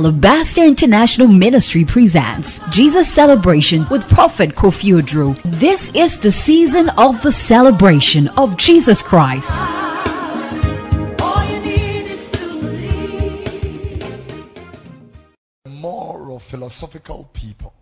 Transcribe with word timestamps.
Alabaster 0.00 0.64
International 0.64 1.28
Ministry 1.28 1.84
presents 1.84 2.58
Jesus 2.70 3.06
Celebration 3.06 3.84
with 3.90 4.08
Prophet 4.08 4.54
Kofi 4.54 4.98
Oduro. 4.98 5.38
This 5.60 5.90
is 5.94 6.18
the 6.18 6.32
season 6.32 6.88
of 6.96 7.20
the 7.20 7.30
celebration 7.30 8.28
of 8.28 8.56
Jesus 8.56 9.02
Christ. 9.02 9.52
More 15.68 16.30
of 16.30 16.42
philosophical 16.44 17.28
people. 17.34 17.74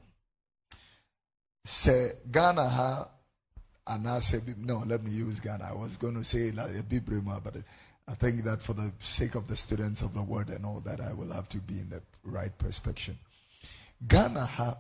Say 1.65 2.15
Ghana 2.33 2.69
ha 2.69 3.09
and 3.87 4.09
I 4.09 4.19
say 4.19 4.41
no, 4.59 4.83
let 4.85 5.05
me 5.05 5.13
use 5.13 5.39
Ghana. 5.39 5.69
I 5.71 5.73
was 5.73 5.97
going 5.97 6.15
to 6.15 6.25
say 6.25 6.51
like 6.51 6.71
a 6.71 6.83
Bibrima, 6.83 7.41
but 7.45 7.55
I 8.09 8.15
think 8.15 8.45
that 8.45 8.63
for 8.63 8.73
the 8.73 8.91
sake 9.01 9.35
of 9.35 9.49
the 9.49 9.57
students 9.57 10.01
of 10.01 10.15
the 10.15 10.23
word 10.23 10.49
and 10.49 10.65
all 10.65 10.81
that, 10.81 11.01
I 11.01 11.13
will 11.13 11.31
have 11.33 11.49
to 11.51 11.59
be 11.59 11.79
in 11.79 11.91
the 11.91 12.01
right 12.25 12.57
perspective. 12.57 13.17
Ghana 14.07 14.47
ha 14.47 14.77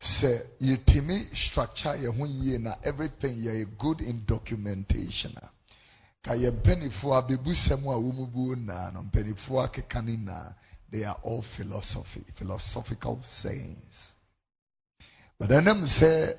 say 0.00 0.40
yɛtumi 0.60 1.34
structure 1.34 1.90
yɛ 1.90 2.16
ho 2.16 2.24
yie 2.24 2.58
na 2.58 2.74
everything 2.84 3.36
yɛ 3.36 3.66
good 3.76 4.00
in 4.00 4.24
documentation 4.24 5.32
a 5.36 5.50
ka 6.22 6.32
yɛ 6.34 6.52
mpanyinfoɔ 6.52 7.26
abɛbusɛm 7.28 7.82
a 7.82 7.98
wɔn 7.98 8.64
na 8.64 8.90
no 8.90 9.02
mpanyinfoɔ 9.02 9.68
akeka 9.68 10.04
ne 10.04 10.54
they 10.90 11.04
are 11.04 11.18
all 11.22 11.42
philosophy 11.42 12.24
philosophical 12.34 13.20
sayings 13.22 14.14
but 15.36 15.50
ɛnam 15.50 15.82
sɛ 15.82 16.36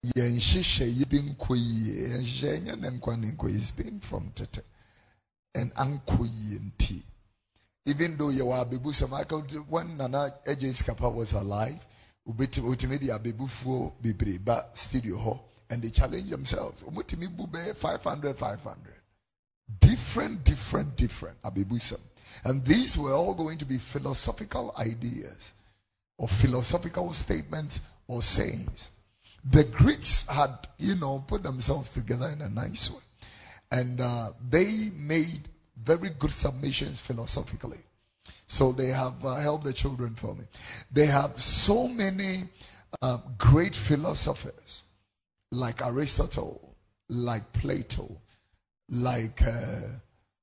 yɛn 0.00 0.34
nhyehyɛ 0.36 0.86
yi 0.96 1.04
bi 1.04 1.18
nkɔ 1.20 1.54
yie 1.56 2.08
nhyehyɛ 2.08 2.60
nyɛ 2.64 2.80
ne 2.80 2.88
nkwa 2.90 3.16
ne 3.18 3.32
nkɔ 3.32 3.48
is 3.54 3.70
been 3.72 4.00
from 4.00 4.32
tete 4.32 4.64
and 5.54 5.72
ankɔ 5.74 6.26
yie 6.26 6.58
nti 6.58 7.02
even 7.86 8.16
though 8.16 8.30
yɛwɔ 8.30 8.60
abebu 8.64 8.90
sɛm 8.92 9.12
aka 9.20 9.36
when 9.68 9.96
nana 9.96 10.34
agye 10.46 10.72
sikapa 10.72 11.12
was 11.12 11.32
alive 11.34 11.86
obetumi 12.28 12.74
otumi 12.74 12.98
de 12.98 13.06
abebufuo 13.12 13.92
bebree 14.02 14.38
ba 14.38 14.66
studio 14.74 15.16
hɔ 15.16 15.40
and 15.70 15.82
they 15.82 15.90
challenge 15.90 16.30
themselves 16.30 16.82
omutumi 16.82 17.28
bu 17.36 17.46
bɛyɛ 17.46 17.76
five 17.76 18.02
hundred 18.02 18.36
five 18.36 18.62
hundred. 18.62 18.94
Different 19.80 20.44
different 20.44 20.96
different 20.96 21.40
abebu 21.42 21.78
sɛm 21.78 22.00
and 22.44 22.64
these 22.64 22.98
were 22.98 23.12
all 23.12 23.34
going 23.34 23.58
to 23.58 23.64
be 23.64 23.78
philosophical 23.78 24.74
ideas 24.78 25.52
or 26.18 26.28
philosophical 26.28 27.12
statements 27.12 27.80
or 28.08 28.22
sayings 28.22 28.90
the 29.44 29.64
Greeks 29.64 30.26
had, 30.26 30.68
you 30.78 30.94
know, 30.94 31.24
put 31.26 31.42
themselves 31.42 31.92
together 31.92 32.28
in 32.28 32.40
a 32.42 32.48
nice 32.48 32.90
way. 32.90 33.00
And 33.70 34.00
uh, 34.00 34.32
they 34.48 34.90
made 34.94 35.48
very 35.82 36.10
good 36.10 36.30
submissions 36.30 37.00
philosophically. 37.00 37.80
So 38.46 38.72
they 38.72 38.88
have 38.88 39.24
uh, 39.24 39.36
helped 39.36 39.64
the 39.64 39.72
children 39.72 40.14
for 40.14 40.34
me. 40.34 40.44
They 40.92 41.06
have 41.06 41.40
so 41.40 41.88
many 41.88 42.44
uh, 43.00 43.18
great 43.38 43.74
philosophers 43.74 44.82
like 45.50 45.82
Aristotle, 45.82 46.76
like 47.08 47.52
Plato, 47.52 48.20
like 48.88 49.42
uh, 49.42 49.88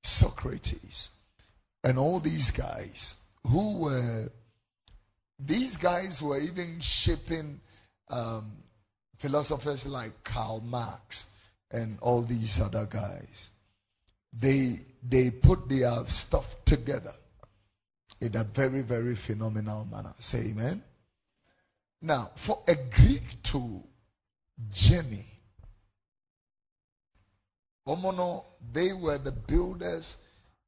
Socrates, 0.03 1.09
and 1.83 1.97
all 1.97 2.19
these 2.19 2.51
guys 2.51 3.15
who 3.45 3.77
were, 3.77 4.29
these 5.37 5.77
guys 5.77 6.21
were 6.21 6.39
even 6.39 6.79
shaping 6.79 7.61
um, 8.09 8.51
philosophers 9.19 9.85
like 9.85 10.23
Karl 10.23 10.61
Marx 10.61 11.27
and 11.69 11.99
all 12.01 12.21
these 12.21 12.59
other 12.59 12.87
guys, 12.89 13.51
they 14.33 14.79
they 15.07 15.29
put 15.29 15.69
their 15.69 16.05
stuff 16.07 16.63
together 16.65 17.13
in 18.21 18.35
a 18.35 18.43
very, 18.43 18.81
very 18.81 19.15
phenomenal 19.15 19.85
manner. 19.85 20.13
Say 20.19 20.49
amen. 20.49 20.83
Now, 22.01 22.31
for 22.35 22.63
a 22.67 22.75
Greek 22.75 23.43
to 23.43 23.83
journey, 24.73 25.27
Omono, 27.87 28.45
they 28.73 28.93
were 28.93 29.17
the 29.17 29.31
builders 29.31 30.17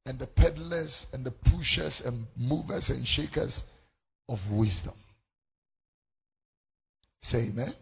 and 0.04 0.18
the 0.18 0.26
peddlers 0.26 1.06
and 1.12 1.24
the 1.24 1.30
pushers 1.30 2.00
and 2.00 2.26
movers 2.36 2.90
and 2.90 3.06
shakers 3.06 3.64
of 4.28 4.50
wisdom. 4.50 4.94
Say 7.20 7.48
amen 7.48 7.74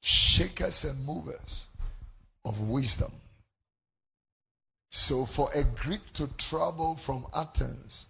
shakers 0.00 0.84
and 0.84 1.04
movers 1.04 1.66
of 2.44 2.60
wisdom. 2.68 3.12
So, 4.90 5.24
for 5.24 5.50
a 5.54 5.64
Greek 5.64 6.12
to 6.14 6.28
travel 6.38 6.94
from 6.94 7.26
Athens 7.34 8.06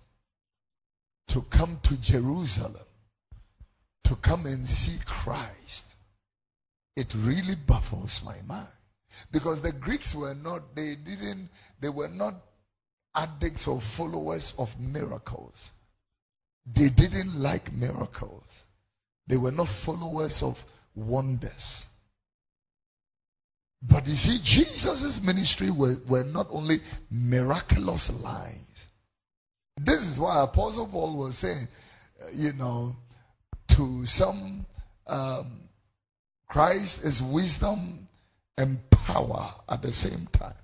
to 1.28 1.42
come 1.42 1.78
to 1.82 1.96
Jerusalem 1.96 2.84
to 4.08 4.16
come 4.16 4.46
and 4.46 4.66
see 4.66 4.98
Christ, 5.04 5.96
it 6.96 7.14
really 7.14 7.54
baffles 7.54 8.22
my 8.24 8.36
mind. 8.46 8.68
Because 9.30 9.60
the 9.60 9.72
Greeks 9.72 10.14
were 10.14 10.34
not, 10.34 10.74
they 10.74 10.94
didn't, 10.94 11.50
they 11.78 11.90
were 11.90 12.08
not 12.08 12.34
addicts 13.14 13.68
or 13.68 13.80
followers 13.80 14.54
of 14.58 14.78
miracles. 14.80 15.72
They 16.64 16.88
didn't 16.88 17.38
like 17.38 17.70
miracles. 17.72 18.64
They 19.26 19.36
were 19.36 19.52
not 19.52 19.68
followers 19.68 20.42
of 20.42 20.64
wonders. 20.98 21.86
But 23.80 24.08
you 24.08 24.16
see, 24.16 24.40
Jesus' 24.42 25.22
ministry 25.22 25.70
were, 25.70 25.96
were 26.06 26.24
not 26.24 26.48
only 26.50 26.80
miraculous 27.10 28.12
lines. 28.20 28.88
This 29.80 30.04
is 30.04 30.18
why 30.18 30.42
Apostle 30.42 30.86
Paul 30.86 31.16
was 31.16 31.38
saying, 31.38 31.68
uh, 32.20 32.26
you 32.34 32.52
know, 32.54 32.96
to 33.68 34.04
some, 34.04 34.66
um, 35.06 35.60
Christ 36.48 37.04
is 37.04 37.22
wisdom 37.22 38.08
and 38.56 38.90
power 38.90 39.48
at 39.68 39.82
the 39.82 39.92
same 39.92 40.26
time. 40.32 40.54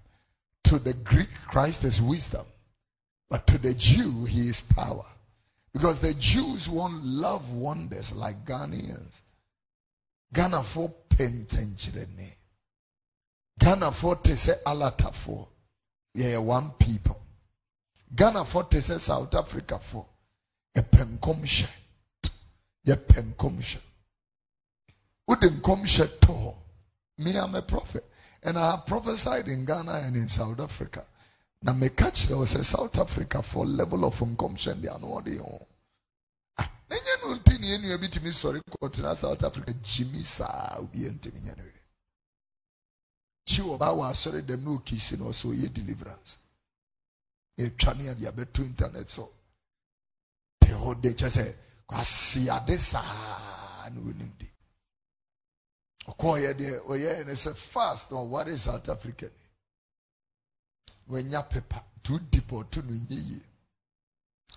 To 0.64 0.78
the 0.80 0.94
Greek, 0.94 1.28
Christ 1.46 1.84
is 1.84 2.02
wisdom. 2.02 2.46
But 3.30 3.46
to 3.46 3.58
the 3.58 3.74
Jew, 3.74 4.24
he 4.24 4.48
is 4.48 4.60
power. 4.60 5.06
Because 5.72 6.00
the 6.00 6.14
Jews 6.14 6.68
won't 6.68 7.04
love 7.04 7.52
wonders 7.52 8.14
like 8.14 8.44
Ghanaians. 8.44 9.22
Ghanafoɔ 10.36 10.86
pɛ 11.10 11.24
ntɛnkyerɛnne 11.38 12.28
ghanafoɔ 13.60 14.22
te 14.22 14.32
sɛ 14.32 14.62
alatafoɔ 14.64 15.48
yɛyɛ 16.16 16.42
one 16.42 16.70
people. 16.72 17.20
Ghanafoɔ 18.14 18.70
te 18.70 18.78
sɛ 18.78 19.00
south 19.00 19.30
africafoɔ 19.30 20.06
yɛpɛ 20.76 21.00
nkɔmhyɛ 21.18 21.70
yɛpɛ 22.86 23.18
nkɔmhyɛ 23.34 23.80
wode 25.26 25.48
nkɔmhyɛ 25.56 26.06
tɔ 26.20 26.32
hɔ 26.42 26.54
me 27.18 27.36
am 27.36 27.54
a 27.54 27.62
prophet. 27.62 28.04
And 28.42 28.58
i 28.58 28.72
have 28.72 28.84
prophesied 28.84 29.48
in 29.48 29.64
ghana 29.64 29.92
and 30.04 30.16
in 30.16 30.28
south 30.28 30.60
africa. 30.60 31.06
Na 31.62 31.72
meka 31.72 32.10
kyerɛ 32.12 32.36
wo 32.36 32.44
sɛ 32.44 32.64
south 32.64 32.98
africa 32.98 33.42
for 33.42 33.64
level 33.64 34.04
of 34.04 34.18
nkɔmhyɛ 34.18 34.82
de 34.82 34.94
ano 34.94 35.20
ɔde 35.20 35.38
yɛ 35.38 35.40
ho 35.40 35.66
ɛnyɛ 36.94 37.20
no 37.20 37.34
nti 37.34 37.58
ne 37.58 37.66
yɛnua 37.72 38.00
bi 38.00 38.08
tumi 38.08 38.30
sɔre 38.30 38.60
kɔtena 38.62 39.16
south 39.16 39.42
africa 39.42 39.72
gyimi 39.72 40.22
saa 40.24 40.78
obi 40.78 40.98
ntimi 41.10 41.40
nyɛ 41.40 41.56
no. 41.56 41.64
Kyi 43.46 43.60
wɔ 43.62 43.78
wɔ 43.78 44.10
asɔre 44.10 44.40
dɛm 44.42 44.62
na 44.62 44.70
okisi 44.70 45.16
no 45.18 45.26
ɔsɛ 45.30 45.44
ɔyɛ 45.52 45.72
deliverance. 45.72 46.38
Yɛtwa 47.58 47.96
ne 47.96 48.08
ade 48.08 48.24
abɛto 48.26 48.60
internet 48.64 49.08
so. 49.08 49.32
Te 50.60 50.68
hɔ 50.68 51.00
de 51.00 51.10
kyɛ 51.14 51.30
sɛ 51.30 51.56
kwasi 51.86 52.48
ade 52.48 52.78
saa 52.78 53.88
na 53.90 54.00
onim 54.00 54.32
de 54.38 54.46
ɔkɔɔyɛ 56.06 56.52
deɛ 56.58 56.80
ɔyɛ 56.86 57.26
ne 57.26 57.32
sɛ 57.32 57.54
fast 57.54 58.10
na 58.10 58.18
ɔware 58.18 58.56
south 58.56 58.88
africa 58.88 59.26
ni 59.26 59.42
wɔanya 61.08 61.48
pepa 61.48 61.84
too 62.02 62.18
deep 62.18 62.48
ɔto 62.48 62.82
no 62.84 62.92
nyɛ 62.92 63.18
yie 63.28 63.42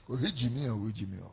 ɔhwɛ 0.07 0.31
gyimi 0.36 0.66
a 0.66 0.72
ɔwɔ 0.72 0.92
gyimi 0.94 1.18
hɔ 1.18 1.31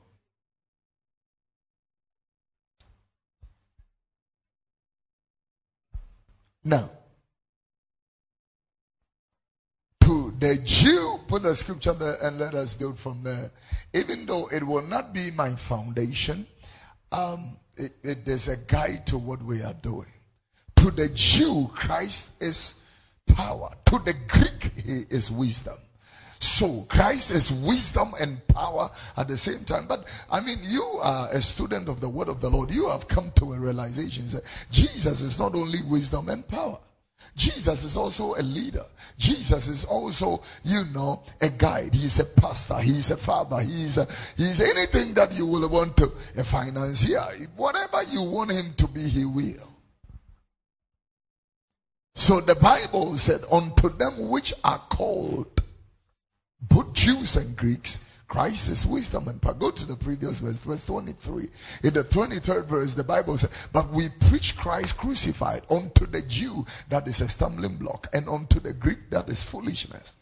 Now, 6.65 6.91
to 10.01 10.35
the 10.39 10.57
Jew, 10.65 11.21
put 11.29 11.43
the 11.43 11.55
scripture 11.55 11.93
there 11.93 12.17
and 12.23 12.39
let 12.39 12.55
us 12.55 12.75
build 12.75 12.99
from 12.99 13.23
there. 13.23 13.51
Even 13.93 14.27
though 14.27 14.49
it 14.49 14.63
will 14.63 14.83
not 14.83 15.13
be 15.13 15.31
my 15.31 15.51
foundation, 15.51 16.47
um, 17.13 17.59
it, 17.77 17.93
it 18.03 18.27
is 18.27 18.49
a 18.49 18.57
guide 18.57 19.07
to 19.07 19.19
what 19.19 19.43
we 19.43 19.63
are 19.63 19.75
doing. 19.75 20.09
To 20.77 20.91
the 20.91 21.09
Jew, 21.11 21.71
Christ 21.75 22.33
is 22.43 22.75
power. 23.27 23.71
To 23.87 23.99
the 23.99 24.15
Greek, 24.15 24.73
he 24.77 25.05
is 25.11 25.31
wisdom. 25.31 25.79
So 26.41 26.83
Christ 26.89 27.31
is 27.31 27.53
wisdom 27.53 28.15
and 28.21 28.47
power 28.49 28.91
at 29.17 29.29
the 29.29 29.37
same 29.37 29.65
time. 29.65 29.87
But 29.87 30.07
I 30.31 30.41
mean, 30.41 30.59
you 30.63 30.83
are 31.01 31.29
a 31.31 31.41
student 31.41 31.89
of 31.89 32.01
the 32.01 32.09
word 32.09 32.29
of 32.29 32.41
the 32.41 32.51
Lord. 32.51 32.71
You 32.71 32.89
have 32.89 33.09
come 33.09 33.33
to 33.37 33.53
a 33.55 33.59
realization 33.59 34.27
that 34.27 34.45
Jesus 34.71 35.21
is 35.21 35.39
not 35.39 35.55
only 35.55 35.83
wisdom 35.83 36.29
and 36.29 36.47
power. 36.47 36.79
Jesus 37.37 37.83
is 37.83 37.97
also 37.97 38.35
a 38.35 38.43
leader. 38.43 38.85
Jesus 39.19 39.67
is 39.67 39.85
also, 39.85 40.43
you 40.63 40.85
know, 40.87 41.23
a 41.41 41.49
guide. 41.49 41.95
He's 41.95 42.21
a 42.21 42.25
pastor. 42.25 42.79
He's 42.79 43.11
a 43.11 43.17
father. 43.17 43.61
He's 43.61 43.99
a, 43.99 44.07
he's 44.37 44.61
anything 44.61 45.15
that 45.15 45.33
you 45.33 45.47
will 45.47 45.69
want 45.69 45.97
to, 45.97 46.13
a 46.37 46.45
financier. 46.45 47.25
Whatever 47.57 48.03
you 48.05 48.23
want 48.23 48.53
him 48.53 48.75
to 48.75 48.87
be, 48.87 49.09
he 49.09 49.25
will. 49.25 49.75
So 52.15 52.41
the 52.41 52.55
Bible 52.55 53.19
said, 53.19 53.45
unto 53.51 53.89
them 53.89 54.29
which 54.29 54.55
are 54.63 54.79
called, 54.89 55.54
both 56.69 56.93
Jews 56.93 57.37
and 57.37 57.57
Greeks, 57.57 57.99
Christ 58.27 58.71
is 58.71 58.87
wisdom 58.87 59.29
and 59.29 59.41
power. 59.41 59.55
Go 59.55 59.71
to 59.71 59.87
the 59.87 59.97
previous 59.97 60.41
verse, 60.41 60.59
verse 60.61 60.87
23. 60.87 61.49
In 61.85 61.95
the 61.95 62.05
23rd 62.05 62.65
verse, 62.65 62.95
the 62.95 63.05
Bible 63.05 63.39
says, 63.39 63.69
But 63.73 63.91
we 63.91 64.09
preach 64.09 64.57
Christ 64.57 64.97
crucified 64.97 65.63
unto 65.71 66.07
the 66.07 66.23
Jew 66.23 66.67
that 66.89 67.07
is 67.07 67.21
a 67.21 67.29
stumbling 67.29 67.77
block, 67.77 68.09
and 68.13 68.29
unto 68.29 68.61
the 68.61 68.73
Greek 68.73 69.11
that 69.11 69.29
is 69.29 69.43
foolishness. 69.43 70.17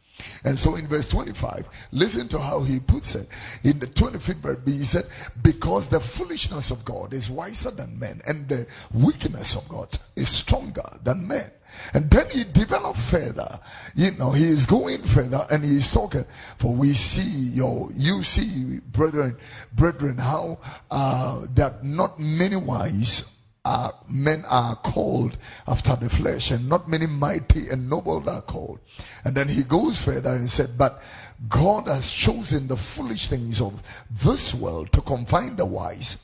And 0.44 0.58
so 0.58 0.74
in 0.74 0.86
verse 0.86 1.08
25, 1.08 1.88
listen 1.92 2.28
to 2.28 2.38
how 2.38 2.60
he 2.60 2.80
puts 2.80 3.14
it. 3.14 3.28
In 3.62 3.78
the 3.78 3.86
25th 3.86 4.34
verse, 4.36 4.58
he 4.66 4.82
said, 4.82 5.06
Because 5.42 5.88
the 5.88 6.00
foolishness 6.00 6.70
of 6.70 6.84
God 6.84 7.12
is 7.14 7.30
wiser 7.30 7.70
than 7.70 7.98
men, 7.98 8.20
and 8.26 8.48
the 8.48 8.66
weakness 8.92 9.56
of 9.56 9.68
God 9.68 9.88
is 10.16 10.28
stronger 10.28 10.98
than 11.02 11.26
men. 11.26 11.50
And 11.94 12.10
then 12.10 12.28
he 12.30 12.44
developed 12.44 12.98
further. 12.98 13.58
You 13.94 14.12
know, 14.12 14.30
he 14.30 14.44
is 14.44 14.66
going 14.66 15.02
further 15.02 15.46
and 15.50 15.64
he 15.64 15.76
is 15.76 15.90
talking. 15.90 16.24
For 16.58 16.74
we 16.74 16.92
see 16.92 17.22
your, 17.22 17.90
you 17.94 18.22
see, 18.22 18.80
brethren, 18.92 19.36
brethren, 19.72 20.18
how 20.18 20.58
uh, 20.90 21.46
that 21.54 21.82
not 21.84 22.20
many 22.20 22.56
wise 22.56 23.24
are, 23.64 23.94
men 24.08 24.44
are 24.46 24.74
called 24.76 25.38
after 25.66 25.94
the 25.96 26.10
flesh, 26.10 26.50
and 26.50 26.68
not 26.68 26.88
many 26.88 27.06
mighty 27.06 27.68
and 27.68 27.88
noble 27.88 28.28
are 28.28 28.42
called. 28.42 28.80
And 29.24 29.34
then 29.34 29.48
he 29.48 29.62
goes 29.62 30.02
further 30.02 30.32
and 30.32 30.50
said, 30.50 30.76
But 30.76 31.02
God 31.48 31.86
has 31.88 32.10
chosen 32.10 32.68
the 32.68 32.76
foolish 32.76 33.28
things 33.28 33.60
of 33.60 33.82
this 34.10 34.54
world 34.54 34.92
to 34.92 35.00
confine 35.00 35.56
the 35.56 35.66
wise 35.66 36.18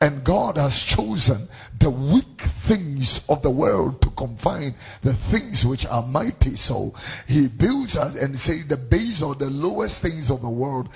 and 0.00 0.24
God 0.24 0.56
has 0.56 0.80
chosen 0.80 1.48
the 1.78 1.90
weak 1.90 2.40
things 2.40 3.20
of 3.28 3.42
the 3.42 3.50
world 3.50 4.00
to 4.02 4.10
confine 4.10 4.74
the 5.02 5.14
things 5.14 5.64
which 5.64 5.86
are 5.86 6.02
mighty. 6.02 6.56
So 6.56 6.94
he 7.26 7.48
builds 7.48 7.96
us 7.96 8.14
and 8.14 8.38
say 8.38 8.62
the 8.62 8.76
base 8.76 9.22
or 9.22 9.34
the 9.34 9.50
lowest 9.50 10.02
things 10.02 10.30
of 10.30 10.42
the 10.42 10.50
world 10.50 10.88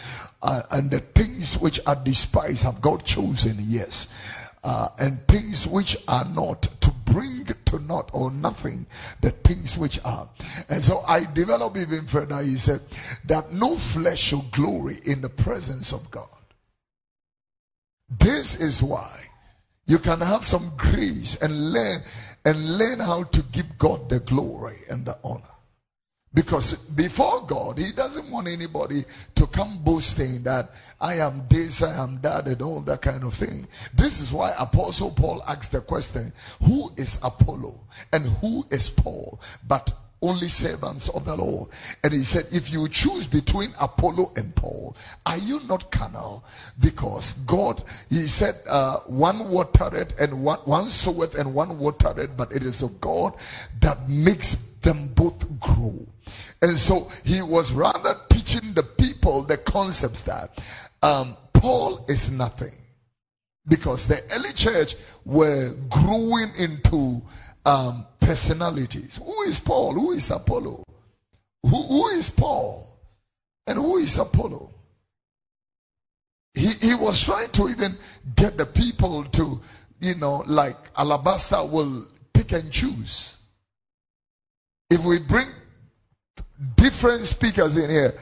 uh, 0.42 0.62
and 0.70 0.90
the 0.90 1.00
things 1.00 1.58
which 1.58 1.80
are 1.86 1.96
despised 1.96 2.64
have 2.64 2.80
God 2.80 3.04
chosen, 3.04 3.56
yes. 3.60 4.08
Uh, 4.62 4.88
and 4.98 5.26
things 5.26 5.66
which 5.66 5.96
are 6.06 6.26
not 6.26 6.62
to 6.82 6.90
bring 7.06 7.46
to 7.64 7.78
naught 7.78 8.10
or 8.12 8.30
nothing 8.30 8.86
the 9.20 9.30
things 9.30 9.78
which 9.78 9.98
are. 10.04 10.28
And 10.68 10.84
so 10.84 11.02
I 11.06 11.24
develop 11.24 11.76
even 11.76 12.06
further. 12.06 12.42
He 12.42 12.56
said 12.56 12.82
that 13.24 13.52
no 13.52 13.76
flesh 13.76 14.20
shall 14.20 14.44
glory 14.52 14.98
in 15.04 15.22
the 15.22 15.28
presence 15.28 15.92
of 15.92 16.10
God. 16.10 16.26
This 18.10 18.56
is 18.60 18.82
why 18.82 19.24
you 19.86 19.98
can 19.98 20.20
have 20.20 20.44
some 20.44 20.72
grace 20.76 21.36
and 21.36 21.72
learn 21.72 22.02
and 22.44 22.78
learn 22.78 23.00
how 23.00 23.24
to 23.24 23.42
give 23.42 23.78
God 23.78 24.08
the 24.08 24.20
glory 24.20 24.76
and 24.90 25.04
the 25.06 25.18
honor. 25.24 25.59
Because 26.32 26.74
before 26.74 27.44
God, 27.44 27.78
He 27.78 27.92
doesn't 27.92 28.30
want 28.30 28.46
anybody 28.46 29.04
to 29.34 29.46
come 29.48 29.82
boasting 29.82 30.44
that 30.44 30.72
I 31.00 31.14
am 31.14 31.42
this, 31.48 31.82
I 31.82 32.00
am 32.00 32.20
that, 32.22 32.46
and 32.46 32.62
all 32.62 32.80
that 32.82 33.02
kind 33.02 33.24
of 33.24 33.34
thing. 33.34 33.66
This 33.94 34.20
is 34.20 34.32
why 34.32 34.54
Apostle 34.58 35.10
Paul 35.10 35.42
asked 35.48 35.72
the 35.72 35.80
question 35.80 36.32
Who 36.62 36.92
is 36.96 37.18
Apollo 37.22 37.80
and 38.12 38.26
who 38.26 38.64
is 38.70 38.90
Paul? 38.90 39.40
But 39.66 39.92
only 40.22 40.48
servants 40.48 41.08
of 41.08 41.24
the 41.24 41.36
Lord. 41.36 41.70
And 42.04 42.12
he 42.12 42.22
said, 42.22 42.46
if 42.52 42.72
you 42.72 42.88
choose 42.88 43.26
between 43.26 43.72
Apollo 43.80 44.32
and 44.36 44.54
Paul, 44.54 44.96
are 45.26 45.38
you 45.38 45.60
not 45.66 45.90
carnal? 45.90 46.44
Because 46.78 47.32
God, 47.32 47.82
he 48.08 48.26
said, 48.26 48.56
uh, 48.68 48.98
one 49.06 49.48
watered 49.48 50.14
and 50.20 50.42
one, 50.42 50.58
one 50.60 50.88
soweth 50.88 51.36
and 51.36 51.54
one 51.54 51.78
watered, 51.78 52.36
but 52.36 52.52
it 52.52 52.62
is 52.62 52.82
of 52.82 53.00
God 53.00 53.34
that 53.80 54.08
makes 54.08 54.56
them 54.82 55.08
both 55.08 55.58
grow. 55.58 56.06
And 56.62 56.78
so 56.78 57.08
he 57.24 57.42
was 57.42 57.72
rather 57.72 58.16
teaching 58.28 58.74
the 58.74 58.82
people 58.82 59.42
the 59.42 59.56
concepts 59.56 60.22
that 60.24 60.62
um, 61.02 61.36
Paul 61.52 62.04
is 62.08 62.30
nothing. 62.30 62.72
Because 63.66 64.08
the 64.08 64.22
early 64.32 64.52
church 64.52 64.96
were 65.24 65.74
growing 65.88 66.52
into 66.56 67.22
um, 67.64 68.06
personalities. 68.18 69.20
Who 69.24 69.42
is 69.42 69.60
Paul? 69.60 69.94
Who 69.94 70.12
is 70.12 70.30
Apollo? 70.30 70.82
Who, 71.62 71.82
who 71.82 72.08
is 72.08 72.30
Paul? 72.30 72.86
And 73.66 73.78
who 73.78 73.98
is 73.98 74.18
Apollo? 74.18 74.70
He, 76.54 76.70
he 76.80 76.94
was 76.94 77.22
trying 77.22 77.50
to 77.50 77.68
even 77.68 77.96
get 78.34 78.56
the 78.56 78.66
people 78.66 79.24
to, 79.24 79.60
you 80.00 80.14
know, 80.16 80.42
like 80.46 80.76
Alabaster 80.96 81.64
will 81.64 82.06
pick 82.32 82.52
and 82.52 82.70
choose. 82.72 83.36
If 84.90 85.04
we 85.04 85.20
bring 85.20 85.46
different 86.76 87.26
speakers 87.26 87.76
in 87.76 87.90
here, 87.90 88.14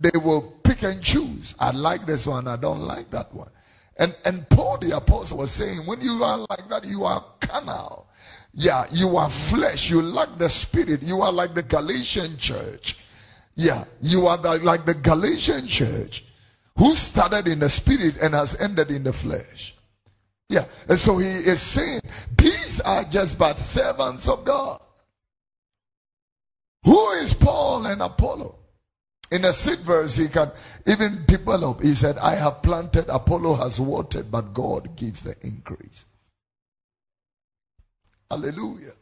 they 0.00 0.18
will 0.18 0.42
pick 0.62 0.82
and 0.82 1.02
choose. 1.02 1.54
I 1.58 1.70
like 1.70 2.06
this 2.06 2.26
one, 2.26 2.48
I 2.48 2.56
don't 2.56 2.80
like 2.80 3.10
that 3.10 3.32
one. 3.34 3.50
And, 3.96 4.14
and 4.24 4.48
Paul 4.48 4.78
the 4.78 4.96
apostle 4.96 5.38
was 5.38 5.50
saying, 5.50 5.86
when 5.86 6.00
you 6.00 6.22
are 6.24 6.38
like 6.38 6.68
that, 6.68 6.84
you 6.84 7.04
are 7.04 7.24
carnal. 7.40 8.08
Yeah, 8.52 8.86
you 8.90 9.16
are 9.16 9.28
flesh. 9.28 9.90
You 9.90 10.02
lack 10.02 10.38
the 10.38 10.48
spirit. 10.48 11.02
You 11.02 11.22
are 11.22 11.32
like 11.32 11.54
the 11.54 11.62
Galatian 11.62 12.36
church. 12.36 12.98
Yeah, 13.56 13.84
you 14.00 14.26
are 14.26 14.36
the, 14.36 14.58
like 14.58 14.86
the 14.86 14.94
Galatian 14.94 15.66
church 15.66 16.24
who 16.76 16.94
started 16.94 17.46
in 17.46 17.60
the 17.60 17.70
spirit 17.70 18.16
and 18.20 18.34
has 18.34 18.60
ended 18.60 18.90
in 18.90 19.04
the 19.04 19.12
flesh. 19.12 19.76
Yeah, 20.48 20.66
and 20.88 20.98
so 20.98 21.18
he 21.18 21.28
is 21.28 21.60
saying 21.60 22.00
these 22.36 22.80
are 22.80 23.04
just 23.04 23.38
but 23.38 23.58
servants 23.58 24.28
of 24.28 24.44
God. 24.44 24.80
Who 26.84 27.10
is 27.12 27.34
Paul 27.34 27.86
and 27.86 28.02
Apollo? 28.02 28.56
In 29.30 29.44
a 29.44 29.52
sixth 29.52 29.84
verse, 29.84 30.16
he 30.16 30.28
can 30.28 30.50
even 30.86 31.24
develop. 31.26 31.82
He 31.82 31.94
said, 31.94 32.18
I 32.18 32.34
have 32.34 32.62
planted, 32.62 33.08
Apollo 33.08 33.54
has 33.56 33.80
watered, 33.80 34.30
but 34.30 34.54
God 34.54 34.94
gives 34.94 35.22
the 35.22 35.34
increase. 35.40 36.04
Hallelujah. 38.30 38.92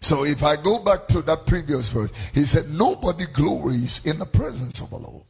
So 0.00 0.24
if 0.24 0.42
I 0.42 0.56
go 0.56 0.78
back 0.78 1.08
to 1.08 1.22
that 1.22 1.46
previous 1.46 1.88
verse, 1.88 2.12
he 2.32 2.44
said, 2.44 2.70
Nobody 2.70 3.26
glories 3.26 4.04
in 4.04 4.18
the 4.18 4.26
presence 4.26 4.80
of 4.80 4.90
the 4.90 4.98
Lord. 4.98 5.24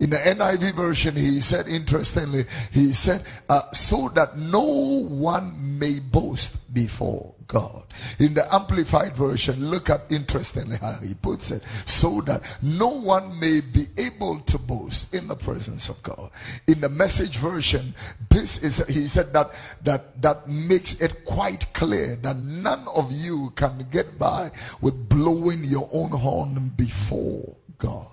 In 0.00 0.10
the 0.10 0.16
NIV 0.16 0.74
version, 0.74 1.16
he 1.16 1.40
said, 1.40 1.66
interestingly, 1.66 2.44
he 2.72 2.92
said, 2.92 3.24
uh, 3.48 3.72
so 3.72 4.08
that 4.10 4.38
no 4.38 4.62
one 5.08 5.78
may 5.80 5.98
boast 5.98 6.72
before 6.72 7.34
God. 7.48 7.82
In 8.18 8.34
the 8.34 8.54
Amplified 8.54 9.16
version, 9.16 9.70
look 9.70 9.88
at 9.90 10.04
interestingly 10.10 10.76
how 10.76 10.98
he 11.02 11.14
puts 11.14 11.50
it, 11.50 11.66
so 11.66 12.20
that 12.22 12.58
no 12.62 12.88
one 12.88 13.40
may 13.40 13.60
be 13.60 13.88
able 13.96 14.40
to 14.40 14.58
boast 14.58 15.12
in 15.14 15.28
the 15.28 15.34
presence 15.34 15.88
of 15.88 16.02
God. 16.02 16.30
In 16.66 16.80
the 16.82 16.90
Message 16.90 17.38
version, 17.38 17.94
this 18.28 18.58
is, 18.58 18.86
he 18.86 19.06
said 19.06 19.32
that, 19.32 19.52
that, 19.82 20.20
that 20.20 20.48
makes 20.48 20.94
it 20.96 21.24
quite 21.24 21.72
clear 21.72 22.16
that 22.16 22.36
none 22.36 22.86
of 22.88 23.10
you 23.10 23.52
can 23.56 23.86
get 23.90 24.18
by 24.18 24.50
with 24.82 25.08
blowing 25.08 25.64
your 25.64 25.88
own 25.90 26.10
horn 26.10 26.72
before 26.76 27.56
God. 27.78 28.06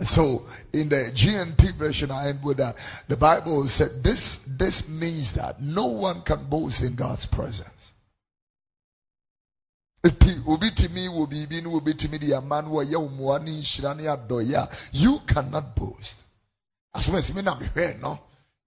So 0.00 0.46
in 0.72 0.88
the 0.88 1.10
GNT 1.12 1.74
version, 1.74 2.10
I 2.10 2.28
end 2.28 2.42
with 2.42 2.58
that. 2.58 2.76
The 3.08 3.16
Bible 3.16 3.66
said 3.68 4.02
this, 4.02 4.38
this 4.46 4.88
means 4.88 5.34
that 5.34 5.60
no 5.60 5.86
one 5.86 6.22
can 6.22 6.44
boast 6.44 6.82
in 6.82 6.94
God's 6.94 7.26
presence. 7.26 7.94
Obi 10.04 10.70
timi 10.70 11.08
wo 11.08 11.26
biribi 11.26 11.62
no 11.62 11.76
obi 11.76 11.94
timi 11.94 12.18
de 12.18 12.34
ama 12.34 12.62
no 12.62 12.70
wɔyɛ 12.70 13.42
nhyira 13.44 14.78
you 14.92 15.20
cannot 15.20 15.74
boast. 15.74 16.18
Asomasi 16.94 17.34
mi 17.34 17.42
na 17.42 17.56
mehwɛ 17.56 18.00
no? 18.00 18.20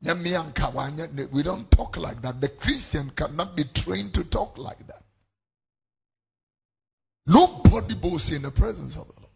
Nyɛ 0.03 0.15
mmea 0.15 0.43
nka 0.51 0.73
wanyɛ 0.73 1.31
we 1.31 1.43
don't 1.43 1.69
talk 1.71 1.97
like 1.97 2.21
that. 2.21 2.41
The 2.41 2.49
christian 2.49 3.11
cannot 3.11 3.55
be 3.55 3.63
trained 3.65 4.13
to 4.15 4.23
talk 4.23 4.57
like 4.57 4.85
that. 4.87 5.03
Nobody 7.25 7.95
boasts 7.95 8.31
in 8.31 8.41
the 8.41 8.51
presence 8.51 8.97
of 8.97 9.07
the 9.07 9.13
lord. 9.13 9.31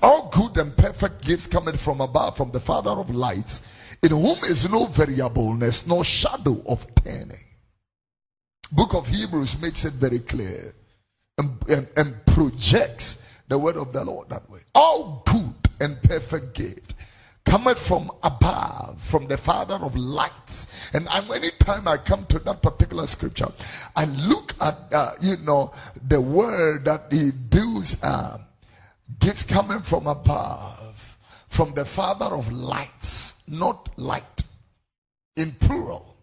All 0.00 0.28
good 0.28 0.56
and 0.58 0.76
perfect 0.76 1.24
gifts 1.24 1.46
coming 1.48 1.76
from 1.76 2.00
above, 2.00 2.36
from 2.36 2.52
the 2.52 2.60
Father 2.60 2.90
of 2.90 3.10
lights, 3.10 3.62
in 4.02 4.10
whom 4.10 4.38
is 4.44 4.70
no 4.70 4.84
variableness, 4.86 5.86
no 5.86 6.04
shadow 6.04 6.62
of 6.66 6.86
turning. 6.94 7.47
Book 8.70 8.94
of 8.94 9.08
Hebrews 9.08 9.60
makes 9.60 9.84
it 9.84 9.94
very 9.94 10.20
clear 10.20 10.74
and, 11.38 11.56
and, 11.68 11.88
and 11.96 12.26
projects 12.26 13.18
the 13.48 13.58
word 13.58 13.76
of 13.76 13.92
the 13.92 14.04
Lord 14.04 14.28
that 14.28 14.48
way. 14.50 14.60
All 14.74 15.22
good 15.26 15.54
and 15.80 16.02
perfect 16.02 16.54
gift 16.54 16.94
cometh 17.46 17.78
from 17.78 18.10
above, 18.22 19.00
from 19.00 19.26
the 19.26 19.38
Father 19.38 19.76
of 19.76 19.96
lights. 19.96 20.68
And 20.92 21.08
I'm, 21.08 21.30
anytime 21.32 21.88
I 21.88 21.96
come 21.96 22.26
to 22.26 22.38
that 22.40 22.62
particular 22.62 23.06
scripture, 23.06 23.48
I 23.96 24.04
look 24.04 24.54
at, 24.60 24.92
uh, 24.92 25.12
you 25.22 25.38
know, 25.38 25.72
the 26.06 26.20
word 26.20 26.84
that 26.84 27.06
he 27.10 27.30
builds 27.30 28.02
uh, 28.02 28.38
gifts 29.18 29.44
coming 29.44 29.80
from 29.80 30.06
above, 30.06 31.16
from 31.48 31.72
the 31.72 31.86
Father 31.86 32.26
of 32.26 32.52
lights, 32.52 33.36
not 33.46 33.88
light, 33.96 34.42
in 35.36 35.52
plural. 35.52 36.17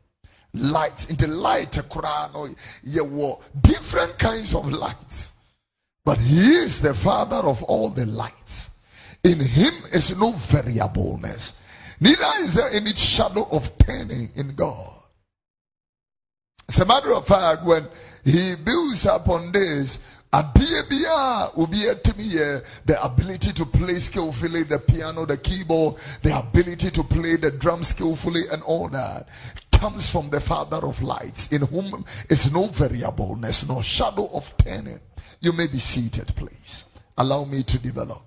Lights, 0.56 1.08
in 1.08 1.16
the 1.16 1.28
light, 1.28 1.72
Quran, 1.72 2.32
oh, 2.34 3.20
or 3.22 3.40
different 3.62 4.18
kinds 4.18 4.56
of 4.56 4.72
lights. 4.72 5.34
But 6.04 6.20
he 6.20 6.56
is 6.56 6.82
the 6.82 6.94
Father 6.94 7.38
of 7.48 7.64
all 7.64 7.90
the 7.90 8.06
lights. 8.06 8.70
In 9.24 9.40
him 9.40 9.74
is 9.92 10.16
no 10.18 10.32
variableness. 10.34 11.56
Neither 12.00 12.32
is 12.42 12.54
there 12.56 12.70
any 12.72 12.94
shadow 12.94 13.48
of 13.52 13.76
turning 13.80 14.30
in 14.36 14.54
God. 14.54 14.92
As 16.70 16.80
a 16.80 16.86
matter 16.86 17.14
of 17.14 17.28
fact, 17.28 17.64
when 17.64 17.88
he 18.24 18.56
builds 18.56 19.06
upon 19.06 19.52
this, 19.52 20.00
a 20.34 20.44
DBR 20.44 21.56
will 21.56 21.68
be 21.68 21.88
a 21.88 21.96
to 21.96 22.18
me. 22.18 22.30
the 22.86 23.00
ability 23.02 23.54
to 23.54 23.66
play 23.66 23.98
skillfully 24.00 24.64
the 24.64 24.80
piano, 24.80 25.26
the 25.26 25.38
keyboard, 25.38 25.96
the 26.24 26.38
ability 26.38 26.92
to 26.92 27.04
play 27.04 27.38
the 27.38 27.52
drum 27.52 27.84
skillfully, 27.84 28.44
and 28.52 28.62
all 28.64 28.90
that 28.90 29.30
comes 29.79 30.10
from 30.10 30.29
the 30.29 30.39
Father 30.39 30.77
of 30.77 31.01
lights, 31.01 31.51
in 31.51 31.62
whom 31.63 32.05
is 32.29 32.51
no 32.51 32.67
variableness, 32.67 33.67
no 33.67 33.82
shadow 33.82 34.29
of 34.34 34.55
turning. 34.58 35.00
You 35.39 35.53
may 35.53 35.67
be 35.67 35.79
seated, 35.79 36.36
please. 36.36 36.86
Allow 37.17 37.46
me 37.46 37.63
to 37.63 37.79
develop. 37.79 38.22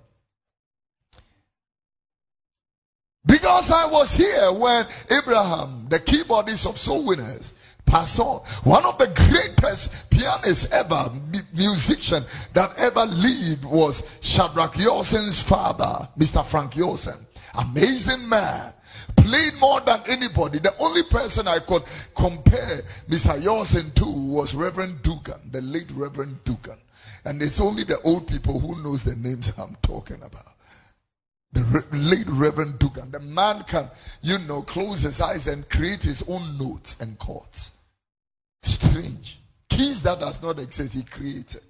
Because 3.25 3.71
I 3.71 3.85
was 3.85 4.15
here 4.15 4.51
when 4.51 4.87
Abraham, 5.11 5.87
the 5.89 5.99
keyboardist 5.99 6.67
of 6.67 6.77
Soul 6.77 7.05
Winners, 7.05 7.53
passed 7.85 8.19
on. 8.19 8.41
One 8.63 8.85
of 8.85 8.97
the 8.97 9.07
greatest 9.07 10.09
pianists 10.09 10.71
ever, 10.71 11.11
musician 11.53 12.25
that 12.53 12.77
ever 12.77 13.05
lived 13.05 13.65
was 13.65 14.17
Shadrach 14.21 14.75
Yorsen's 14.75 15.41
father, 15.41 16.07
Mr. 16.17 16.45
Frank 16.45 16.73
Yorsen. 16.73 17.17
Amazing 17.55 18.27
man. 18.29 18.73
Played 19.17 19.55
more 19.55 19.81
than 19.81 20.01
anybody. 20.07 20.59
The 20.59 20.75
only 20.77 21.03
person 21.03 21.47
I 21.47 21.59
could 21.59 21.83
compare 22.15 22.83
Mr. 23.07 23.41
Yorsen 23.41 23.93
to 23.95 24.05
was 24.05 24.55
Reverend 24.55 25.01
Dugan, 25.01 25.51
the 25.51 25.61
late 25.61 25.91
Reverend 25.91 26.43
Dugan. 26.43 26.77
And 27.25 27.41
it's 27.41 27.59
only 27.59 27.83
the 27.83 28.01
old 28.01 28.27
people 28.27 28.59
who 28.59 28.81
knows 28.81 29.03
the 29.03 29.15
names 29.15 29.51
I'm 29.57 29.77
talking 29.81 30.21
about 30.23 30.55
the 31.51 31.63
re- 31.63 31.99
late 31.99 32.29
Reverend 32.29 32.79
Dugan. 32.79 33.11
The 33.11 33.19
man 33.19 33.63
can, 33.63 33.89
you 34.21 34.37
know, 34.39 34.61
close 34.61 35.01
his 35.01 35.19
eyes 35.21 35.47
and 35.47 35.67
create 35.69 36.03
his 36.03 36.23
own 36.27 36.57
notes 36.57 36.95
and 36.99 37.17
chords. 37.17 37.71
Strange. 38.61 39.39
Keys 39.69 40.03
that 40.03 40.19
does 40.19 40.41
not 40.41 40.59
exist, 40.59 40.93
he 40.93 41.03
created. 41.03 41.61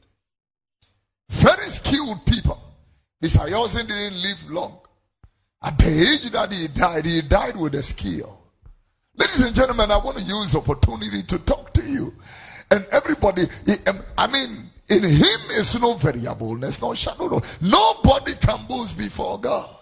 Very 1.30 1.68
skilled 1.68 2.26
people. 2.26 2.60
Mr. 3.24 3.48
Yorsen 3.50 3.88
didn't 3.88 4.22
live 4.22 4.50
long. 4.50 4.80
At 5.62 5.78
the 5.78 5.88
age 5.88 6.32
that 6.32 6.52
he 6.52 6.68
died, 6.68 7.06
he 7.06 7.22
died 7.22 7.58
with 7.58 7.76
a 7.76 7.84
skill. 7.84 8.40
Ladies 9.16 9.42
and 9.42 9.56
gentlemen, 9.56 9.92
I 9.92 9.98
want 9.98 10.18
to 10.18 10.24
use 10.24 10.56
opportunity 10.56 11.24
to 11.24 11.40
talk 11.40 11.74
to 11.74 11.84
you. 11.84 12.14
And 12.72 12.86
everybody, 12.92 13.48
um, 13.88 14.04
I 14.18 14.28
mean, 14.28 14.70
in 14.88 15.04
him 15.04 15.40
is 15.52 15.80
no 15.80 15.96
variableness, 15.96 16.82
no 16.82 16.94
shadow. 16.94 17.42
Nobody 17.60 18.34
boast 18.68 18.98
before 18.98 19.40
God. 19.40 19.76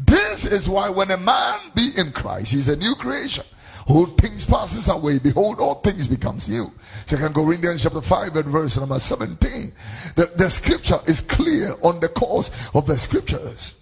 This 0.00 0.46
is 0.46 0.68
why 0.68 0.90
when 0.90 1.10
a 1.10 1.16
man 1.16 1.60
be 1.74 1.90
in 1.96 2.12
Christ, 2.12 2.52
he's 2.52 2.68
a 2.68 2.76
new 2.76 2.94
creation. 2.94 3.44
All 3.88 4.06
things 4.06 4.46
passes 4.46 4.88
away. 4.88 5.18
Behold, 5.18 5.60
all 5.60 5.76
things 5.76 6.08
becomes 6.08 6.48
new. 6.48 6.72
Second 7.06 7.34
Corinthians 7.34 7.82
chapter 7.82 8.00
5 8.00 8.36
and 8.36 8.46
verse 8.46 8.76
number 8.76 8.98
17. 8.98 9.72
The, 10.16 10.32
the 10.34 10.50
scripture 10.50 11.00
is 11.06 11.20
clear 11.20 11.74
on 11.82 12.00
the 12.00 12.08
course 12.08 12.50
of 12.74 12.86
the 12.86 12.96
scriptures. 12.96 13.74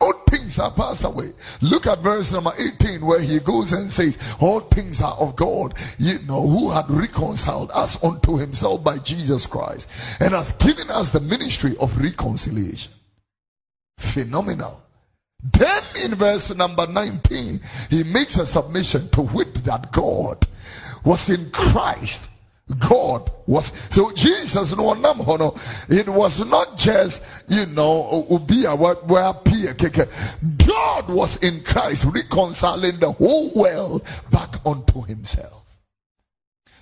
All 0.00 0.14
things 0.30 0.58
are 0.58 0.70
passed 0.70 1.04
away. 1.04 1.32
Look 1.60 1.86
at 1.86 1.98
verse 1.98 2.32
number 2.32 2.52
18 2.58 3.04
where 3.04 3.20
he 3.20 3.38
goes 3.38 3.72
and 3.72 3.90
says, 3.90 4.18
All 4.40 4.60
things 4.60 5.02
are 5.02 5.14
of 5.14 5.36
God, 5.36 5.74
you 5.98 6.20
know, 6.20 6.40
who 6.46 6.70
had 6.70 6.90
reconciled 6.90 7.70
us 7.72 8.02
unto 8.02 8.38
himself 8.38 8.82
by 8.82 8.98
Jesus 8.98 9.46
Christ 9.46 9.88
and 10.18 10.32
has 10.32 10.54
given 10.54 10.90
us 10.90 11.10
the 11.10 11.20
ministry 11.20 11.76
of 11.78 11.98
reconciliation. 11.98 12.92
Phenomenal. 13.98 14.82
Then 15.42 15.82
in 16.02 16.14
verse 16.14 16.54
number 16.54 16.86
19, 16.86 17.60
he 17.90 18.02
makes 18.02 18.38
a 18.38 18.46
submission 18.46 19.10
to 19.10 19.22
wit 19.22 19.54
that 19.64 19.92
God 19.92 20.46
was 21.04 21.28
in 21.28 21.50
Christ 21.50 22.29
God 22.78 23.30
was. 23.46 23.72
So 23.90 24.12
Jesus 24.12 24.76
no 24.76 24.94
nam 24.94 25.20
it 25.88 26.08
was 26.08 26.44
not 26.44 26.76
just 26.76 27.24
you 27.48 27.66
know 27.66 28.26
ubia 28.30 28.76
what 28.76 29.06
where 29.06 29.32
God 30.66 31.08
was 31.08 31.36
in 31.38 31.62
Christ 31.62 32.06
reconciling 32.06 33.00
the 33.00 33.12
whole 33.12 33.50
world 33.54 34.06
back 34.30 34.54
unto 34.64 35.02
himself. 35.02 35.64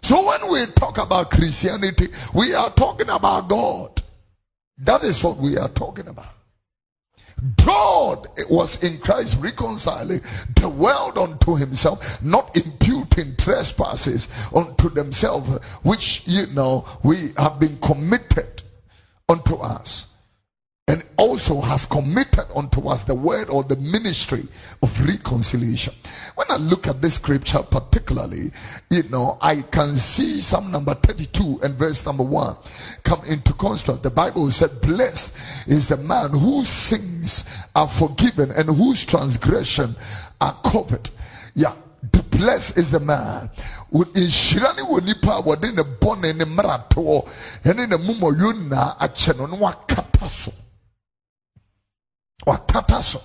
So 0.02 0.26
when 0.26 0.50
we 0.50 0.66
talk 0.72 0.98
about 0.98 1.30
Christianity 1.30 2.08
we 2.34 2.54
are 2.54 2.70
talking 2.70 3.08
about 3.08 3.48
God. 3.48 4.02
That 4.80 5.02
is 5.02 5.24
what 5.24 5.38
we 5.38 5.56
are 5.56 5.68
talking 5.68 6.06
about 6.06 6.37
God 7.64 8.28
was 8.50 8.82
in 8.82 8.98
Christ 8.98 9.38
reconciling 9.40 10.22
the 10.56 10.68
world 10.68 11.16
unto 11.18 11.54
himself, 11.54 12.20
not 12.22 12.56
imputing 12.56 13.36
trespasses 13.36 14.28
unto 14.54 14.90
themselves, 14.90 15.64
which, 15.82 16.22
you 16.26 16.46
know, 16.48 16.84
we 17.02 17.32
have 17.36 17.60
been 17.60 17.78
committed 17.78 18.62
unto 19.28 19.56
us 19.56 20.07
and 20.88 21.04
also 21.18 21.60
has 21.60 21.84
committed 21.84 22.46
unto 22.56 22.88
us 22.88 23.04
the 23.04 23.14
word 23.14 23.50
or 23.50 23.62
the 23.62 23.76
ministry 23.76 24.48
of 24.82 25.06
reconciliation. 25.06 25.94
When 26.34 26.50
I 26.50 26.56
look 26.56 26.86
at 26.88 27.02
this 27.02 27.16
scripture 27.16 27.62
particularly, 27.62 28.50
you 28.88 29.02
know, 29.04 29.36
I 29.42 29.62
can 29.62 29.96
see 29.96 30.40
Psalm 30.40 30.70
number 30.72 30.94
32 30.94 31.60
and 31.62 31.74
verse 31.74 32.04
number 32.06 32.22
1 32.22 32.56
come 33.04 33.22
into 33.26 33.52
construct. 33.52 34.02
The 34.02 34.10
Bible 34.10 34.50
said, 34.50 34.80
Blessed 34.80 35.36
is 35.68 35.90
the 35.90 35.98
man 35.98 36.30
whose 36.30 36.68
sins 36.68 37.44
are 37.76 37.86
forgiven 37.86 38.50
and 38.52 38.70
whose 38.70 39.04
transgression 39.04 39.94
are 40.40 40.58
covered. 40.64 41.10
Yeah, 41.54 41.74
the 42.12 42.22
blessed 42.22 42.78
is 42.78 42.92
the 42.92 43.00
man 43.00 43.50
nhyira 43.92 44.76
ne 44.76 44.82
wɔ 44.82 45.04
nipa 45.04 45.32
a 45.32 45.42
wɔde 45.42 45.74
ne 45.74 45.82
bɔne 45.82 46.36
ne 46.36 46.44
mmaratoɔ 46.44 47.28
ɛne 47.64 47.88
ne 47.88 47.96
mumɔyo 47.96 48.68
na 48.68 48.94
akyɛ 48.96 49.36
no 49.36 49.46
na 49.46 50.28
so 50.28 50.52
Wakata 52.48 53.22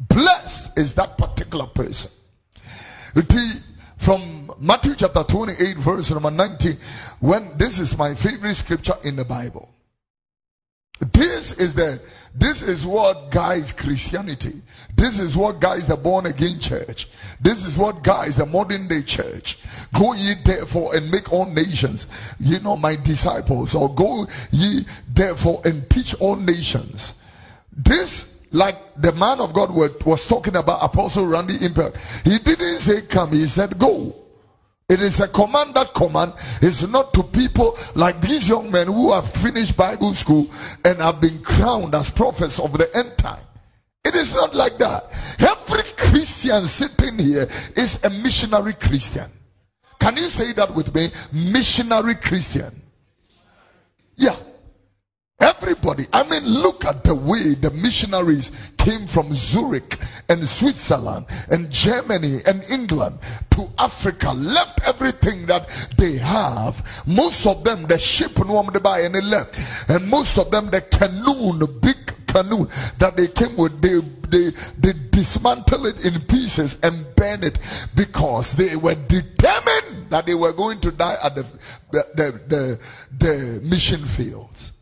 Blessed 0.00 0.76
is 0.76 0.94
that 0.94 1.16
particular 1.16 1.66
person. 1.66 2.10
From 3.96 4.52
Matthew 4.58 4.96
chapter 4.96 5.22
28, 5.22 5.76
verse 5.78 6.10
number 6.10 6.32
19, 6.32 6.76
when 7.20 7.56
this 7.56 7.78
is 7.78 7.96
my 7.96 8.14
favorite 8.14 8.54
scripture 8.54 8.96
in 9.04 9.14
the 9.16 9.24
Bible. 9.24 9.70
This 11.12 11.54
is 11.54 11.74
the 11.74 12.00
this 12.34 12.62
is 12.62 12.86
what 12.86 13.30
guides 13.30 13.72
Christianity. 13.72 14.62
This 14.94 15.18
is 15.18 15.36
what 15.36 15.60
guides 15.60 15.88
the 15.88 15.96
born 15.96 16.26
again 16.26 16.60
church. 16.60 17.08
This 17.40 17.66
is 17.66 17.76
what 17.76 18.02
guides 18.02 18.36
the 18.36 18.46
modern 18.46 18.88
day 18.88 19.02
church. 19.02 19.58
Go 19.92 20.12
ye 20.12 20.34
therefore 20.44 20.96
and 20.96 21.10
make 21.10 21.32
all 21.32 21.46
nations, 21.46 22.06
you 22.38 22.60
know, 22.60 22.76
my 22.76 22.96
disciples, 22.96 23.74
or 23.74 23.92
go 23.94 24.26
ye 24.50 24.86
therefore 25.08 25.62
and 25.64 25.88
teach 25.90 26.14
all 26.20 26.36
nations. 26.36 27.14
This, 27.76 28.28
like 28.52 28.78
the 29.00 29.12
man 29.12 29.40
of 29.40 29.52
God 29.52 29.70
was 29.70 30.26
talking 30.26 30.56
about, 30.56 30.82
Apostle 30.82 31.26
Randy 31.26 31.56
Impact, 31.64 31.96
he 32.24 32.38
didn't 32.38 32.78
say 32.78 33.02
come, 33.02 33.32
he 33.32 33.46
said 33.46 33.78
go. 33.78 34.14
It 34.88 35.00
is 35.00 35.18
a 35.20 35.28
command 35.28 35.74
that 35.74 35.94
command 35.94 36.34
is 36.60 36.86
not 36.86 37.14
to 37.14 37.22
people 37.22 37.78
like 37.94 38.20
these 38.20 38.48
young 38.48 38.70
men 38.70 38.86
who 38.86 39.12
have 39.12 39.30
finished 39.30 39.76
Bible 39.76 40.12
school 40.12 40.50
and 40.84 40.98
have 40.98 41.22
been 41.22 41.42
crowned 41.42 41.94
as 41.94 42.10
prophets 42.10 42.60
of 42.60 42.76
the 42.76 42.94
end 42.94 43.16
time. 43.16 43.42
It 44.04 44.14
is 44.14 44.34
not 44.34 44.54
like 44.54 44.78
that. 44.78 45.06
Every 45.40 45.82
Christian 45.96 46.66
sitting 46.66 47.18
here 47.18 47.48
is 47.74 48.04
a 48.04 48.10
missionary 48.10 48.74
Christian. 48.74 49.30
Can 49.98 50.18
you 50.18 50.28
say 50.28 50.52
that 50.52 50.74
with 50.74 50.94
me? 50.94 51.10
Missionary 51.32 52.16
Christian. 52.16 52.82
Yeah. 54.16 54.36
Everybody, 55.40 56.06
I 56.12 56.22
mean, 56.22 56.44
look 56.44 56.84
at 56.84 57.04
the 57.04 57.14
way 57.14 57.54
the 57.54 57.70
missionaries 57.70 58.52
came 58.78 59.06
from 59.06 59.32
Zurich 59.32 59.98
and 60.28 60.48
Switzerland 60.48 61.26
and 61.50 61.70
Germany 61.70 62.38
and 62.46 62.64
England 62.70 63.18
to 63.50 63.68
Africa, 63.78 64.32
left 64.32 64.80
everything 64.84 65.46
that 65.46 65.88
they 65.96 66.18
have. 66.18 67.02
Most 67.06 67.46
of 67.46 67.64
them, 67.64 67.86
the 67.86 67.98
ship, 67.98 68.38
no 68.38 68.62
buy 68.62 69.00
and 69.00 69.14
they 69.16 69.20
left, 69.20 69.90
and 69.90 70.08
most 70.08 70.38
of 70.38 70.50
them, 70.50 70.70
the 70.70 70.80
canoe, 70.80 71.58
the 71.58 71.66
big 71.66 71.96
canoe 72.26 72.68
that 72.98 73.16
they 73.16 73.28
came 73.28 73.56
with, 73.56 73.80
they, 73.82 74.00
they, 74.28 74.50
they 74.78 74.92
dismantle 75.10 75.86
it 75.86 76.04
in 76.04 76.20
pieces 76.22 76.78
and 76.82 77.06
burn 77.16 77.42
it 77.42 77.58
because 77.96 78.54
they 78.54 78.76
were 78.76 78.94
determined 78.94 80.10
that 80.10 80.26
they 80.26 80.34
were 80.34 80.52
going 80.52 80.80
to 80.80 80.92
die 80.92 81.18
at 81.22 81.34
the, 81.34 81.42
the, 81.90 82.06
the, 82.14 82.40
the, 82.46 82.80
the 83.18 83.60
mission 83.62 84.04
fields. 84.06 84.73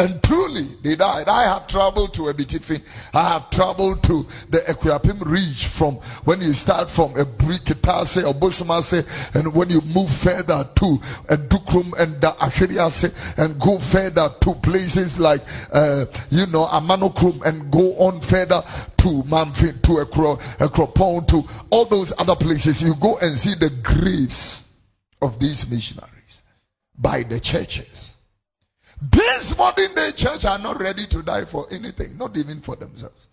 And 0.00 0.22
truly, 0.22 0.68
they 0.84 0.94
died. 0.94 1.28
I 1.28 1.42
have 1.42 1.66
traveled 1.66 2.14
to 2.14 2.22
Abetifi. 2.22 2.80
I 3.12 3.30
have 3.30 3.50
traveled 3.50 4.04
to 4.04 4.28
the 4.48 4.58
Akuapem 4.58 5.20
Ridge 5.24 5.66
from 5.66 5.96
when 6.24 6.40
you 6.40 6.52
start 6.52 6.88
from 6.88 7.16
a 7.16 7.24
Brikitase 7.24 8.24
or 8.24 8.32
Bosumase, 8.32 9.34
and 9.34 9.52
when 9.52 9.70
you 9.70 9.80
move 9.80 10.08
further 10.08 10.68
to 10.76 11.00
a 11.28 11.36
Dukrum 11.36 11.98
and 11.98 12.20
the 12.20 13.34
and 13.38 13.60
go 13.60 13.78
further 13.80 14.32
to 14.40 14.54
places 14.54 15.18
like, 15.18 15.44
uh, 15.72 16.06
you 16.30 16.46
know, 16.46 16.66
Amanokrom, 16.66 17.44
and 17.44 17.68
go 17.72 17.94
on 17.96 18.20
further 18.20 18.62
to 18.98 19.24
Mamfin, 19.24 19.82
to 19.82 20.04
Akropong, 20.04 21.26
to 21.26 21.44
all 21.70 21.84
those 21.86 22.12
other 22.18 22.36
places. 22.36 22.84
You 22.84 22.94
go 22.94 23.18
and 23.18 23.36
see 23.36 23.56
the 23.56 23.70
graves 23.70 24.68
of 25.20 25.40
these 25.40 25.68
missionaries 25.68 26.44
by 26.96 27.24
the 27.24 27.40
churches. 27.40 28.07
This 29.00 29.56
modern 29.56 29.94
day 29.94 30.10
church 30.12 30.44
are 30.44 30.58
not 30.58 30.80
ready 30.80 31.06
to 31.06 31.22
die 31.22 31.44
for 31.44 31.66
anything, 31.70 32.18
not 32.18 32.36
even 32.36 32.60
for 32.60 32.76
themselves. 32.76 33.28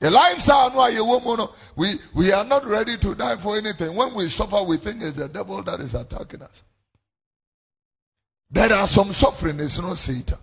The 0.00 0.10
lifestyle 0.10 0.70
we 1.76 1.94
we 2.14 2.32
are 2.32 2.44
not 2.44 2.64
ready 2.64 2.96
to 2.98 3.14
die 3.14 3.36
for 3.36 3.56
anything. 3.56 3.94
When 3.94 4.14
we 4.14 4.28
suffer, 4.28 4.62
we 4.62 4.76
think 4.76 5.02
it's 5.02 5.16
the 5.16 5.28
devil 5.28 5.62
that 5.64 5.80
is 5.80 5.94
attacking 5.94 6.42
us. 6.42 6.62
There 8.50 8.72
are 8.72 8.86
some 8.86 9.12
suffering, 9.12 9.60
it's 9.60 9.78
not 9.78 9.98
Satan. 9.98 10.38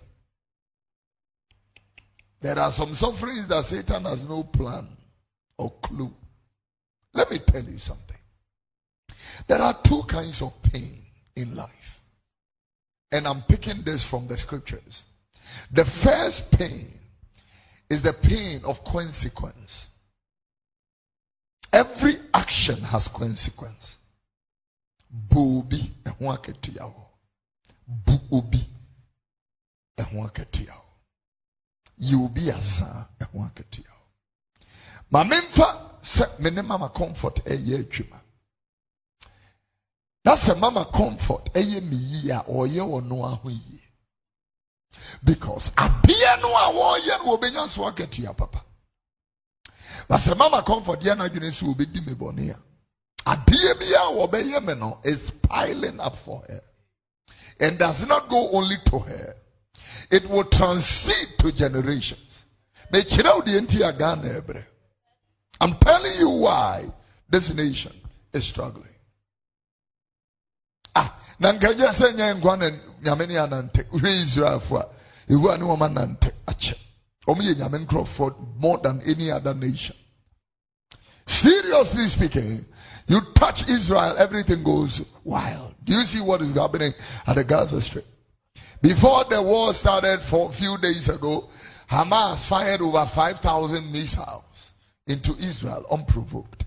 There 2.40 2.58
are 2.58 2.70
some 2.70 2.94
sufferings 2.94 3.48
that 3.48 3.64
Satan 3.64 4.04
has 4.04 4.28
no 4.28 4.44
plan 4.44 4.86
or 5.58 5.72
clue. 5.82 6.14
Let 7.14 7.30
me 7.30 7.38
tell 7.38 7.64
you 7.64 7.78
something. 7.78 8.16
There 9.48 9.60
are 9.60 9.74
two 9.82 10.02
kinds 10.04 10.42
of 10.42 10.62
pain 10.62 11.02
in 11.34 11.56
life. 11.56 11.95
And 13.12 13.26
I'm 13.26 13.42
picking 13.42 13.82
this 13.82 14.02
from 14.02 14.26
the 14.26 14.36
scriptures. 14.36 15.06
The 15.70 15.84
first 15.84 16.50
pain 16.50 16.88
is 17.88 18.02
the 18.02 18.12
pain 18.12 18.62
of 18.64 18.84
consequence. 18.84 19.88
Every 21.72 22.16
action 22.34 22.80
has 22.82 23.08
consequence. 23.08 23.98
Bobi 25.10 25.90
ehun 26.04 26.36
aketua 26.36 26.82
ho. 26.82 27.06
Bu 27.86 28.20
obi 28.32 28.66
ehun 29.96 30.28
aketua 30.28 30.70
ho. 30.70 30.84
You 31.98 32.28
be 32.28 32.50
asa 32.50 33.08
ehun 33.20 33.50
aketua 33.50 33.88
ho. 33.88 34.06
Ma 35.10 35.24
memfa 35.24 35.80
se 36.02 36.24
me 36.40 36.50
ne 36.50 36.62
mama 36.62 36.88
comfort 36.88 37.40
eh, 37.46 37.52
eye 37.52 37.78
adwuma. 37.78 38.20
Na 40.26 40.34
sɛ 40.34 40.54
mama 40.58 40.84
comfort 40.86 41.44
ɛyɛ 41.54 41.80
me 41.88 41.96
yie 41.96 42.32
a 42.32 42.42
ɔyɛ 42.42 42.82
ɔno 42.82 43.24
aho 43.32 43.48
yie. 43.48 43.80
Because 45.22 45.70
adeɛ 45.76 46.40
no 46.42 46.48
a 46.48 46.72
wɔreyɛ 46.74 47.18
no 47.24 47.36
wɔbɛnya 47.38 47.68
so 47.68 47.82
akatua 47.82 48.36
papa. 48.36 48.64
Na 50.10 50.16
sɛ 50.16 50.36
mama 50.36 50.64
comfort 50.64 51.00
yɛ 51.00 51.16
n'adwene 51.16 51.46
sɛ 51.52 51.62
wɔbɛdi 51.72 52.04
me 52.06 52.14
bɔne 52.14 52.50
a 52.50 52.58
adeɛ 53.36 53.78
bi 53.78 53.86
a 53.86 54.10
wɔbɛyɛ 54.10 54.64
me 54.66 54.74
no 54.74 54.98
is 55.04 55.30
piling 55.42 56.00
up 56.00 56.16
for 56.16 56.42
her. 56.48 56.60
And 57.60 57.78
does 57.78 58.04
not 58.08 58.28
go 58.28 58.50
only 58.50 58.78
to 58.86 58.98
her. 58.98 59.34
It 60.10 60.28
will 60.28 60.44
transcend 60.44 61.38
to 61.38 61.52
generations. 61.52 62.46
Mekyerɛ 62.92 63.32
wo 63.36 63.42
deɛ 63.42 63.60
nti 63.60 63.88
a 63.88 63.92
ghana 63.92 64.40
ɛbrɛ. 64.40 64.66
I'm 65.60 65.78
telling 65.78 66.18
you 66.18 66.30
why 66.30 66.90
this 67.30 67.54
nation 67.54 67.92
is 68.32 68.44
struggling 68.44 68.95
na 71.38 71.52
nkagye 71.52 71.88
sɛ 71.92 72.14
nyɛ 72.14 72.34
nkwa 72.34 72.58
na 72.58 72.70
nyame 73.04 73.26
ne 73.26 73.34
anante. 73.34 73.84
Hwɛ 73.90 74.22
israelfo 74.22 74.80
a 74.80 74.86
ewu 75.32 75.52
a 75.52 75.58
ne 75.58 75.64
wɔn 75.64 75.80
anante 75.80 76.32
akyɛ 76.46 76.74
wɔn 77.26 77.40
yɛ 77.40 77.54
nyame 77.56 77.86
nkurɔfoɔ 77.86 78.56
more 78.56 78.78
than 78.78 79.02
any 79.02 79.30
other 79.30 79.54
nation. 79.54 79.96
Seriously 81.26 82.06
speaking 82.06 82.64
you 83.08 83.20
touch 83.34 83.68
israel 83.68 84.16
everything 84.18 84.62
goes 84.62 85.02
wild. 85.24 85.74
Do 85.84 85.92
you 85.92 86.02
see 86.02 86.20
what 86.20 86.42
is 86.42 86.54
happening 86.54 86.92
at 87.26 87.36
the 87.36 87.44
gaza 87.44 87.80
strip? 87.80 88.06
Before 88.80 89.24
the 89.24 89.42
war 89.42 89.72
started 89.72 90.20
for 90.20 90.50
a 90.50 90.52
few 90.52 90.78
days 90.78 91.08
ago 91.08 91.48
hamas 91.90 92.44
fired 92.44 92.80
over 92.80 93.04
5000 93.06 93.92
missiles 93.92 94.72
into 95.06 95.34
israel 95.36 95.84
unprovoked 95.90 96.64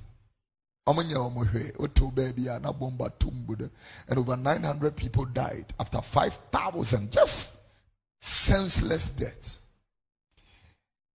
and 4.08 4.18
over 4.18 4.38
900 4.38 4.96
people 4.96 5.26
died 5.26 5.66
after 5.80 6.02
5,000 6.02 7.12
just 7.12 7.58
senseless 8.22 9.10
deaths. 9.10 9.60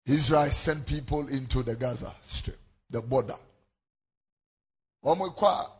Israel 0.06 0.50
sent 0.50 0.86
people 0.86 1.26
into 1.28 1.62
the 1.62 1.74
Gaza 1.74 2.12
Strip, 2.20 2.58
the 2.90 3.00
border. 3.00 3.36
Omekwa, 5.04 5.70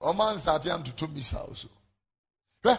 Oman 0.00 0.38
started 0.38 0.84
to 0.84 0.92
two 0.94 1.08
missiles. 1.08 1.66
I'm 2.64 2.76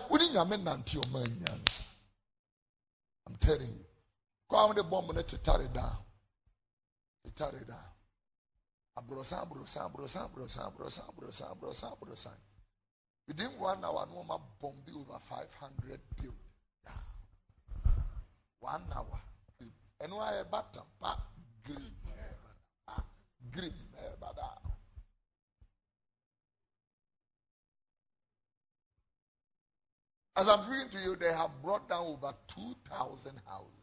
telling 3.39 3.67
you. 3.67 3.85
On, 4.49 4.75
the 4.75 4.83
bomb, 4.83 5.07
let 5.07 5.33
it 5.33 5.43
tear 5.43 5.67
down. 5.73 5.97
Tear 7.35 7.51
down. 7.67 7.92
Abrosan, 8.97 9.39
abrosan, 9.41 9.89
abrosan, 9.89 10.29
abrosan, 10.29 10.63
abrosan, 10.69 11.05
abrosan, 11.09 11.49
abrosan, 11.51 11.91
abrosan. 11.97 12.37
Within 13.27 13.51
one 13.57 13.83
hour, 13.83 14.07
no 14.13 14.23
more 14.23 14.41
bomb 14.61 14.83
over 14.95 15.19
500 15.19 15.99
build. 16.21 16.35
One 18.59 18.83
hour. 18.95 19.19
And 19.99 20.13
why 20.13 20.33
a 20.33 20.43
button? 20.43 20.83
Green. 21.65 21.95
Green. 23.51 23.73
As 30.35 30.47
I'm 30.49 30.63
speaking 30.63 30.89
to 30.89 30.97
you, 30.97 31.15
they 31.15 31.31
have 31.31 31.61
brought 31.61 31.87
down 31.87 32.05
over 32.07 32.33
2,000 32.47 33.39
houses. 33.45 33.82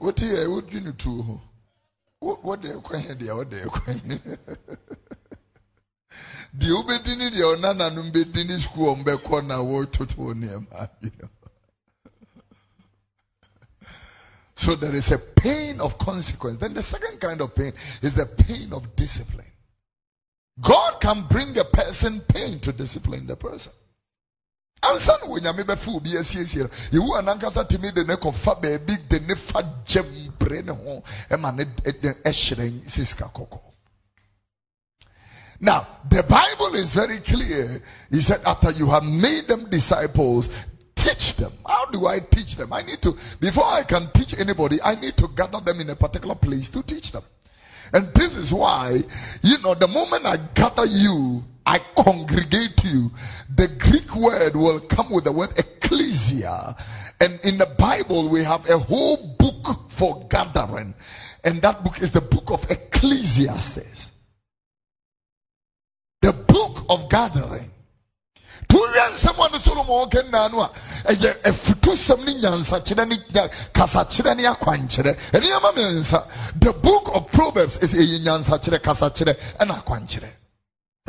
wote 0.00 0.22
yɛ 0.22 0.46
wodwi 0.48 0.80
no 0.82 0.92
tuo 0.92 1.22
ho 1.22 1.40
wode 2.42 2.68
ɛkwan 2.68 3.18
deɛ 3.18 3.36
wode 3.36 3.56
ɛkwan 3.66 4.20
deɛ 6.58 6.72
wobɛdi 6.74 7.16
ne 7.16 7.30
deɛ 7.30 7.44
ɔnananom 7.54 8.10
bɛdi 8.12 8.46
ne 8.46 8.56
sukuu 8.58 8.94
ɔm 8.94 9.04
bɛkɔ 9.04 9.46
na 9.46 9.56
wɔtoto 9.58 10.34
nneɛma 10.34 10.88
you. 11.02 11.28
So 14.54 14.74
there 14.74 14.94
is 14.94 15.10
a 15.10 15.18
pain 15.18 15.80
of 15.80 15.96
consequence. 15.96 16.58
Then 16.58 16.74
the 16.74 16.82
second 16.82 17.18
kind 17.18 17.40
of 17.40 17.54
pain 17.54 17.72
is 18.02 18.14
the 18.14 18.26
pain 18.26 18.74
of 18.74 18.94
discipline. 18.94 19.46
God 20.60 21.00
can 21.00 21.22
bring 21.22 21.56
a 21.56 21.64
person 21.64 22.20
pain 22.20 22.60
to 22.60 22.72
discipline 22.72 23.26
the 23.26 23.36
person 23.36 23.72
bɛfa 24.82 25.94
obi 25.94 26.16
asiesie 26.16 26.62
no 26.62 26.70
yewu 26.92 27.16
anankasa 27.16 27.64
tumi 27.64 27.92
de 27.92 28.04
ne 28.04 28.14
kɔfa 28.14 28.60
baabi 28.60 29.08
de 29.08 29.20
ne 29.20 29.34
fa 29.34 29.62
ne 29.62 30.72
ho 30.72 31.02
sisika 32.86 33.30
kɔkɔɔ 33.32 33.60
now 35.60 35.86
the 36.08 36.22
bible 36.22 36.74
is 36.74 36.94
very 36.94 37.18
clear. 37.18 37.82
He 38.10 38.20
said 38.20 38.40
after 38.46 38.70
you 38.70 38.86
have 38.86 39.04
made 39.04 39.46
them 39.46 39.68
disciples 39.68 40.48
teach 40.94 41.36
them. 41.36 41.52
How 41.66 41.84
do 41.86 42.06
i 42.06 42.18
teach 42.18 42.56
them? 42.56 42.72
I 42.72 42.80
need 42.80 43.02
to 43.02 43.14
before 43.38 43.66
i 43.66 43.82
can 43.82 44.10
teach 44.12 44.38
anybody 44.38 44.80
i 44.82 44.94
need 44.94 45.18
to 45.18 45.28
gather 45.28 45.60
them 45.60 45.80
in 45.80 45.90
a 45.90 45.96
particular 45.96 46.34
place 46.34 46.70
to 46.70 46.82
teach 46.82 47.12
them. 47.12 47.22
And 47.92 48.12
this 48.14 48.36
is 48.36 48.54
why, 48.54 49.02
you 49.42 49.58
know, 49.58 49.74
the 49.74 49.88
moment 49.88 50.24
I 50.24 50.36
gather 50.36 50.86
you, 50.86 51.44
I 51.66 51.78
congregate 51.96 52.82
you, 52.84 53.12
the 53.54 53.68
Greek 53.68 54.14
word 54.16 54.56
will 54.56 54.80
come 54.80 55.10
with 55.10 55.24
the 55.24 55.32
word 55.32 55.58
ecclesia. 55.58 56.76
And 57.20 57.38
in 57.42 57.58
the 57.58 57.66
Bible, 57.66 58.28
we 58.28 58.42
have 58.44 58.68
a 58.68 58.78
whole 58.78 59.36
book 59.38 59.90
for 59.90 60.26
gathering. 60.28 60.94
And 61.44 61.62
that 61.62 61.84
book 61.84 62.00
is 62.02 62.12
the 62.12 62.20
book 62.20 62.50
of 62.50 62.70
Ecclesiastes. 62.70 64.10
The 66.22 66.32
book 66.32 66.84
of 66.88 67.08
gathering. 67.08 67.70
tuwia 68.68 69.08
nsɛm 69.10 69.38
a 69.44 69.48
ne 69.50 69.58
solomon 69.58 70.08
no 70.52 70.62
a 70.62 70.70
nyansakyerɛ 72.40 73.08
ne 73.08 73.16
kasakyerɛ 73.72 74.36
ne 74.36 74.44
akwankyerɛ 74.44 75.16
ɛnneɛma 75.32 75.72
mmiɛnsa 75.74 76.60
the 76.60 76.72
book 76.74 77.10
of 77.14 77.26
proverbs 77.32 77.78
is 77.78 77.94
ɛyɛ 77.94 78.20
nyansakyerɛ 78.22 78.78
kasakyerɛ 78.78 79.34
ɛna 79.58 79.82
akwankyerɛ 79.82 80.30
ɛkyerɛ 80.30 80.39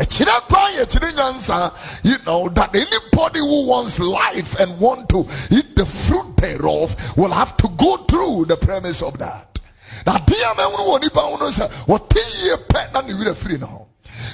paa 0.05 0.69
yɛ 0.71 0.85
kyerɛ 0.85 1.11
nyansa. 1.13 2.03
You 2.03 2.17
know 2.25 2.49
that 2.49 2.75
anybody 2.75 3.39
who 3.39 3.67
wants 3.67 3.99
life 3.99 4.59
and 4.59 4.79
want 4.79 5.09
to 5.09 5.27
eat 5.49 5.75
the 5.75 5.85
fruit 5.85 6.37
thereof 6.37 7.17
will 7.17 7.31
have 7.31 7.57
to 7.57 7.69
go 7.69 7.97
through 7.97 8.45
the 8.45 8.57
premise 8.57 9.01
of 9.01 9.17
that. 9.19 9.59
Na 10.05 10.17
adeɛ 10.17 10.51
a 10.51 10.55
mɛhono 10.55 10.87
wɔ 10.87 11.01
nipa 11.01 11.19
ho 11.19 11.37
no 11.37 11.47
sɛ 11.47 11.69
wɔte 11.85 12.43
yie 12.43 12.55
pɛ 12.69 12.93
na 12.93 13.01
ne 13.01 13.13
werɛ 13.13 13.35
firi 13.35 13.59
ne 13.59 13.65
ho 13.65 13.87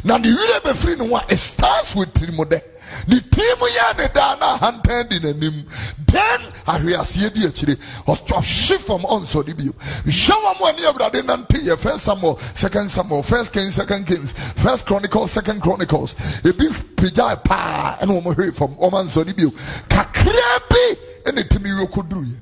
werɛ 0.03 0.59
bɛfiri 0.63 0.97
ne 0.97 1.07
ho 1.07 1.15
a 1.17 1.25
it 1.29 1.37
starts 1.37 1.95
with 1.95 2.13
tirimodɛ 2.13 2.61
ne 3.07 3.19
tirim 3.19 3.59
yɛ 3.59 3.97
ne 3.97 4.07
daa 4.13 4.35
na 4.35 4.57
ahantan 4.57 5.09
di 5.09 5.19
n'anim 5.19 5.65
then 6.07 6.41
i 6.67 6.77
ahweaseɛ 6.77 7.33
di 7.33 7.45
akyire 7.45 7.75
ɔhye 8.07 8.79
fam 8.79 9.01
ɔnsɔre 9.03 9.55
bio 9.57 9.71
hwɛ 9.73 10.55
wɔn 10.59 10.69
a 10.69 10.73
ne 10.73 10.83
awurade 10.87 11.25
nante 11.25 11.57
yɛ 11.63 11.77
first 11.77 12.05
samuel 12.05 12.37
second 12.39 12.89
samuel 12.89 13.23
first 13.23 13.53
kings 13.53 13.75
second 13.75 14.05
kings 14.07 14.33
first 14.33 14.85
chronicles 14.85 15.31
second 15.31 15.61
chronicles. 15.61 16.13
Ebi 16.43 16.69
pagya 16.95 17.43
paa 17.43 17.97
ɛna 18.01 18.21
wɔn 18.21 18.35
hwee 18.35 18.53
fam 18.53 18.75
wɔn 18.75 18.93
ansɔre 19.05 19.35
bio 19.35 19.49
kakra 19.89 20.59
bi 20.69 20.97
ɛna 21.25 21.47
timi 21.49 21.77
wie 21.77 21.87
kɔduru 21.87 22.25
yɛ 22.25 22.35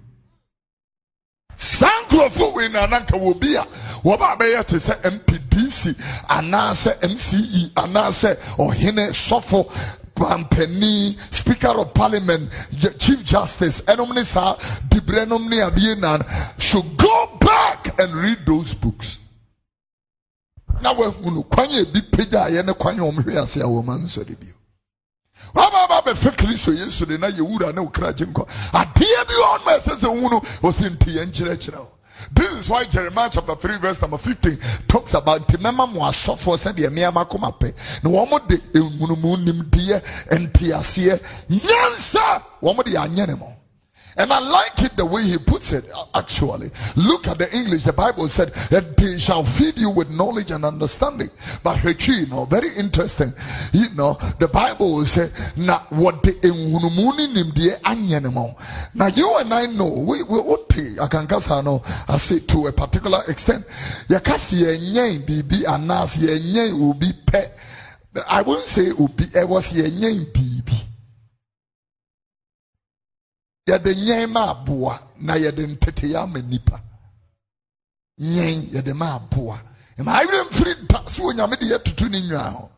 saa 1.57 2.01
nkurɔfoɔ 2.07 2.53
wei 2.53 2.67
na 2.69 2.87
ananka 2.87 3.17
wɔ 3.17 3.39
bi 3.39 3.55
a 3.55 3.65
wɔba 4.03 4.37
bɛyɛ 4.39 4.65
te 4.65 4.77
mpdc 5.09 5.95
anaasɛ 6.29 6.99
mce 7.09 7.71
anaasɛ 7.75 8.37
ɔhene 8.57 9.09
sɔfo 9.11 9.67
pampani 10.15 11.17
speaker 11.31 11.77
of 11.79 11.93
parliament 11.93 12.49
chief 12.97 13.23
justice 13.23 13.81
ɛnom 13.83 14.13
ne 14.15 14.23
saa 14.23 14.55
na 15.99 16.19
should 16.57 16.97
go 16.97 17.37
back 17.39 17.99
and 17.99 18.15
read 18.15 18.45
those 18.45 18.73
books. 18.73 19.19
Na 20.81 20.93
wahunu 20.93 21.43
kwan 21.49 21.69
a 21.71 21.85
ebi 21.85 22.01
pagya 22.11 22.45
a 22.47 22.49
yɛ 22.51 22.65
ne 22.65 22.73
kwan 22.73 22.99
a 22.99 23.03
wɔn 23.03 23.19
a 23.19 24.45
waba 25.53 25.87
ba 25.87 26.01
bɛfɛ 26.01 26.35
kristo 26.37 26.71
yesu 26.71 27.05
de 27.05 27.17
na 27.17 27.27
yɛwura 27.27 27.73
ne 27.73 27.81
wokra 27.81 28.13
gye 28.15 28.25
nkɔ 28.25 28.45
bi 29.27 29.33
wɔ 29.33 29.45
hɔnom 29.57 29.67
a 29.67 29.77
ɛsɛ 29.79 29.95
sɛ 29.97 30.07
wohu 30.09 30.29
no 30.31 30.39
ɔsi 30.39 30.89
nti 30.97 31.15
yɛ 31.15 31.75
wo. 31.77 31.91
This 32.31 32.51
is 32.51 32.69
why 32.69 32.85
Jeremiah 32.85 33.29
chapter 33.31 33.55
3 33.55 33.77
verse 33.77 34.01
number 34.01 34.17
15 34.17 34.57
talks 34.87 35.13
about 35.13 35.47
asɔfoɔ 35.47 36.57
sɛdeɛ 36.57 36.89
nneɛma 36.89 37.29
koma 37.29 37.51
pɛ. 37.51 37.73
Na 38.03 38.09
wɔn 38.09 38.47
de 38.47 38.57
ehunumu 38.57 39.37
nimdeɛ 39.45 40.01
nteaseɛ 40.31 41.19
nyansa 41.49 42.43
wɔn 42.61 42.83
de 42.83 43.55
and 44.17 44.31
I 44.31 44.39
like 44.39 44.81
it 44.81 44.95
the 44.95 45.05
way 45.05 45.23
he 45.23 45.37
puts 45.37 45.73
it, 45.73 45.89
uh, 45.93 46.05
actually. 46.15 46.71
Look 46.95 47.27
at 47.27 47.37
the 47.37 47.53
English. 47.53 47.83
The 47.83 47.93
Bible 47.93 48.29
said 48.29 48.53
that 48.71 48.95
they 48.95 49.17
shall 49.19 49.43
feed 49.43 49.77
you 49.77 49.89
with 49.89 50.09
knowledge 50.09 50.51
and 50.51 50.63
understanding. 50.63 51.29
But 51.63 51.83
you 52.07 52.25
know, 52.27 52.45
very 52.45 52.73
interesting. 52.75 53.33
You 53.73 53.93
know, 53.93 54.13
the 54.39 54.47
Bible 54.47 54.95
will 54.95 55.05
say, 55.05 55.31
na 55.57 55.79
what 55.89 56.23
the. 56.23 56.35
Now 58.93 59.07
you 59.07 59.37
and 59.37 59.53
I 59.53 59.65
know, 59.65 59.89
we, 59.89 60.23
we, 60.23 60.39
I 60.99 61.07
can 61.07 61.27
I 61.29 62.17
say 62.17 62.39
to 62.39 62.67
a 62.67 62.71
particular 62.71 63.23
extent, 63.27 63.67
yakasi 64.07 65.25
bibi 65.25 65.65
anas 65.65 66.17
ubi 66.17 67.13
pe. 67.25 67.47
I 68.29 68.41
won't 68.43 68.63
say 68.63 68.85
ubi, 68.87 69.25
it 69.33 69.47
was 69.47 69.73
bibi 69.73 70.94
yɛde 73.67 73.95
nyɛn 73.95 74.29
ma 74.31 74.51
aboa 74.51 74.99
na 75.17 75.33
yɛde 75.35 75.63
nteteyɛ 75.67 76.17
ama 76.23 76.39
nipa 76.41 76.81
nyɛn 78.19 78.69
yɛde 78.73 78.93
ma 78.93 79.15
aboa 79.15 79.57
ɛma 79.97 80.11
ayerɛ 80.19 80.43
mfiri 80.47 80.87
da 80.87 81.05
so 81.07 81.23
onyame 81.29 81.55
de 81.59 81.65
yɛtutu 81.65 82.09
ne 82.09 82.21
nwa 82.21 82.51
ho 82.51 82.71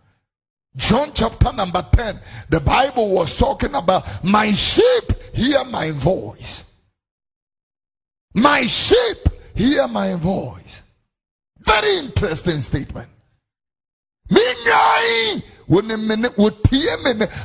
John 0.77 1.11
chapter 1.11 1.51
number 1.53 1.81
10, 1.91 2.19
the 2.49 2.59
Bible 2.59 3.09
was 3.09 3.35
talking 3.35 3.73
about 3.73 4.23
my 4.23 4.53
sheep 4.53 5.11
hear 5.33 5.65
my 5.65 5.89
voice. 5.89 6.65
My 8.35 8.67
sheep 8.67 9.27
hear 9.55 9.87
my 9.87 10.13
voice. 10.13 10.83
Very 11.57 11.97
interesting 11.97 12.59
statement. 12.59 13.09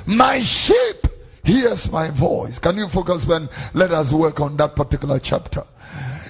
My 0.06 0.40
sheep 0.44 1.06
hears 1.44 1.90
my 1.90 2.10
voice. 2.10 2.58
Can 2.58 2.76
you 2.76 2.88
focus 2.88 3.26
when 3.26 3.48
let 3.74 3.92
us 3.92 4.12
work 4.12 4.40
on 4.40 4.56
that 4.56 4.76
particular 4.76 5.18
chapter? 5.18 5.64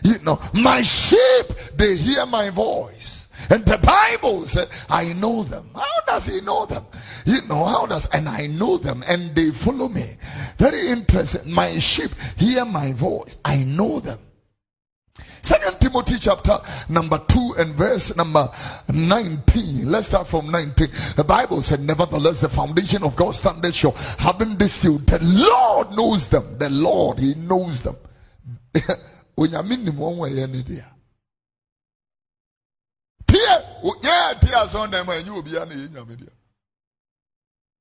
You 0.03 0.19
know, 0.21 0.41
my 0.53 0.83
sheep, 0.83 1.49
they 1.77 1.97
hear 1.97 2.27
my 2.27 2.51
voice. 2.51 3.29
And 3.51 3.65
the 3.65 3.79
Bible 3.79 4.47
said, 4.47 4.69
I 4.89 5.13
know 5.15 5.43
them. 5.43 5.69
How 5.75 6.01
does 6.07 6.27
he 6.27 6.41
know 6.41 6.67
them? 6.67 6.87
You 7.27 7.43
know, 7.43 7.65
how 7.65 7.87
does, 7.87 8.07
and 8.07 8.29
I 8.29 8.47
know 8.47 8.79
them 8.79 9.03
and 9.07 9.35
they 9.35 9.51
follow 9.51 9.89
me. 9.89 10.17
Very 10.59 10.89
interesting. 10.89 11.53
My 11.53 11.79
sheep 11.79 12.11
hear 12.37 12.65
my 12.65 12.93
voice. 12.93 13.39
I 13.45 13.65
know 13.65 14.01
them. 14.01 14.19
Second 15.43 15.81
Timothy 15.81 16.19
chapter 16.21 16.61
number 16.89 17.19
2 17.19 17.57
and 17.59 17.75
verse 17.75 18.15
number 18.15 18.49
19. 18.89 19.91
Let's 19.91 20.09
start 20.09 20.29
from 20.29 20.51
19. 20.51 20.89
The 21.17 21.25
Bible 21.25 21.63
said, 21.63 21.81
Nevertheless, 21.81 22.43
the 22.43 22.49
foundation 22.49 23.03
of 23.03 23.17
God 23.17 23.35
standeth 23.35 23.75
sure, 23.75 23.95
having 24.19 24.57
this 24.57 24.73
seal. 24.73 24.99
The 24.99 25.19
Lord 25.21 25.91
knows 25.93 26.29
them. 26.29 26.59
The 26.59 26.71
Lord, 26.71 27.19
He 27.19 27.35
knows 27.35 27.83
them. 27.83 27.97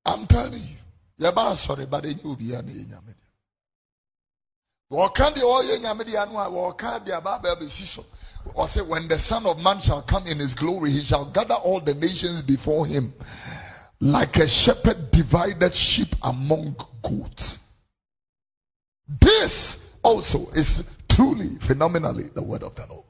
I'm 0.05 0.27
telling 0.27 0.63
you. 0.63 0.75
You're 1.17 1.55
sorry, 1.55 1.85
but 1.85 2.05
you 2.05 2.15
will 2.23 2.35
be 2.35 2.55
when 8.87 9.07
the 9.07 9.17
son 9.17 9.45
of 9.45 9.57
man 9.59 9.79
shall 9.79 10.01
come 10.01 10.27
in 10.27 10.39
his 10.39 10.53
glory 10.53 10.91
he 10.91 11.01
shall 11.01 11.23
gather 11.25 11.53
all 11.53 11.79
the 11.79 11.93
nations 11.93 12.41
before 12.41 12.85
him 12.85 13.13
like 14.01 14.37
a 14.37 14.47
shepherd 14.47 15.11
divided 15.11 15.73
sheep 15.73 16.15
among 16.23 16.75
goats. 17.03 17.59
This 19.07 19.77
also 20.03 20.47
is 20.49 20.83
truly 21.07 21.57
phenomenally 21.59 22.29
the 22.33 22.41
word 22.41 22.63
of 22.63 22.75
the 22.75 22.85
lord 22.89 23.00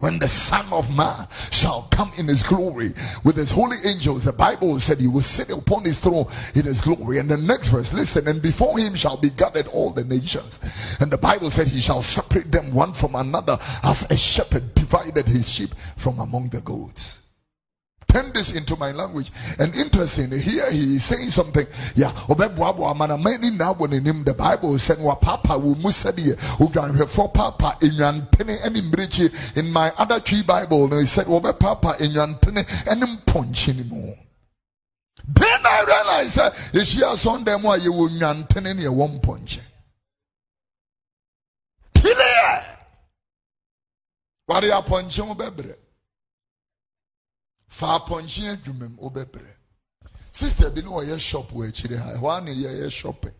when 0.00 0.20
the 0.20 0.28
Son 0.28 0.72
of 0.72 0.94
Man 0.94 1.26
shall 1.50 1.82
come 1.90 2.12
in 2.16 2.28
his 2.28 2.44
glory 2.44 2.94
with 3.24 3.36
his 3.36 3.50
holy 3.50 3.78
angels, 3.84 4.24
the 4.24 4.32
Bible 4.32 4.78
said 4.78 4.98
he 4.98 5.08
will 5.08 5.20
sit 5.20 5.50
upon 5.50 5.84
his 5.84 5.98
throne 5.98 6.26
in 6.54 6.66
his 6.66 6.80
glory. 6.80 7.18
And 7.18 7.28
the 7.28 7.36
next 7.36 7.68
verse, 7.70 7.92
listen, 7.92 8.28
and 8.28 8.40
before 8.40 8.78
him 8.78 8.94
shall 8.94 9.16
be 9.16 9.30
gathered 9.30 9.66
all 9.66 9.90
the 9.90 10.04
nations. 10.04 10.60
And 11.00 11.10
the 11.10 11.18
Bible 11.18 11.50
said 11.50 11.66
he 11.66 11.80
shall 11.80 12.02
separate 12.02 12.52
them 12.52 12.72
one 12.72 12.92
from 12.92 13.16
another 13.16 13.58
as 13.82 14.06
a 14.08 14.16
shepherd 14.16 14.72
divided 14.76 15.26
his 15.26 15.48
sheep 15.48 15.74
from 15.96 16.20
among 16.20 16.50
the 16.50 16.60
goats 16.60 17.18
turn 18.08 18.32
this 18.32 18.54
into 18.54 18.76
my 18.76 18.92
language. 18.92 19.30
And 19.58 19.74
interesting, 19.74 20.30
here 20.32 20.70
he 20.70 20.96
is 20.96 21.04
saying 21.04 21.30
something. 21.30 21.66
Yeah, 21.94 22.12
the 24.24 24.34
Bible 24.36 24.78
said, 24.78 24.98
Wa 25.00 25.14
papa 25.14 25.58
will 25.58 25.76
musadi, 25.76 26.38
for 27.08 27.28
papa 27.28 27.78
in 27.82 27.92
yantene 27.92 28.58
any 28.64 28.82
mrichi. 28.82 29.56
In 29.56 29.70
my 29.70 29.92
other 29.98 30.20
tree 30.20 30.42
Bible, 30.42 30.98
he 30.98 31.06
said, 31.06 31.26
Obe 31.28 31.58
papa 31.58 31.96
in 32.00 32.12
yantene 32.12 32.86
any 32.86 33.16
punch 33.26 33.68
anymore. 33.68 34.16
Then 35.26 35.60
I 35.66 35.84
realized 35.86 36.36
that 36.36 36.70
if 36.72 36.94
you 36.94 37.04
are 37.04 37.16
son 37.16 37.44
them 37.44 37.62
why 37.62 37.76
you 37.76 37.92
will 37.92 38.08
near 38.08 38.90
one 38.92 39.20
punch. 39.20 39.60
Clear. 41.94 42.64
What 44.46 44.64
are 44.64 44.66
you 44.66 44.82
punching, 44.82 45.34
baby? 45.34 45.74
Fa 47.68 47.98
apɔnkye 47.98 48.50
adwuma 48.56 48.88
mu 48.88 49.02
wobɛbrɛ. 49.10 49.54
Sister 50.30 50.70
bi 50.70 50.80
ne 50.82 50.88
ɔyɛ 50.88 51.18
shop 51.18 51.52
wɔ 51.52 51.68
akyire 51.68 51.96
ha. 51.98 52.12
Ɛhɔ 52.14 52.48
a 52.48 52.54
yɛyɛ 52.54 52.90
shopping. 52.90 53.34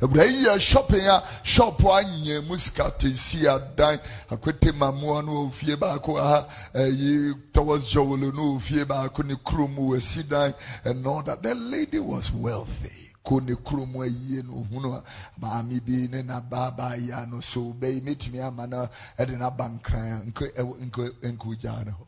Awura 0.00 0.24
yi 0.26 0.44
yɛ 0.44 0.60
shopping 0.60 1.06
a 1.06 1.22
shop 1.42 1.78
anyɛ 1.82 2.46
mu 2.46 2.56
sika 2.58 2.90
tesi 2.98 3.46
adan 3.46 3.98
akwete 4.30 4.72
mamoa 4.72 5.22
no 5.24 5.48
ofie 5.48 5.76
baako 5.76 6.16
ha 6.16 6.46
ɛyi 6.74 7.52
towards 7.52 7.92
jowolo 7.92 8.32
no 8.34 8.54
ofie 8.56 8.84
baako 8.84 9.24
ne 9.24 9.34
kurom 9.36 9.76
wɔ 9.76 10.28
dan 10.28 10.54
and 10.84 11.06
all 11.06 11.22
the 11.22 11.54
lady 11.54 11.98
was 11.98 12.32
wealthy. 12.32 13.12
Ko 13.24 13.38
ne 13.38 13.54
kurom 13.54 13.94
ayie 13.96 14.42
no 14.44 14.64
ohunu 14.64 15.02
maame 15.40 15.80
bi 15.84 16.08
ne 16.10 16.22
na 16.22 16.40
baabaa 16.40 16.96
yi 17.00 17.10
ano 17.12 17.40
so 17.40 17.72
bɛyi 17.72 18.00
metumi 18.02 18.40
ama 18.40 18.66
no 18.66 18.88
ɛde 19.18 19.38
na 19.38 19.50
ba 19.50 19.68
nkran 19.68 20.26
nko 20.32 20.44
nko 20.86 21.10
nko 21.22 21.54
gyaa 21.60 21.84
no 21.86 21.92
hɔ 21.92 22.06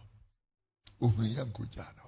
ohunu 1.03 1.29
yɛ 1.35 1.43
nko 1.49 1.63
gyaa 1.73 1.93
no 1.97 2.05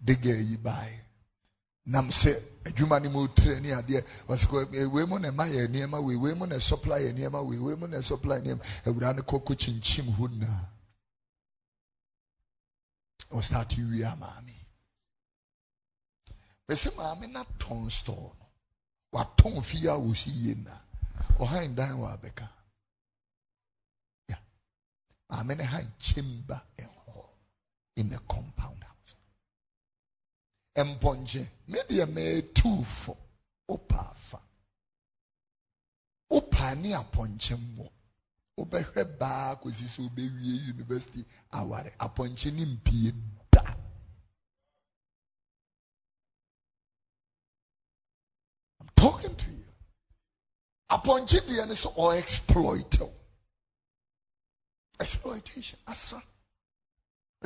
de 0.00 0.12
yi 0.48 0.56
baayi 0.56 0.98
nam 1.86 2.08
sɛ 2.10 2.32
adwuma 2.66 3.00
no 3.02 3.10
mu 3.10 3.28
tire 3.28 3.60
ne 3.60 3.70
adeɛ 3.72 4.04
wɔsɛ 4.28 4.86
wei 4.92 5.04
mu 5.06 5.18
na 5.18 5.28
ɛma 5.30 5.44
yɛ 5.48 5.66
nneɛma 5.68 5.98
wei 6.04 6.16
wei 6.16 6.34
mu 6.34 6.46
na 6.46 6.58
supply 6.58 7.00
yɛ 7.00 7.12
nneɛma 7.12 7.40
wei 7.46 7.58
wei 7.58 7.74
mu 7.76 7.86
na 7.88 8.00
supply 8.00 8.40
nneɛma 8.40 8.62
awura 8.86 9.14
no 9.16 9.22
kɔkɔ 9.22 9.52
kyinkyim 9.60 10.06
hɔ 10.16 10.28
nyinaa 10.30 10.64
ɔstart 13.32 13.76
wie 13.78 14.02
a 14.02 14.14
maame 14.16 14.54
maame 16.96 17.26
na 17.32 17.44
tɔn 17.58 17.88
no 18.08 18.32
watɔn 19.12 19.62
fie 19.64 19.86
a 19.88 19.92
wɔsi 19.96 20.30
yie 20.34 20.54
na 20.54 20.72
ɔhan 21.38 21.74
dan 21.74 21.96
wɔ 21.96 22.12
abɛka 22.20 22.48
maame 25.30 25.54
ne 25.56 25.64
han 25.64 25.92
chamber 25.98 26.62
ɛhɔ 26.76 27.28
in 27.96 28.10
the 28.10 28.18
compound 28.20 28.78
mpɔnkye 30.84 31.46
me 31.66 31.78
deɛ 31.88 32.06
meetuufo 32.06 33.16
wopa 33.68 34.10
afa 34.10 34.40
wopa 36.30 36.74
ne 36.76 36.94
apɔnkye 36.94 37.56
mmɔ 37.56 37.90
wobɛhwɛ 38.56 39.18
baa 39.18 39.56
kɔsi 39.56 39.86
sɛ 39.86 40.00
wobɛwie 40.04 40.66
university 40.66 41.24
aware. 41.52 41.92
Apɔnkye 41.98 42.52
ne 42.52 42.64
mpie 42.64 43.14
da. 43.50 43.74
I'm 48.80 48.88
talking 48.96 49.34
to 49.36 49.50
you. 49.50 49.64
Apɔnkye 50.90 51.40
deɛ 51.46 51.68
ne 51.68 51.74
so 51.74 51.90
ɔexploit 51.90 53.17
exploitation 55.00 55.78
asa 55.86 56.22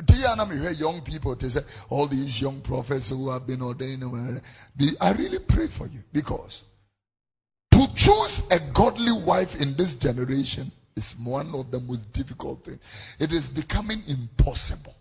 we 0.07 0.59
hear 0.59 0.71
young 0.71 1.01
people 1.01 1.35
to 1.35 1.49
say 1.49 1.61
all 1.89 2.07
these 2.07 2.41
young 2.41 2.61
prophets 2.61 3.09
who 3.09 3.29
have 3.29 3.45
been 3.45 3.61
ordained. 3.61 4.03
Uh, 4.03 4.39
I 4.99 5.11
really 5.13 5.39
pray 5.39 5.67
for 5.67 5.85
you 5.87 6.03
because 6.11 6.63
to 7.71 7.87
choose 7.93 8.43
a 8.49 8.59
godly 8.59 9.11
wife 9.11 9.59
in 9.59 9.75
this 9.75 9.95
generation 9.95 10.71
is 10.95 11.15
one 11.23 11.53
of 11.53 11.71
the 11.71 11.79
most 11.79 12.11
difficult 12.11 12.65
things. 12.65 12.79
It 13.19 13.33
is 13.33 13.49
becoming 13.49 14.03
impossible. 14.07 14.95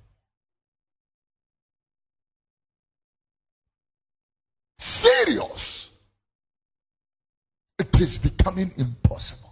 Serious. 4.78 5.90
It 7.78 8.00
is 8.00 8.18
becoming 8.18 8.72
impossible. 8.76 9.51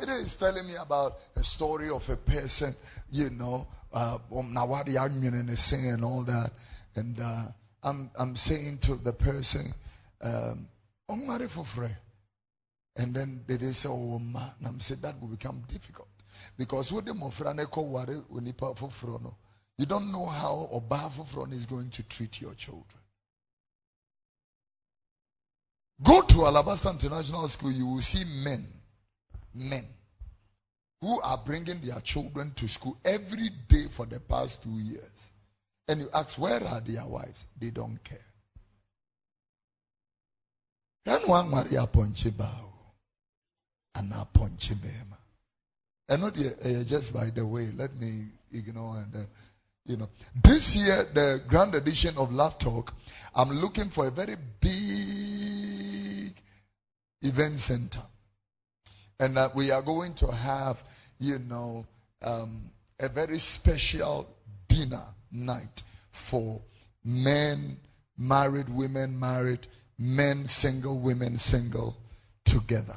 it 0.00 0.08
is 0.08 0.36
telling 0.36 0.66
me 0.66 0.74
about 0.76 1.18
a 1.36 1.44
story 1.44 1.90
of 1.90 2.08
a 2.08 2.16
person, 2.16 2.74
you 3.10 3.30
know, 3.30 3.66
uh, 3.92 4.18
um, 4.34 4.56
and 4.56 5.58
singing 5.58 5.92
and 5.92 6.04
all 6.04 6.22
that. 6.22 6.52
And 6.94 7.20
uh, 7.20 7.44
I'm, 7.82 8.10
I'm 8.16 8.34
saying 8.34 8.78
to 8.78 8.96
the 8.96 9.12
person, 9.12 9.74
um, 10.22 10.68
and 11.08 13.14
then 13.14 13.40
they 13.46 13.72
say, 13.72 13.88
oh, 13.88 14.18
man. 14.18 14.50
I'm 14.64 14.80
saying 14.80 15.00
that 15.02 15.20
will 15.20 15.28
become 15.28 15.62
difficult. 15.68 16.08
Because 16.56 16.92
what 16.92 17.04
the 17.04 17.12
you 19.78 19.86
don't 19.86 20.12
know 20.12 20.26
how 20.26 20.68
Oba 20.72 21.10
is 21.52 21.66
going 21.66 21.90
to 21.90 22.02
treat 22.04 22.40
your 22.40 22.54
children. 22.54 22.86
Go 26.02 26.22
to 26.22 26.46
Alabaster 26.46 26.90
International 26.90 27.46
School, 27.48 27.70
you 27.70 27.86
will 27.86 28.00
see 28.00 28.24
men 28.24 28.66
men 29.54 29.86
who 31.00 31.20
are 31.20 31.36
bringing 31.36 31.80
their 31.80 32.00
children 32.00 32.52
to 32.54 32.68
school 32.68 32.96
every 33.04 33.50
day 33.68 33.86
for 33.88 34.06
the 34.06 34.20
past 34.20 34.62
two 34.62 34.78
years. 34.78 35.32
And 35.88 36.00
you 36.00 36.08
ask, 36.14 36.38
where 36.38 36.62
are 36.64 36.80
their 36.80 37.04
wives? 37.04 37.46
They 37.58 37.70
don't 37.70 37.98
care. 38.04 38.24
Then 41.04 41.22
one 41.26 41.50
Maria 41.50 41.86
Ponche 41.88 42.30
Bao 42.30 42.70
and 43.96 44.12
a 44.12 44.24
Ponche 44.32 44.74
Bema. 44.80 45.18
And 46.08 46.22
not 46.22 46.38
uh, 46.38 46.84
just 46.84 47.12
by 47.12 47.30
the 47.30 47.44
way, 47.44 47.70
let 47.76 47.96
me 47.96 48.26
ignore 48.52 48.98
and 48.98 49.12
then, 49.12 49.26
you 49.84 49.96
know. 49.96 50.08
This 50.40 50.76
year, 50.76 51.08
the 51.12 51.42
grand 51.48 51.74
edition 51.74 52.16
of 52.16 52.32
Love 52.32 52.58
Talk, 52.58 52.94
I'm 53.34 53.50
looking 53.50 53.88
for 53.90 54.06
a 54.06 54.10
very 54.12 54.36
big 54.60 56.34
event 57.22 57.58
center 57.58 58.02
and 59.22 59.36
that 59.36 59.54
we 59.54 59.70
are 59.70 59.82
going 59.82 60.12
to 60.12 60.26
have, 60.32 60.82
you 61.20 61.38
know, 61.38 61.86
um, 62.22 62.68
a 62.98 63.08
very 63.08 63.38
special 63.38 64.28
dinner 64.66 65.04
night 65.30 65.84
for 66.10 66.60
men, 67.04 67.76
married, 68.18 68.68
women, 68.68 69.18
married, 69.18 69.68
men, 69.96 70.44
single, 70.44 70.98
women, 70.98 71.36
single, 71.36 71.96
together 72.44 72.96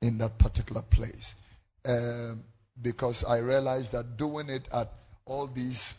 in 0.00 0.16
that 0.18 0.38
particular 0.38 0.82
place. 0.82 1.34
Um, 1.84 2.44
because 2.80 3.24
I 3.24 3.38
realized 3.38 3.90
that 3.92 4.16
doing 4.16 4.50
it 4.50 4.68
at 4.72 4.92
all 5.24 5.48
these 5.48 5.96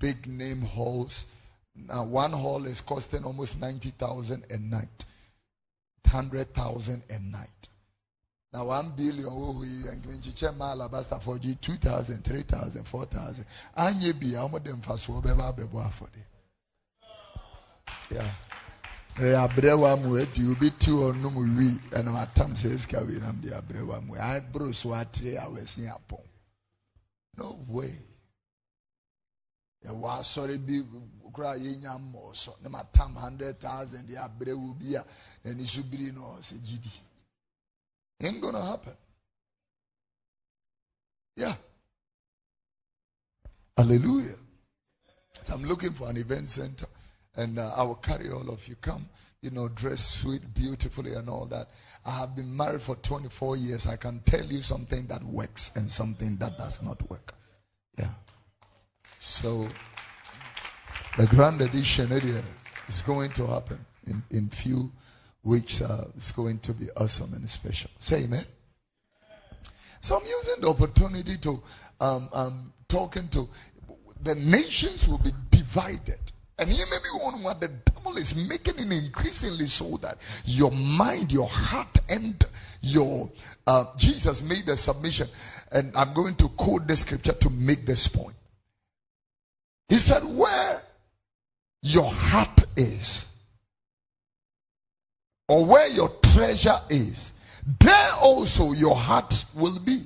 big 0.00 0.26
name 0.26 0.62
halls, 0.62 1.26
now 1.76 2.02
one 2.02 2.32
hall 2.32 2.66
is 2.66 2.80
costing 2.80 3.22
almost 3.22 3.60
90,000 3.60 4.44
a 4.50 4.58
night, 4.58 5.04
100,000 6.04 7.02
a 7.08 7.18
night. 7.20 7.68
Now 8.52 8.64
one 8.66 8.90
billion 8.94 9.28
oh 9.30 9.62
and 9.62 10.02
nkyekyɛ 10.04 10.54
ma 10.56 10.72
alabaster 10.72 11.18
for 11.18 11.38
gye 11.38 11.56
two 11.60 11.76
thousand 11.76 12.22
three 12.22 12.42
thousand 12.42 12.84
four 12.84 13.06
thousand. 13.06 13.46
Anye 13.76 14.12
bi 14.12 14.36
a 14.38 14.46
wɔn 14.46 14.62
de 14.62 14.72
nfa 14.72 14.98
so 14.98 15.14
bɛba 15.14 15.54
abɛbɔ 15.56 15.88
afɔde. 15.88 16.22
Yeah. 18.10 18.34
ɛyɛ 19.16 19.48
abrɛwa 19.48 20.02
mu 20.02 20.18
edi 20.18 20.46
obi 20.50 20.70
ti 20.70 20.90
hɔ 20.90 21.18
nom 21.18 21.34
wi 21.34 21.78
ɛnam 21.90 22.14
atam 22.20 22.52
sɛ 22.54 22.74
esika 22.74 23.06
wi 23.06 23.18
nam 23.20 23.40
de 23.40 23.48
abrɛwa 23.50 24.04
mu 24.06 24.14
aburo 24.16 24.70
so 24.74 24.90
atere 24.90 25.36
a 25.38 25.48
wɔasi 25.48 25.88
apɔn 25.88 26.20
no 27.38 27.58
way. 27.68 28.04
Yɛwɔ 29.86 30.18
asɔre 30.20 30.58
bi 30.58 30.84
kura 31.32 31.56
yɛnya 31.56 31.98
mmɔɔ 31.98 32.36
so. 32.36 32.54
Ne 32.62 32.68
ma 32.68 32.82
tam 32.92 33.14
hundred 33.16 33.58
thousand 33.58 34.06
de 34.06 34.14
abrɛwo 34.14 34.78
bi 34.78 34.94
a 34.94 35.04
n'ani 35.42 35.64
so 35.66 35.80
biri 35.80 36.12
na 36.12 36.20
ɔsɛ. 36.20 36.60
Ain't 38.20 38.40
going 38.40 38.54
to 38.54 38.62
happen. 38.62 38.94
Yeah. 41.36 41.54
Hallelujah. 43.76 44.36
So 45.42 45.54
I'm 45.54 45.64
looking 45.64 45.92
for 45.92 46.08
an 46.08 46.16
event 46.16 46.48
center 46.48 46.86
and 47.36 47.58
uh, 47.58 47.72
I 47.76 47.82
will 47.82 47.96
carry 47.96 48.30
all 48.30 48.48
of 48.50 48.66
you. 48.68 48.76
Come, 48.76 49.08
you 49.40 49.50
know, 49.50 49.68
dress 49.68 50.04
sweet, 50.04 50.54
beautifully, 50.54 51.14
and 51.14 51.28
all 51.28 51.46
that. 51.46 51.68
I 52.04 52.12
have 52.12 52.36
been 52.36 52.54
married 52.54 52.82
for 52.82 52.96
24 52.96 53.56
years. 53.56 53.86
I 53.86 53.96
can 53.96 54.20
tell 54.20 54.44
you 54.44 54.62
something 54.62 55.06
that 55.06 55.24
works 55.24 55.72
and 55.74 55.90
something 55.90 56.36
that 56.36 56.58
does 56.58 56.82
not 56.82 57.08
work. 57.10 57.34
Yeah. 57.98 58.10
So 59.18 59.68
the 61.16 61.26
grand 61.26 61.60
edition 61.60 62.12
area 62.12 62.42
is 62.88 63.02
going 63.02 63.32
to 63.32 63.46
happen 63.46 63.84
in, 64.06 64.22
in 64.30 64.48
few 64.48 64.92
which 65.42 65.82
uh, 65.82 66.04
is 66.16 66.32
going 66.32 66.58
to 66.60 66.72
be 66.72 66.88
awesome 66.96 67.32
and 67.34 67.48
special. 67.48 67.90
Say 67.98 68.24
amen. 68.24 68.44
So 70.00 70.18
I'm 70.18 70.26
using 70.26 70.60
the 70.60 70.68
opportunity 70.68 71.36
to 71.38 71.62
um, 72.00 72.28
um, 72.32 72.72
talking 72.88 73.28
to 73.28 73.48
the 74.22 74.34
nations 74.34 75.08
will 75.08 75.18
be 75.18 75.32
divided. 75.50 76.18
And 76.58 76.72
you 76.72 76.84
may 76.90 76.98
be 76.98 77.08
wondering 77.20 77.44
what 77.44 77.60
the 77.60 77.68
devil 77.68 78.16
is 78.18 78.36
making 78.36 78.78
it 78.78 78.92
increasingly 78.92 79.66
so 79.66 79.96
that 80.02 80.18
your 80.44 80.70
mind, 80.70 81.32
your 81.32 81.48
heart, 81.48 81.98
and 82.08 82.44
your 82.80 83.30
uh, 83.66 83.86
Jesus 83.96 84.42
made 84.42 84.66
the 84.66 84.76
submission. 84.76 85.28
And 85.72 85.92
I'm 85.96 86.12
going 86.12 86.36
to 86.36 86.48
quote 86.50 86.86
the 86.86 86.94
scripture 86.94 87.32
to 87.32 87.50
make 87.50 87.86
this 87.86 88.06
point. 88.06 88.36
He 89.88 89.96
said, 89.96 90.24
Where 90.24 90.82
your 91.80 92.10
heart 92.10 92.64
is, 92.76 93.31
or 95.52 95.66
where 95.66 95.86
your 95.88 96.08
treasure 96.22 96.80
is, 96.88 97.34
there 97.78 98.12
also 98.22 98.72
your 98.72 98.96
heart 98.96 99.44
will 99.54 99.78
be. 99.78 100.02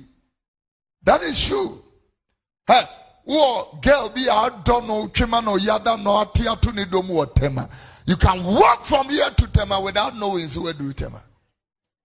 That 1.03 1.23
is 1.23 1.41
true. 1.41 1.81
Hey, 2.67 2.81
wɔ 3.25 3.81
girl 3.81 4.09
adɔ 4.09 4.85
no 4.85 5.07
twema 5.07 5.41
no 5.41 5.55
yada 5.55 5.95
no 5.95 6.21
ate 6.21 6.47
ato 6.47 6.71
ne 6.71 6.83
dom 6.83 7.07
tema 7.33 7.69
you 8.05 8.17
can 8.17 8.43
walk 8.43 8.83
from 8.83 9.07
here 9.07 9.29
to 9.31 9.47
tema 9.47 9.79
without 9.79 10.17
knowing 10.17 10.49
where 10.49 10.73
do 10.73 10.91
tema 10.91 11.23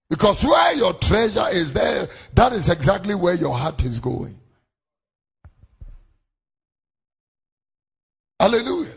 because 0.09 0.45
where 0.45 0.73
your 0.75 0.93
treasure 0.93 1.47
is 1.51 1.73
there 1.73 2.07
that 2.33 2.53
is 2.53 2.69
exactly 2.69 3.13
where 3.15 3.35
your 3.35 3.57
heart 3.57 3.83
is 3.83 3.99
going 3.99 4.37
hallelujah 8.39 8.95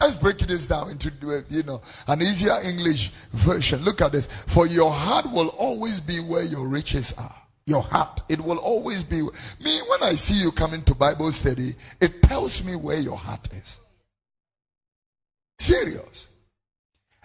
Let's 0.00 0.14
break 0.14 0.38
this 0.38 0.66
down 0.66 0.90
into 0.90 1.10
uh, 1.30 1.42
you 1.50 1.62
know 1.62 1.82
an 2.06 2.22
easier 2.22 2.58
English 2.62 3.10
version. 3.32 3.82
Look 3.82 4.00
at 4.00 4.12
this. 4.12 4.26
For 4.26 4.66
your 4.66 4.90
heart 4.92 5.30
will 5.30 5.48
always 5.48 6.00
be 6.00 6.20
where 6.20 6.42
your 6.42 6.66
riches 6.66 7.14
are 7.18 7.40
your 7.70 7.82
heart. 7.82 8.22
It 8.28 8.40
will 8.40 8.58
always 8.58 9.04
be 9.04 9.22
me. 9.22 9.80
When 9.88 10.02
I 10.02 10.14
see 10.14 10.34
you 10.34 10.52
coming 10.52 10.82
to 10.82 10.94
Bible 10.94 11.32
study, 11.32 11.74
it 12.00 12.22
tells 12.22 12.62
me 12.64 12.76
where 12.76 12.98
your 12.98 13.16
heart 13.16 13.48
is. 13.52 13.80
Serious. 15.58 16.28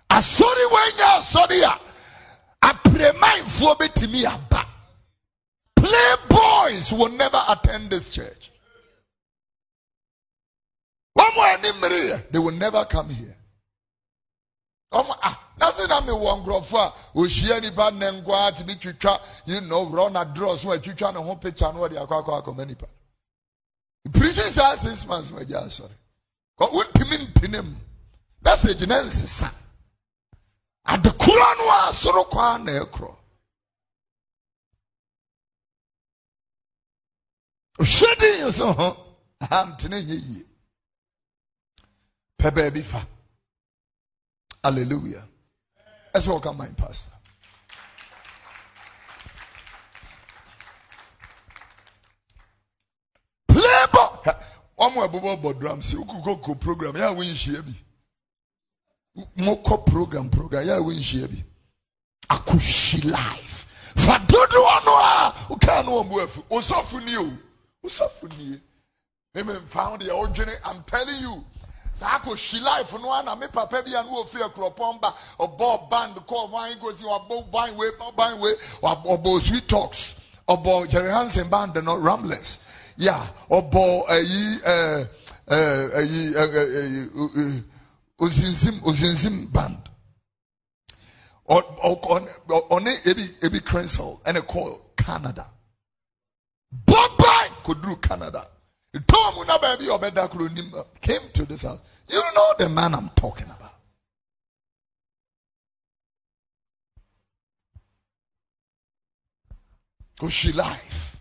Asori 0.10 0.66
wenya 0.72 1.20
asori 1.20 1.62
a 1.64 1.80
apremainfoɔ 2.64 3.78
betumi 3.80 4.26
aba. 4.26 4.68
Playboys 5.76 6.98
will 6.98 7.10
never 7.10 7.44
attend 7.50 7.90
this 7.90 8.10
church. 8.10 8.52
They 11.15 12.39
will 12.39 12.51
never 12.51 12.86
come 12.86 13.10
here. 13.10 13.36
ah 14.91 15.41
na 15.58 15.71
sɛ 15.71 15.88
na 15.88 16.01
mewɔ 16.01 16.43
nkurɔfoɔ 16.43 16.86
a 16.86 16.93
ɔhyia 17.17 17.62
nipa 17.62 17.91
nnɛ 17.91 18.23
nkoa 18.23 18.56
tumi 18.56 18.75
twitwa. 18.75 19.19
You 19.45 19.62
know 19.62 19.86
rɔna 19.86 20.34
draw. 20.34 20.56
So 20.56 20.69
atwitwa 20.69 21.13
ne 21.13 21.21
ho 21.21 21.36
picture 21.36 21.71
no 21.73 21.80
wɔde 21.80 21.95
akɔ 22.08 22.23
akɔ 22.25 22.43
akɔma 22.43 22.67
nipa 22.67 22.88
preaching 24.13 24.51
saa 24.51 24.75
six 24.75 25.06
months 25.06 25.32
ma 25.32 25.39
agya 25.39 25.62
asɔre 25.62 25.91
wontumi 26.60 27.28
ntene 27.34 27.63
mu. 27.63 27.75
Message 28.41 28.86
na 28.88 29.01
nsesa 29.01 29.51
adekora 30.88 31.58
no 31.58 31.69
a 31.69 31.91
soro 31.93 32.30
kwaa 32.30 32.63
na 32.63 32.71
ɛkorɔ 32.84 33.15
ɔhwɛ 37.80 38.19
din 38.19 38.51
so 38.51 38.71
ho 38.73 38.97
aha 39.41 39.75
yie 39.82 40.45
pɛ 42.38 42.52
baabi 42.52 42.82
fa 42.84 43.06
hallelujah 44.63 45.28
Let's 46.15 46.30
welcome 46.30 46.56
my 46.56 46.67
pastor. 46.67 47.12
Playboy. 53.50 54.32
More 54.80 55.34
about 55.34 55.60
drums. 55.60 55.91
You 55.91 56.06
could 56.06 56.24
go 56.41 56.56
program. 56.56 56.95
Yeah, 56.95 57.13
we 57.13 57.34
share 57.34 57.65
Moko 59.38 59.86
program 59.86 60.30
program. 60.30 60.65
Yeah, 60.65 60.80
we 60.80 61.02
share 61.02 61.28
Akushi 62.30 63.12
life. 63.12 63.93
Fadodo 63.98 64.65
ano 64.78 64.91
a 64.91 65.36
uka 65.50 65.84
no 65.86 66.02
mu 66.06 66.21
afu. 66.21 66.43
Osofu 66.50 67.04
ni 67.04 67.17
o. 67.17 67.30
Osofu 67.84 68.30
ni. 68.38 68.62
Amen. 69.38 69.60
Found 69.65 70.02
the 70.02 70.15
original. 70.15 70.56
I'm 70.63 70.82
telling 70.84 71.19
you 71.19 71.43
saa 71.95 72.19
akɔhyi 72.19 72.60
life 72.62 72.93
no 72.99 73.10
ana 73.13 73.36
me 73.38 73.47
papa 73.47 73.81
bi 73.81 73.93
a 73.95 74.03
no 74.03 74.23
wɔfiri 74.23 74.43
akuropɔn 74.43 74.99
ba 74.99 75.15
ɔbɔ 75.39 75.89
band 75.89 76.15
kɔɔ 76.27 76.49
hwan 76.49 76.73
gosi 76.81 77.03
ɔbɔ 77.05 77.51
ban 77.51 77.75
wei 77.77 77.89
ban 78.17 78.38
wei 78.39 78.53
ɔbɔ 78.84 79.41
sweet 79.41 79.67
talks. 79.69 80.15
Ɔbɔ 80.49 80.89
jerry 80.89 81.10
hansen 81.10 81.49
band 81.49 81.73
no 81.86 81.95
ramblers. 81.95 82.60
Yeah 82.97 83.25
ɔbɔ 83.49 84.08
ɛyi 84.08 84.62
ɛɛ 84.62 85.10
ɛyi 85.47 86.34
ɛyi 86.34 87.63
osinsim 88.19 88.81
osinsim 88.84 89.49
band. 89.53 89.89
Ɔne 91.47 93.05
ebi 93.05 93.38
ebi 93.41 93.60
crensel 93.62 94.19
ɛna 94.25 94.41
kɔɔ 94.41 94.81
canada. 94.97 95.49
Bɔ 96.86 97.17
ban 97.17 97.49
kɔduru 97.63 98.01
canada 98.01 98.49
came 101.01 101.21
to 101.34 101.45
this 101.45 101.63
house. 101.63 101.81
You 102.08 102.21
know 102.36 102.53
the 102.58 102.69
man 102.69 102.93
I'm 102.93 103.10
talking 103.15 103.45
about. 103.45 103.73
Oshi 110.21 110.55
life. 110.55 111.19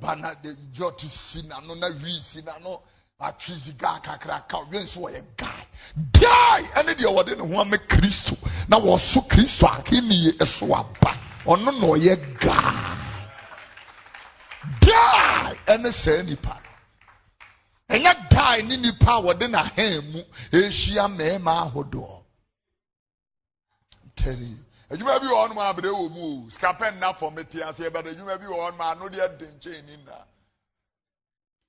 Bana 0.00 0.36
de 0.40 0.54
joti 0.72 1.08
sina 1.08 1.60
no 1.66 1.74
na 1.74 1.88
wi 1.88 2.20
sina 2.20 2.54
no 2.62 2.82
atwi 3.20 3.56
sika 3.56 4.00
kakra 4.00 4.46
ka 4.46 4.64
wen 4.70 4.86
so 4.86 5.08
ye 5.08 5.20
guy. 5.36 5.66
Guy 6.12 6.62
ene 6.78 6.94
de 6.94 7.10
wode 7.10 7.36
ne 7.36 7.44
ho 7.44 7.60
am 7.60 7.70
Kristo. 7.70 8.36
Na 8.68 8.78
wo 8.78 8.96
so 8.96 9.22
Kristo 9.22 9.66
akini 9.66 10.40
eso 10.40 10.66
aba. 10.66 11.18
Ono 11.46 11.70
no 11.72 11.94
ye 11.96 12.14
guy 12.16 13.09
die 14.90 15.56
ɛne 15.72 15.92
saa 15.92 16.22
nipa 16.22 16.54
no. 16.64 16.70
Ɛnyɛ 17.94 18.12
die 18.30 18.62
ne 18.62 18.76
nipa 18.76 19.12
a 19.12 19.22
wɔde 19.22 19.46
n'ahan 19.48 20.12
mu 20.12 20.20
ehyia 20.52 21.08
mmarima 21.08 21.52
ahodoɔ. 21.64 22.24
Tɛri 24.16 24.58
adwuma 24.90 25.20
bi 25.20 25.26
wɔ 25.26 25.48
hɔnom 25.48 25.58
abere 25.58 25.90
wɔ 25.90 26.10
mu 26.10 26.22
o. 26.22 26.50
Sikapɛ 26.50 26.94
nna 26.94 27.12
fɔm 27.14 27.48
ti 27.48 27.62
ase 27.62 27.88
ɛbɛrɛ 27.90 28.14
adwuma 28.14 28.38
bi 28.38 28.46
wɔ 28.46 28.58
hɔnom 28.70 28.80
ano 28.90 29.08
deɛ 29.08 29.38
den 29.38 29.58
nkyɛn 29.58 29.84
ni 29.84 29.96
nna. 29.96 30.26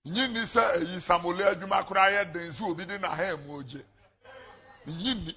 Nyi 0.05 0.27
ni 0.33 0.39
sɛ 0.41 0.77
eyi 0.81 0.99
samole 0.99 1.43
adwuma 1.45 1.85
koraa 1.85 2.09
yɛ 2.11 2.33
den 2.33 2.51
si 2.51 2.63
obi 2.63 2.85
de 2.85 2.97
n'ahan 2.97 3.45
mu 3.45 3.61
ogye. 3.61 3.83
Nyi 4.87 5.13
ni 5.13 5.35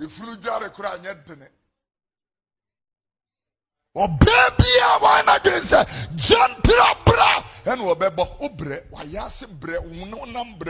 efunu 0.00 0.36
dware 0.40 0.70
koraa 0.70 0.98
nyɛ 0.98 1.24
dene. 1.26 1.48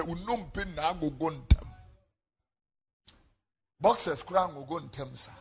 Wonompe 0.02 0.64
na 0.64 0.88
agogo 0.88 1.30
ntam 4.80 5.16
saa 5.16 5.32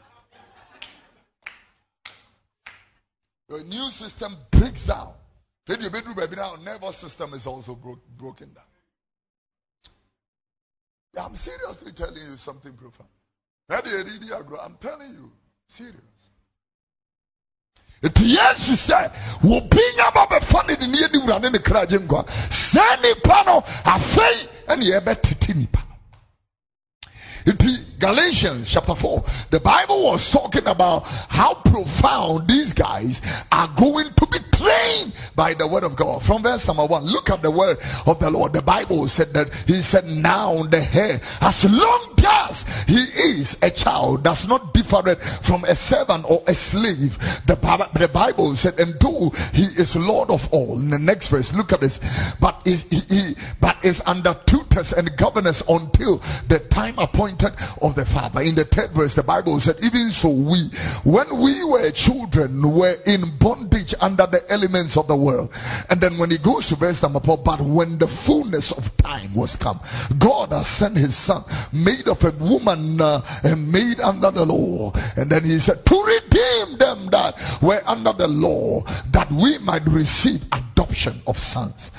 your 3.50 3.64
nervous 3.64 3.96
system 3.96 4.36
breaks 4.52 4.88
down. 4.88 5.14
Then 5.66 5.80
you 5.82 5.90
now 6.36 6.56
nervous 6.56 6.98
system 6.98 7.34
is 7.34 7.48
also 7.48 7.76
bro- 7.76 8.00
broken 8.18 8.54
down 8.54 8.64
yeah, 11.14 11.26
i'm 11.26 11.36
seriously 11.36 11.92
telling 11.92 12.24
you 12.30 12.38
something 12.38 12.74
profound 12.74 13.10
i'm 13.70 14.78
telling 14.80 15.12
you 15.12 15.32
serious 15.68 16.30
nti 18.04 18.36
yesu 18.36 18.74
sɛ 18.76 19.10
wobi 19.44 19.82
nya 19.96 20.12
ba 20.14 20.26
bɛfa 20.30 20.68
ne 20.68 20.76
de 20.76 20.88
ne 20.88 20.98
yɛdi 20.98 21.18
wura 21.24 21.40
ne 21.42 21.50
ne 21.50 21.60
kra 21.60 21.86
gye 21.86 21.98
nkwa. 22.00 22.26
Saa 22.52 22.96
nipa 23.02 23.44
no 23.46 23.62
afei 23.86 24.48
ɛne 24.68 24.84
yɛbɛtete 24.86 25.56
nipa 25.56 25.80
Galatians 28.00 28.70
chapter 28.70 28.94
4, 28.94 29.24
the 29.50 29.60
Bible 29.60 30.04
was 30.04 30.30
talking 30.32 30.68
about 30.68 31.08
how 31.30 31.56
profound 31.56 32.48
these 32.48 32.72
guys 32.72 33.46
are 33.52 33.68
going 33.70 34.14
to 34.14 34.28
be 34.28 34.38
trained 34.52 35.14
by 35.36 35.56
the 35.56 35.68
word 35.68 35.84
of 35.84 35.96
God. 35.96 36.22
From 36.22 36.44
verse 36.44 36.68
number 36.68 36.86
1, 36.86 37.04
look 37.06 37.32
at 37.32 37.42
the 37.42 37.50
word 37.50 37.78
of 38.06 38.20
the 38.20 38.30
Lord. 38.30 38.54
The 38.54 38.62
Bible 38.62 39.08
said 39.08 39.34
that 39.34 39.54
He 39.66 39.82
said, 39.82 40.06
Now 40.06 40.62
the 40.64 40.88
heir, 40.94 41.20
as 41.42 41.66
long 41.66 42.18
as 42.28 42.84
he 42.88 42.98
is 42.98 43.58
a 43.62 43.70
child, 43.70 44.24
does 44.24 44.48
not 44.48 44.74
differ 44.74 45.16
from 45.16 45.64
a 45.66 45.76
servant 45.76 46.26
or 46.30 46.44
a 46.48 46.54
slave. 46.54 47.18
The, 47.46 47.56
the 47.98 48.08
Bible 48.08 48.56
said, 48.56 48.80
And 48.80 48.98
do 49.00 49.32
he 49.54 49.64
is 49.64 49.96
Lord 49.96 50.30
of 50.30 50.52
all. 50.52 50.80
In 50.80 50.90
the 50.90 51.00
next 51.00 51.30
verse, 51.30 51.54
look 51.54 51.74
at 51.74 51.82
this. 51.82 52.36
But 52.40 52.62
is 52.66 52.86
he, 52.90 53.00
he 53.10 53.36
but 53.60 53.84
is 53.84 54.02
under 54.06 54.36
tutors 54.46 54.94
and 54.94 55.16
governors 55.18 55.64
until 55.68 56.18
the 56.48 56.60
time 56.70 56.98
appointed 57.00 57.54
the 57.96 58.06
Father. 58.06 58.42
In 58.42 58.56
the 58.56 58.66
third 58.66 58.92
verse, 58.92 59.16
the 59.16 59.24
Bible 59.24 59.60
said, 59.60 59.78
even 59.84 60.10
so 60.10 60.30
we, 60.30 60.68
when 61.04 61.38
we 61.38 61.64
were 61.64 61.92
children, 61.92 62.62
were 62.62 62.98
in 63.06 63.38
bondage 63.38 63.94
under 64.02 64.26
the 64.26 64.44
elements 64.52 64.98
of 64.98 65.08
the 65.08 65.16
world. 65.16 65.54
And 65.90 66.02
then 66.02 66.18
when 66.18 66.32
he 66.32 66.38
goes 66.38 66.70
to 66.70 66.76
verse 66.76 67.02
number 67.04 67.20
four, 67.20 67.38
but 67.38 67.62
when 67.62 67.98
the 67.98 68.08
fullness 68.08 68.72
of 68.72 68.96
time 68.98 69.34
was 69.34 69.56
come, 69.56 69.80
God 70.18 70.52
has 70.52 70.68
sent 70.68 70.98
his 70.98 71.16
son, 71.16 71.44
made 71.72 72.08
of 72.08 72.24
a 72.24 72.32
woman 72.32 73.02
uh, 73.02 73.26
and 73.44 73.72
made 73.72 74.00
under 74.00 74.32
the 74.32 74.46
law. 74.46 74.92
And 75.16 75.30
then 75.30 75.44
he 75.44 75.60
said, 75.60 75.86
to 75.86 76.04
redeem 76.04 76.78
them 76.78 77.10
that 77.12 77.60
were 77.62 77.82
under 77.86 78.14
the 78.14 78.28
law, 78.28 78.84
that 79.12 79.32
we 79.32 79.58
might 79.60 79.86
receive 79.88 80.46
adoption 80.78 81.22
of 81.26 81.38
sons. 81.38 81.92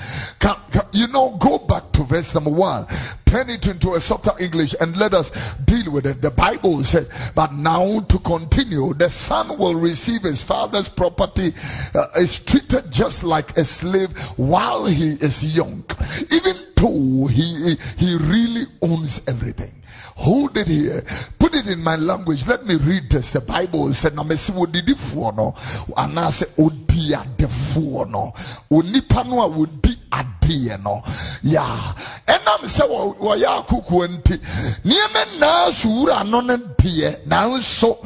You 0.91 1.07
know, 1.07 1.37
go 1.37 1.59
back 1.59 1.91
to 1.93 2.03
verse 2.03 2.33
number 2.33 2.49
one 2.49 2.87
turn 3.29 3.49
it 3.49 3.67
into 3.67 3.93
a 3.93 4.01
softer 4.01 4.31
English 4.39 4.73
and 4.81 4.97
let 4.97 5.13
us 5.13 5.53
deal 5.65 5.91
with 5.91 6.07
it. 6.07 6.19
The 6.19 6.31
Bible 6.31 6.83
said, 6.83 7.09
but 7.35 7.53
now 7.53 7.99
to 7.99 8.19
continue, 8.19 8.95
the 8.95 9.07
son 9.07 9.55
will 9.59 9.75
receive 9.75 10.23
his 10.23 10.41
father's 10.41 10.89
property, 10.89 11.53
uh, 11.93 12.07
is 12.15 12.39
treated 12.39 12.89
just 12.89 13.23
like 13.23 13.55
a 13.55 13.63
slave 13.63 14.17
while 14.37 14.85
he 14.85 15.11
is 15.21 15.55
young, 15.55 15.83
even 16.31 16.57
though 16.75 17.27
he, 17.27 17.77
he 17.97 18.15
really 18.15 18.65
owns 18.81 19.21
everything. 19.27 19.78
Hold 20.19 20.57
it 20.57 20.67
here. 20.67 21.01
Eh, 21.07 21.13
put 21.39 21.55
it 21.55 21.67
in 21.67 21.81
my 21.81 21.95
language. 21.95 22.45
Let 22.45 22.65
me 22.65 22.75
read 22.75 23.09
this. 23.09 23.31
The 23.31 23.39
Bible 23.39 23.93
said, 23.93 24.15
"Na 24.15 24.23
mesi 24.23 24.51
wodidi 24.51 24.93
fuo 24.93 25.31
no, 25.33 25.53
anase 25.95 26.43
odi 26.59 27.13
adefuo 27.15 28.03
no, 28.09 28.33
onipa 28.69 29.23
no 29.25 29.41
a 29.41 29.47
wodi 29.49 29.95
adeɛ 30.11 30.83
no, 30.83 31.01
ya. 31.41 31.63
Ɛnam 32.27 32.61
sɛ 32.67 32.83
wɔyɛ 33.17 33.63
akukuo 33.63 34.07
nti, 34.07 34.35
nneɛma 34.83 35.25
nyinaa 35.31 35.71
so 35.71 35.87
wura 35.87 36.27
no 36.27 36.41
ne 36.41 36.57
deɛ, 36.57 37.25
nanso 37.25 37.97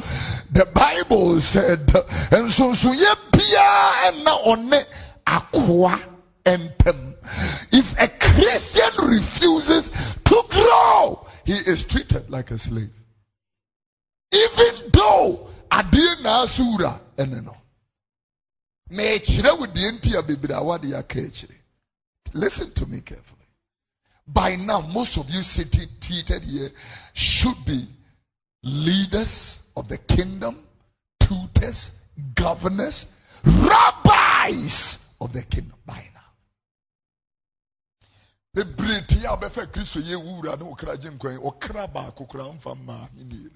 the 0.52 0.64
Bible 0.66 1.40
said, 1.40 1.84
nsonsoyɛ 2.30 3.16
biara 3.32 4.12
ɛna 4.12 4.46
ɔne 4.46 4.86
akoa 5.26 5.98
ntam. 6.46 7.14
If 7.72 7.98
a 8.00 8.06
Christian 8.06 9.08
refuses 9.08 9.90
to 10.24 10.42
grow, 10.48 11.23
he 11.44 11.52
is 11.52 11.84
treated 11.84 12.28
like 12.30 12.50
a 12.50 12.58
slave. 12.58 12.92
Even 14.32 14.90
though 14.92 15.48
adeɛ 15.70 16.22
na 16.22 16.42
asura 16.42 17.00
ɛne 17.16 17.44
no. 17.44 17.56
Mɛkyerɛ 18.90 19.58
wo 19.58 19.66
deɛ 19.66 19.98
nti. 19.98 21.50
Listen 22.34 22.72
to 22.72 22.86
me 22.86 23.00
carefully. 23.00 23.46
By 24.26 24.56
now, 24.56 24.80
most 24.80 25.18
of 25.18 25.28
you 25.30 25.42
sitting 25.42 25.88
seated 26.00 26.44
here 26.44 26.70
should 27.12 27.64
be 27.64 27.86
leaders 28.62 29.60
of 29.76 29.88
the 29.88 29.98
kingdom, 29.98 30.64
tutors, 31.20 31.92
governors, 32.34 33.06
rabbis 33.44 34.98
of 35.20 35.32
the 35.32 35.42
kingdom 35.42 35.76
by 35.84 36.04
bebree 38.54 39.02
tie 39.06 39.26
a 39.26 39.36
bɛfɛ 39.36 39.66
kristo 39.72 40.00
yɛ 40.00 40.16
wura 40.16 40.56
ne 40.56 40.64
ɔkra 40.64 40.96
gye 41.00 41.10
nkwan. 41.10 41.38
Ɔkra 41.38 41.92
baako 41.92 42.24
kora 42.26 42.44
mfa 42.52 42.74
mmaa 42.74 43.08
no. 43.14 43.50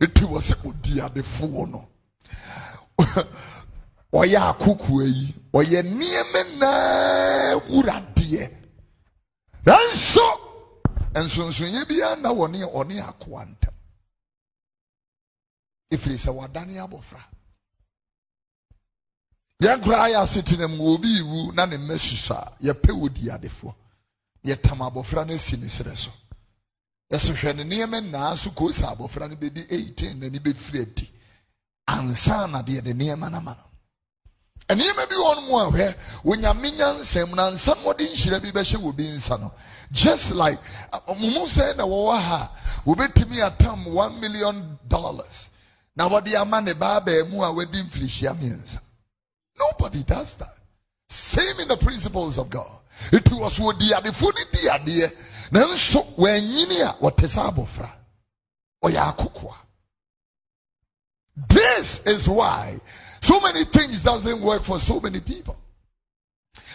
Ɛti 0.00 0.24
wɔ 0.24 0.38
sɛ 0.40 0.54
ɔdi 0.68 1.00
adefoɔ 1.00 1.70
no. 1.70 1.88
Ɔyɛ 4.12 4.38
akokoa 4.50 5.04
yi 5.06 5.34
ɔyɛ 5.52 5.80
nneɛma 5.82 6.40
naa 6.58 7.54
wuradeɛ 7.70 8.50
nanso 9.64 10.26
nsonsoyɛ 11.14 11.86
biara 11.88 12.16
na 12.20 12.30
wɔne 12.32 12.60
ɔne 12.68 13.00
akoa 13.00 13.44
ntam. 13.46 13.74
Ɛfiri 15.92 16.16
sɛ 16.18 16.30
wadane 16.34 16.76
abɔfra. 16.78 17.20
Yɛn 19.60 19.80
koraa 19.82 20.08
yɛ 20.08 20.18
asetena 20.22 20.66
mu 20.68 20.94
obi 20.94 21.08
iwu 21.20 21.52
na 21.54 21.66
ne 21.66 21.76
mma 21.76 21.94
susɔ 21.94 22.34
a 22.34 22.52
yɛpɛ 22.62 22.90
wɔ 22.92 23.08
di 23.12 23.28
adefoɔ. 23.30 23.74
Yɛtam 24.44 24.80
abɔfra 24.80 25.26
no 25.26 25.34
asi 25.34 25.56
ne 25.56 25.66
serɛ 25.66 25.96
so. 25.96 26.10
Yɛsehwɛ 27.12 27.56
ne 27.56 27.64
nneɛma 27.64 28.00
nyinaa 28.00 28.36
so 28.38 28.50
koosi 28.50 28.82
abɔfra 28.84 29.28
no 29.28 29.36
bɛdi 29.36 29.66
18 29.70 30.18
na 30.18 30.28
ne 30.28 30.38
bɛfiri 30.38 30.80
adi. 30.82 31.10
Ansa 31.88 32.46
na 32.50 32.62
deɛ 32.62 32.82
de 32.82 32.94
nneɛma 32.94 33.30
no 33.30 33.40
ma 33.40 33.52
no. 33.54 34.74
Nneɛma 34.74 35.08
bi 35.08 35.14
wɔ 35.14 35.34
no 35.36 35.40
mu 35.42 35.52
ahwɛ 35.58 35.94
onyame 36.24 36.70
nyansɛm 36.78 37.34
na 37.34 37.50
nsɛm 37.50 37.82
wɔde 37.84 38.08
nhyira 38.08 38.40
bi 38.40 38.50
bɛhyɛ 38.50 38.76
wɔ 38.80 38.96
bi 38.96 39.04
nsa 39.04 39.38
no. 39.40 39.52
Just 39.92 40.32
like 40.32 40.58
mumu 41.06 41.44
sɛ 41.44 41.76
na 41.76 41.84
wɔwɔ 41.84 42.18
ha 42.18 42.50
wɔbɛtumi 42.86 43.44
atam 43.46 43.84
one 43.84 44.18
million 44.20 44.78
dollars. 44.88 45.50
Na 45.94 46.08
wɔde 46.08 46.34
ama 46.34 46.62
ne 46.62 46.72
baa 46.72 47.00
mu 47.28 47.42
a 47.42 47.52
wɔadi 47.52 47.84
mfirihyia 47.84 48.34
mmiɛnsa 48.38 48.78
Nobody 49.90 50.04
does 50.04 50.36
that. 50.36 50.54
Same 51.08 51.58
in 51.58 51.66
the 51.68 51.76
principles 51.76 52.38
of 52.38 52.48
God. 52.48 52.70
It 53.12 53.28
was 53.32 53.58
what 53.58 53.76
the 53.78 53.86
adefo 53.86 54.32
ni 54.32 54.44
di 54.52 54.68
adeɛ 54.68 55.12
nanso 55.50 56.14
wɔanyini 56.14 56.80
a 56.88 56.94
wɔte 57.02 57.26
sɛ 57.26 57.50
abɔfra 57.52 57.90
ɔyɛ 58.84 59.16
akokoa. 59.16 59.54
This 61.48 62.00
is 62.06 62.28
why 62.28 62.80
so 63.20 63.40
many 63.40 63.64
things 63.64 64.04
doesn't 64.04 64.40
work 64.40 64.62
for 64.62 64.78
so 64.78 65.00
many 65.00 65.18
people. 65.18 65.56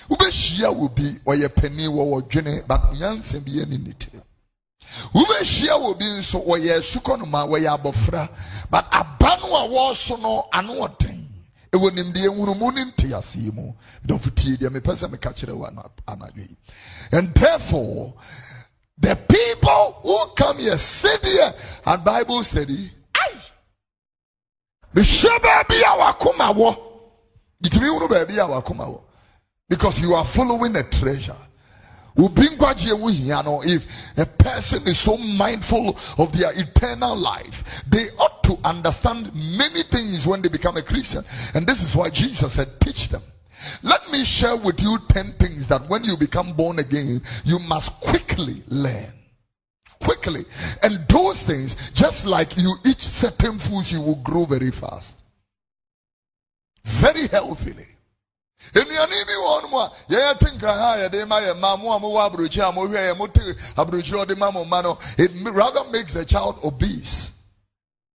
Wobɛhyia 0.10 0.76
wo 0.76 0.90
bi 0.90 1.04
ɔyɛ 1.26 1.56
panin 1.56 1.92
wɔ 1.92 2.22
wɔdwene 2.22 2.68
but 2.68 2.82
nyansa 2.92 3.40
bi 3.46 3.62
ani 3.62 3.78
ne 3.78 3.94
tiri. 3.94 4.22
Wobɛhyia 5.14 5.80
wo 5.80 5.94
bi 5.94 6.06
nso 6.06 6.46
ɔyɛ 6.46 6.80
asukɔnoma 6.80 7.48
wɔyɛ 7.48 7.80
abɔfra 7.82 8.30
but 8.70 8.88
aba 8.92 9.38
no 9.42 9.56
a 9.56 9.70
wɔso 9.70 10.20
no 10.22 10.50
ano 10.52 10.86
ɔden 10.86 11.25
ne 11.76 12.28
mu 12.30 13.74
deɛ 14.04 14.70
mepɛ 14.70 14.96
sɛ 14.96 15.10
meka 15.10 15.32
kyerɛ 15.34 15.54
wo 15.54 15.66
and 17.12 17.34
therefore 17.36 18.14
the 18.98 19.16
people 19.16 20.00
who 20.04 20.28
come 20.36 20.60
here 20.60 20.78
sit 20.78 21.24
here 21.26 21.54
and 21.86 22.04
bible 22.04 22.44
study 22.44 22.92
ai 23.16 23.32
mehwɛ 24.94 25.40
baabi 25.42 25.82
a 25.82 25.98
wakoma 25.98 26.54
wɔ 26.54 26.78
hunu 27.64 28.08
baabi 28.08 28.38
a 28.38 28.48
wakoma 28.48 28.86
wɔ 28.88 29.02
because 29.68 30.00
you 30.02 30.14
are 30.14 30.26
following 30.26 30.76
a 30.76 30.84
treasure 30.84 31.36
if 32.18 34.18
a 34.18 34.26
person 34.26 34.88
is 34.88 35.00
so 35.00 35.18
mindful 35.18 35.98
of 36.18 36.38
their 36.38 36.58
eternal 36.58 37.16
life, 37.16 37.84
they 37.88 38.10
ought 38.12 38.44
to 38.44 38.58
understand 38.64 39.34
many 39.34 39.84
things 39.84 40.26
when 40.26 40.42
they 40.42 40.50
become 40.50 40.78
a 40.78 40.82
Christian. 40.82 41.26
And 41.54 41.68
this 41.68 41.84
is 41.84 41.96
why 41.96 42.10
Jesus 42.10 42.54
said, 42.54 42.80
teach 42.80 43.10
them. 43.10 43.22
Let 43.84 44.10
me 44.12 44.24
share 44.24 44.56
with 44.56 44.82
you 44.82 45.00
10 45.10 45.34
things 45.34 45.68
that 45.68 45.88
when 45.90 46.04
you 46.04 46.18
become 46.18 46.54
born 46.54 46.80
again, 46.80 47.22
you 47.44 47.60
must 47.60 47.94
quickly 48.00 48.64
learn. 48.68 49.12
Quickly. 50.02 50.46
And 50.84 51.08
those 51.08 51.46
things, 51.46 51.92
just 51.92 52.26
like 52.26 52.58
you 52.58 52.76
eat 52.86 53.02
certain 53.02 53.60
foods, 53.60 53.92
you 53.92 54.02
will 54.02 54.18
grow 54.18 54.46
very 54.46 54.72
fast. 54.72 55.20
Very 56.84 57.28
healthily 57.28 57.95
nnuane 58.74 59.26
bi 59.28 59.34
wɔ 59.34 59.62
hɔ 59.62 59.84
a 59.84 59.92
yɛyɛ 60.14 60.40
te 60.40 60.46
nkran 60.52 60.78
a 60.80 61.10
yɛde 61.10 61.28
ma 61.28 61.40
yɛ 61.40 61.54
mma 61.56 61.78
mo 61.78 61.92
a 61.94 62.00
mowɔ 62.00 62.30
aburokyi 62.30 62.62
a 62.68 62.72
mohwɛ 62.72 63.12
yɛ 63.12 63.18
mote 63.18 63.42
aburokyi 63.76 64.26
ɔde 64.26 64.38
ma 64.38 64.52
mo 64.52 64.66
mma 64.66 64.84
no. 64.84 64.98
It 65.18 65.32
rather 65.52 65.84
makes 65.90 66.14
the 66.14 66.26
child 66.26 66.60
obese. 66.64 67.32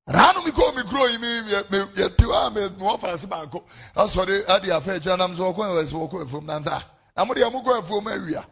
Raano 0.10 0.44
mi 0.44 0.52
kɔ 0.52 0.76
mi 0.76 0.84
kuro 0.84 1.06
yi 1.06 1.18
mi 1.18 1.28
a 1.54 1.64
mi 1.70 1.78
wɔ 1.80 3.04
ase 3.14 3.26
baako 3.28 3.64
asɔre 3.96 4.48
adi 4.50 4.70
afɛ 4.70 5.00
atwa 5.00 5.18
nam 5.18 5.34
so 5.34 5.54
wɔkɔ 5.54 5.88
so 5.88 5.98
wɔkɔ 6.08 6.26
efuom 6.26 6.46
na 6.46 6.60
nsa 6.60 6.84
na 7.16 7.26
mo 7.26 7.34
deɛ 7.34 7.52
mo 7.52 7.62
kɔ 7.62 7.82
awia 7.82 8.46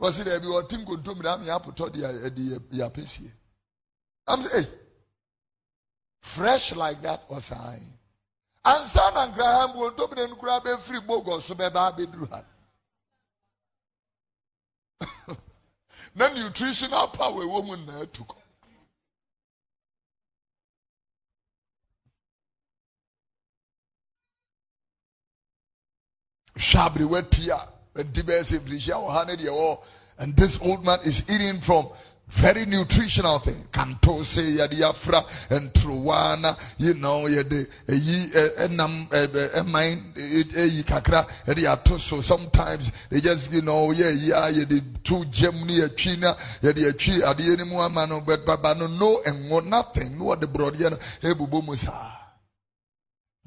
wɔsi 0.00 0.24
dɛbi 0.24 0.46
wɔte 0.46 0.76
nkontom 0.84 1.22
na 1.22 1.58
apotɔ 1.58 1.92
de 1.92 2.00
ɛdi 2.00 2.60
yɛ 2.72 2.90
apɛsie 2.90 3.30
am 4.26 4.40
hey 4.42 4.66
fresh 6.20 6.72
like 6.74 7.00
that 7.02 7.28
ɔsan 7.28 7.80
ansa 8.64 9.10
na 9.14 9.26
nkraham 9.26 9.72
wɔ 9.74 9.90
ntomire 9.92 10.28
no 10.28 10.36
koraa 10.36 10.60
bɛfiri 10.64 11.00
bogos 11.06 11.44
so 11.44 11.54
bɛba 11.54 11.80
abɛduru 11.92 12.26
ha 12.30 12.44
na 16.14 16.28
nutritional 16.28 17.08
power 17.08 17.42
ɛwɔ 17.44 17.64
mu 17.66 17.76
nyinaa 17.76 18.12
tu 18.12 18.24
kɔ 18.24 18.36
hwɛ 26.56 26.78
aberewa 26.86 27.30
ti 27.30 27.48
wɔ 29.48 29.84
and 30.18 30.36
this 30.36 30.60
old 30.60 30.84
man 30.84 30.98
is 31.02 31.24
eating 31.30 31.60
from 31.62 31.88
very 32.30 32.64
nutritional 32.66 33.38
thing. 33.40 33.66
Kanto 33.72 34.22
say 34.22 34.56
yadiafra 34.56 35.24
and 35.50 35.72
truwana, 35.72 36.56
you 36.78 36.94
know, 36.94 37.26
yede 37.26 37.66
yi 37.88 38.26
enam 38.58 39.08
emain 39.56 40.12
eyi 40.16 40.82
kakra 40.84 41.26
yadi 41.46 42.00
so 42.00 42.20
sometimes 42.20 42.90
they 43.10 43.20
just 43.20 43.52
you 43.52 43.62
know 43.62 43.90
yeah 43.90 44.10
yeah 44.10 44.48
yede 44.48 44.82
two 45.04 45.24
gemni 45.26 45.80
achina 45.80 46.36
yede 46.62 46.88
achi 46.88 47.20
ade 47.22 47.56
ni 47.58 47.64
mu 47.64 47.80
ama 47.80 48.20
but 48.24 48.44
baba 48.46 48.74
no 48.74 48.86
no 48.86 49.20
and 49.26 49.48
nothing 49.68 50.18
no 50.18 50.34
the 50.36 50.46
broad 50.46 50.76
yen 50.78 50.92
ebubo 51.22 51.64
musa. 51.64 52.19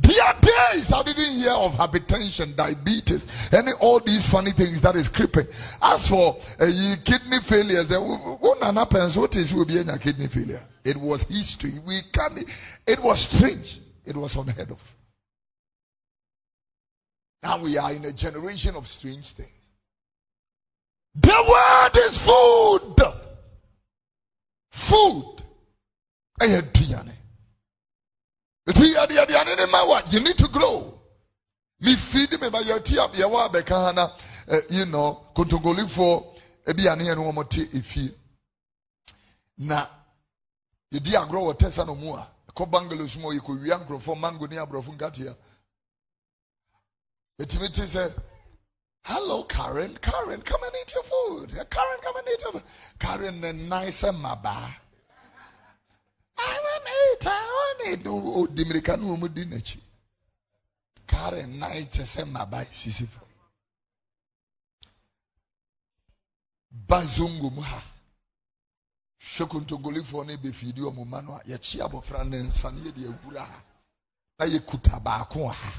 Days 0.04 0.91
I 0.91 1.04
didn't 1.04 1.39
hear 1.39 1.51
of 1.51 1.74
hypertension, 1.76 2.56
diabetes, 2.56 3.28
and 3.51 3.70
all 3.80 3.99
these 3.99 4.30
funny 4.30 4.51
things 4.51 4.82
that 4.82 4.95
is 4.95 5.08
creeping. 5.10 5.47
As 5.82 6.08
for 6.08 6.38
uh, 6.60 6.66
kidney 7.04 7.39
failures, 7.41 7.91
uh, 7.91 7.99
what 7.99 8.62
happens? 8.62 9.18
What 9.18 9.36
is 9.36 9.54
will 9.54 9.66
be 9.66 9.78
a 9.78 9.97
kidney 9.97 10.28
failure? 10.28 10.62
It 10.84 10.97
was 10.97 11.24
history. 11.24 11.80
We 11.86 12.01
can. 12.12 12.43
It 12.86 12.99
was 13.01 13.22
strange. 13.22 13.80
It 14.06 14.18
was 14.18 14.36
unheard 14.36 14.72
of. 14.72 14.95
Now 17.41 17.60
we 17.60 17.78
are 17.78 17.93
in 17.93 18.06
a 18.06 18.12
generation 18.12 18.76
of 18.76 18.88
strange 18.88 19.28
things. 19.28 19.60
The 21.16 21.30
word 21.49 22.06
is 22.06 22.26
food. 22.26 23.14
Food. 24.72 25.43
I 26.41 26.47
had 26.47 26.74
you 28.66 30.20
need 30.20 30.38
to 30.38 30.47
grow. 30.51 30.99
Me 31.82 31.95
feed 31.95 32.32
me 32.39 32.47
your 32.66 32.80
tea 32.80 32.97
up 32.97 33.18
your 33.18 33.49
bekana, 33.49 34.11
eh, 34.47 34.61
you 34.70 34.86
know, 34.86 35.28
kontogoli 35.36 35.89
for 35.89 36.34
ebiane 36.66 37.11
and 37.11 37.26
one 37.26 37.36
more 37.36 37.43
tea 37.43 37.68
if 37.74 37.97
you. 37.97 38.09
Na, 39.57 39.86
you 40.91 40.99
dear 40.99 41.26
grow 41.26 41.49
a 41.49 41.53
tessa 41.53 41.84
no. 41.86 42.28
Ko 42.55 42.66
bungalows 42.68 43.18
more, 43.18 43.34
you 43.34 43.41
could 43.41 43.61
young 43.61 43.84
grow 43.86 43.99
for 43.99 44.16
mango 44.16 44.47
brofungatia. 44.47 45.36
The 47.38 47.45
Timothy 47.47 47.86
said, 47.86 48.14
Hello, 49.05 49.43
Karen. 49.43 49.97
Karen, 50.01 50.41
come 50.41 50.64
and 50.64 50.72
eat 50.82 50.93
your 50.93 51.03
food. 51.03 51.49
Karen, 51.70 51.97
come 52.01 52.16
and 52.16 52.28
eat 52.32 52.41
your 52.41 52.51
food. 52.53 52.64
Karen, 52.99 53.41
the 53.41 53.51
nicer 53.51 54.14
maba. 54.14 54.76
I 56.38 56.60
want 56.66 56.86
to 56.86 56.92
eat. 56.92 57.28
I 57.28 57.46
want 57.46 57.80
to 57.80 57.92
eat. 57.92 58.08
Oh, 58.08 58.48
the 58.48 58.62
American 58.64 59.08
woman 59.08 59.34
didn't 59.34 59.78
Karen 61.08 61.60
night 61.60 61.92
sɛ 61.92 62.26
maba 62.26 62.66
sisi 62.72 63.06
fo 63.08 63.22
bazongo 66.88 67.50
mu 67.52 67.62
ha 67.62 67.82
hwɛ 69.20 69.46
kontogolifoɔ 69.50 70.26
no 70.26 70.34
bɛfiidi 70.38 70.82
ɔmo 70.82 71.06
ma 71.08 71.22
no 71.22 71.34
a 71.36 71.42
yɛkye 71.44 71.82
abɔfra 71.86 72.28
ne 72.28 72.38
nsa 72.44 72.72
no 72.72 72.80
yɛde 72.82 73.06
awura 73.08 73.46
ha 73.46 73.64
na 74.40 74.46
yɛkuta 74.46 75.00
baako 75.04 75.48
ha 75.50 75.74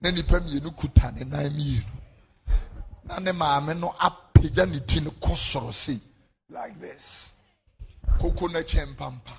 na 0.00 0.10
nipa 0.10 0.40
mmienu 0.40 0.70
kuta 0.76 1.10
ne 1.12 1.24
nan 1.24 1.84
na 3.04 3.18
ne 3.18 3.32
maame 3.32 3.74
no 3.78 3.94
apagya 3.98 4.66
ne 4.66 4.80
ti 4.80 5.00
no 5.00 5.10
kɔ 5.10 6.00
like 6.48 6.78
this 6.80 7.32
koko 8.18 8.46
no 8.48 8.60
kyɛ 8.60 8.86
mpampa 8.94 9.38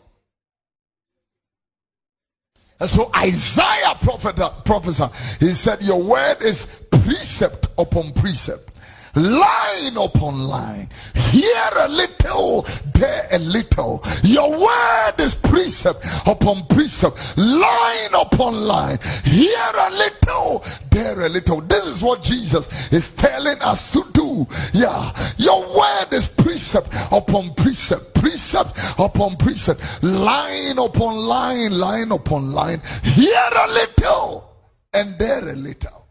And 2.81 2.89
so 2.89 3.11
Isaiah 3.15 3.95
prophet, 4.01 4.37
prophesied, 4.65 5.11
he 5.39 5.53
said, 5.53 5.83
Your 5.83 6.01
word 6.01 6.41
is 6.41 6.65
precept 6.89 7.67
upon 7.77 8.11
precept 8.13 8.70
line 9.15 9.97
upon 9.97 10.39
line. 10.39 10.89
Here 11.31 11.71
a 11.77 11.87
little, 11.87 12.65
there 12.93 13.27
a 13.31 13.39
little. 13.39 14.03
Your 14.23 14.51
word 14.51 15.13
is 15.19 15.35
precept 15.35 16.05
upon 16.25 16.65
precept, 16.67 17.37
line 17.37 18.13
upon 18.13 18.55
line. 18.61 18.99
Here 19.23 19.71
a 19.75 19.91
little, 19.91 20.63
there 20.89 21.21
a 21.21 21.29
little. 21.29 21.61
This 21.61 21.85
is 21.85 22.03
what 22.03 22.21
Jesus 22.21 22.91
is 22.91 23.11
telling 23.11 23.61
us 23.61 23.91
to 23.93 24.05
do. 24.13 24.47
Yeah, 24.73 25.13
your 25.37 25.61
word 25.77 26.07
is 26.11 26.27
precept 26.27 26.93
upon 27.11 27.53
precept, 27.55 28.13
precept 28.13 28.77
upon 28.99 29.37
precept, 29.37 30.03
line 30.03 30.77
upon 30.77 31.15
line, 31.15 31.71
line 31.71 32.11
upon 32.11 32.51
line. 32.51 32.81
Here 33.03 33.49
a 33.55 33.71
little, 33.71 34.51
and 34.93 35.17
there 35.17 35.47
a 35.47 35.55
little. 35.55 36.07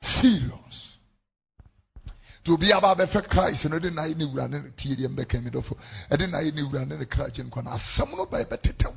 Serious 0.00 0.63
nti 2.44 2.52
obi 2.52 2.72
aba 2.72 2.94
abɛfɛ 2.94 3.28
christ 3.28 3.70
no 3.70 3.78
de 3.78 3.90
na 3.90 4.02
ayɛ 4.02 4.16
ne 4.16 4.24
wura 4.26 4.48
ne 4.48 4.70
tie 4.76 4.94
deɛ 4.94 5.08
mbɛka 5.08 5.42
mi 5.42 5.50
dɔfo 5.50 5.76
ɛde 6.10 6.30
na 6.30 6.38
ayɛ 6.38 6.54
ne 6.54 6.62
wura 6.62 6.84
ne 6.86 6.96
ne 6.98 7.04
nkwa 7.06 7.64
no 7.64 7.70
asɛm 7.70 8.16
no 8.16 8.26
bɛyɛ 8.26 8.44
bɛtetɛw 8.44 8.94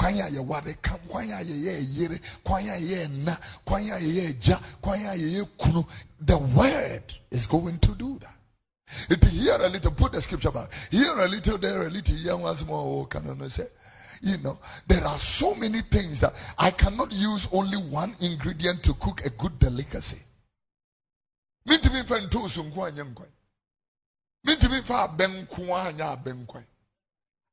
kwan 0.00 0.18
a 0.20 0.30
yɛware 0.30 0.76
ka 0.82 0.98
kwan 1.08 1.30
a 1.30 1.44
yɛyɛ 1.44 1.96
yere 1.96 2.20
kwan 2.42 2.68
a 2.68 3.08
nna 3.08 3.38
kwan 3.64 3.82
a 3.90 3.96
yɛyɛ 3.96 4.28
agya 4.30 4.60
kwan 4.80 5.46
kunu. 5.58 5.86
The 6.20 6.38
word 6.38 7.04
is 7.30 7.46
going 7.46 7.78
to 7.80 7.94
do 7.94 8.18
that. 8.18 8.36
It 9.08 9.24
here 9.24 9.56
a 9.60 9.68
little 9.68 9.92
put 9.92 10.12
the 10.12 10.20
scripture 10.22 10.50
back. 10.50 10.72
Here 10.90 11.12
a 11.16 11.28
little 11.28 11.58
there 11.58 11.86
a 11.86 11.90
little 11.90 12.16
here 12.16 12.36
once 12.36 12.66
more 12.66 13.02
oh, 13.02 13.04
can 13.04 13.40
I 13.42 13.48
say? 13.48 13.68
You 14.22 14.38
know 14.38 14.58
there 14.86 15.04
are 15.04 15.18
so 15.18 15.54
many 15.54 15.80
things 15.82 16.20
that 16.20 16.34
I 16.58 16.70
cannot 16.70 17.12
use 17.12 17.48
only 17.52 17.76
one 17.78 18.14
ingredient 18.20 18.82
to 18.84 18.94
cook 18.94 19.24
a 19.24 19.30
good 19.30 19.58
delicacy 19.58 20.18
nko 26.34 26.62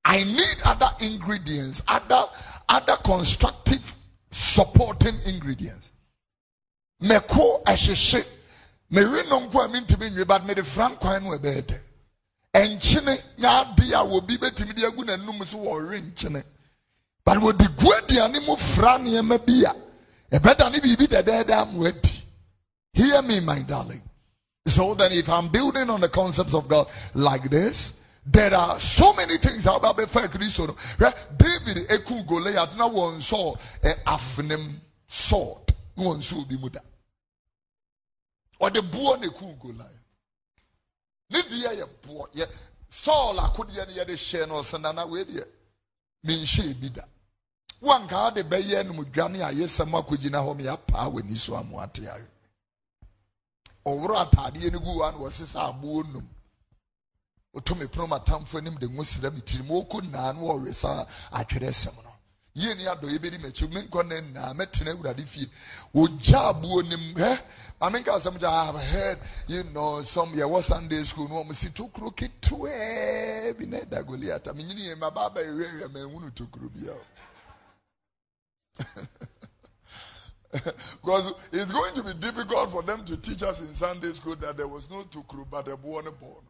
i 0.06 0.24
need 0.24 0.58
other 0.66 0.90
ingredients 1.00 1.84
other 1.88 2.24
other 2.70 2.96
constructive 3.04 3.96
supporting 4.32 5.20
ingredients. 5.26 5.92
Mɛko 7.02 7.64
ɛhyehyɛ 7.64 8.26
mɛwi 8.92 9.30
no 9.30 9.40
nko 9.42 9.66
a 9.66 9.68
mintumi 9.70 10.10
nwi 10.12 10.26
but 10.28 10.46
mɛde 10.48 10.66
fra 10.66 10.90
nkwan 10.90 11.24
no 11.24 11.38
ɛbɛyɛ 11.38 11.62
dɛ 11.68 11.80
nkyene 12.56 13.22
nyɛ 13.38 13.62
ade 13.62 13.94
a 13.94 14.02
obi 14.02 14.38
bɛtumi 14.38 14.74
de 14.76 14.86
agu 14.88 15.04
n'anum 15.04 15.44
so 15.46 15.58
wɔre 15.58 16.02
nkyene 16.02 16.44
but 17.24 17.38
wɔde 17.38 17.76
gu 17.78 17.92
aduane 17.94 18.40
mu 18.46 18.56
fra 18.56 18.98
nneɛma 18.98 19.46
bi 19.46 19.64
a 19.70 19.76
ɛbɛda 20.40 20.72
ne 20.72 20.80
biribi 20.80 22.18
Hear 22.98 23.22
me, 23.22 23.40
my 23.42 23.60
darling. 23.62 24.02
So 24.68 24.94
then, 24.96 25.14
if 25.14 25.30
I'm 25.30 25.48
building 25.48 25.90
on 25.90 26.02
the 26.02 26.10
concepts 26.10 26.54
of 26.54 26.68
God 26.68 26.88
like 27.14 27.50
this, 27.50 27.94
there 28.26 28.54
are 28.54 28.78
so 28.80 29.14
many 29.14 29.38
things 29.38 29.66
about 29.66 29.96
the 29.96 30.06
fact 30.06 30.34
David 30.34 31.88
eku 31.88 32.28
Goliath 32.28 32.78
na 32.78 32.88
one 32.88 33.22
saw 33.22 33.56
eh, 33.82 33.94
a 34.06 34.10
afnem 34.10 34.76
sword. 35.08 35.74
One 35.96 36.22
saw 36.22 36.44
be 36.44 36.58
muda. 36.58 36.82
Or 38.60 38.70
the 38.70 38.82
buo 38.82 39.16
ne 39.16 39.30
ku 39.30 39.56
Goliath. 39.58 39.88
Ne 41.30 41.42
dia 41.44 41.72
ye 41.72 41.84
buo 42.06 42.28
ye 42.34 42.44
Saul 42.90 43.38
akodi 43.38 43.96
ye 43.96 44.04
de 44.04 44.18
share 44.18 44.48
no 44.48 44.56
sanana 44.56 45.08
we 45.08 45.24
dia. 45.24 45.44
Min 46.26 46.44
she 46.44 46.74
bi 46.74 46.90
da. 46.90 47.04
Wan 47.80 48.06
ka 48.06 48.32
de 48.32 48.44
beye 48.44 48.84
no 48.84 48.92
mudwane 48.92 49.40
ayesam 49.40 49.94
akogina 49.94 50.44
ho 50.44 50.54
me 50.54 50.68
apa 50.68 51.08
wani 51.08 51.36
so 51.36 51.54
amoate 51.54 52.02
ayo 52.02 52.26
ɔworo 53.90 54.16
ataadeɛ 54.24 54.72
no 54.72 54.80
gu 54.80 55.00
wa 55.00 55.12
na 55.12 55.18
wɔsesa 55.18 55.60
aboɔ 55.70 56.04
num 56.14 56.28
otu 57.58 57.76
me 57.76 57.86
pono 57.88 58.08
matamfo 58.08 58.58
anim 58.58 58.78
de 58.78 58.88
ngo 58.88 59.04
sira 59.04 59.32
me 59.32 59.42
tirim. 59.42 59.68
Wɔkɔ 59.68 60.02
nnaa 60.06 60.74
saa 60.74 61.06
atwerɛ 61.32 61.70
sɛm 61.72 61.96
no. 62.04 62.12
Yie 62.54 62.74
ni 62.76 62.84
adɔ 62.86 63.08
yɛ 63.10 63.18
bɛdi 63.20 63.38
m'akyi 63.40 63.68
ne 63.70 63.82
nnaa 64.22 64.54
mɛtena 64.54 64.92
awurade 64.94 65.24
fie. 65.26 65.50
Aboɔ 65.96 66.88
nim 66.90 67.14
hɛ? 67.16 67.40
Gya 68.40 68.50
I 68.50 68.66
have 68.66 68.76
heard 68.76 69.20
you 69.48 69.64
know 69.64 70.02
some 70.02 70.34
yɛwɔ 70.34 70.62
Sunday 70.62 71.04
school 71.04 71.28
no 71.30 71.44
wɔn 71.44 71.54
si 71.56 71.70
tokuro 71.70 72.12
ketewaa 72.16 73.58
bi 73.58 73.66
na 73.66 73.78
ɛda 73.80 74.04
Goliata. 74.06 74.54
Menyini 74.54 74.90
yɛ 74.90 74.98
ma 74.98 75.10
baaba 75.10 75.40
ɛhwɛhwɛ 75.42 75.92
ma 75.94 76.00
ehunu 76.00 76.32
tokuro 76.34 76.70
bi 76.74 76.88
a 76.92 76.96
because 80.52 81.34
it's 81.52 81.72
going 81.72 81.94
to 81.94 82.04
be 82.04 82.14
difficult 82.14 82.72
for 82.72 82.82
them 82.84 83.04
to 83.06 83.18
teach 83.18 83.44
us 83.44 83.62
in 83.62 83.74
Sunday 83.74 84.12
school 84.12 84.36
that 84.38 84.58
there 84.58 84.68
was 84.68 84.90
no 84.90 85.04
tukru 85.04 85.46
but 85.50 85.68
a 85.68 85.76
born 85.76 86.06
born. 86.20 86.44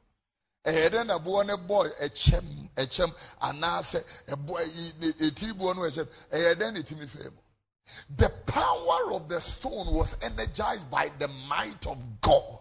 A 0.66 0.89
then 0.89 1.10
a 1.10 1.18
born 1.18 1.50
a 1.50 1.58
boy, 1.58 1.88
a 2.00 2.10
chem, 2.10 2.70
ɛkyɛm 2.76 3.14
anaasɛ 3.41 4.04
ɛboa 4.28 4.62
etiri 5.20 5.54
boɔ 5.54 5.72
a 5.72 5.91
ɛkyɛm 5.91 6.08
ɛyɛ 6.32 6.56
dɛn 6.56 6.74
na 6.74 6.80
etimi 6.80 7.06
fɛ 7.06 7.24
mu 7.26 7.41
the 8.18 8.30
power 8.45 9.14
of 9.14 9.30
the 9.30 9.39
stone 9.39 9.93
was 9.93 10.18
energized 10.22 10.91
by 10.91 11.10
the 11.20 11.28
might 11.28 11.88
of 11.88 11.98
God. 12.22 12.60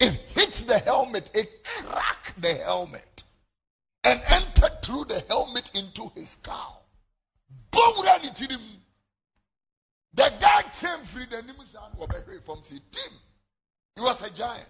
It 0.00 0.14
hit 0.28 0.52
the 0.66 0.78
helmet 0.80 1.30
it 1.34 1.64
cracked 1.64 2.40
the 2.40 2.54
helmet 2.54 3.24
and 4.04 4.20
entered 4.26 4.82
through 4.82 5.04
the 5.04 5.22
helmet 5.28 5.70
into 5.74 6.10
his 6.14 6.30
skull. 6.30 6.84
Mu 7.72 7.80
the 10.16 10.32
guy 10.40 10.62
came 10.80 11.04
free 11.04 11.26
the 11.26 11.36
nimusa 11.36 11.96
wɔbɛhwɛ 11.96 12.42
from 12.42 12.60
team 12.62 13.12
he 13.94 14.00
was 14.00 14.20
a 14.22 14.30
giant 14.30 14.66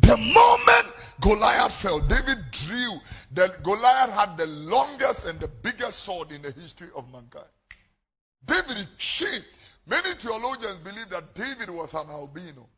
the 0.00 0.16
moment 0.16 0.86
Goliath 1.20 1.74
fell, 1.74 2.00
David 2.00 2.50
drew 2.50 3.00
that 3.32 3.62
Goliath 3.62 4.14
had 4.14 4.36
the 4.38 4.46
longest 4.46 5.26
and 5.26 5.40
the 5.40 5.48
biggest 5.48 6.00
sword 6.00 6.30
in 6.30 6.42
the 6.42 6.52
history 6.52 6.88
of 6.94 7.10
mankind. 7.10 7.46
David 8.44 8.86
she 8.96 9.26
many 9.86 10.14
theologians 10.14 10.78
believe 10.78 11.08
that 11.10 11.34
David 11.34 11.70
was 11.70 11.94
an 11.94 12.08
albino. 12.10 12.68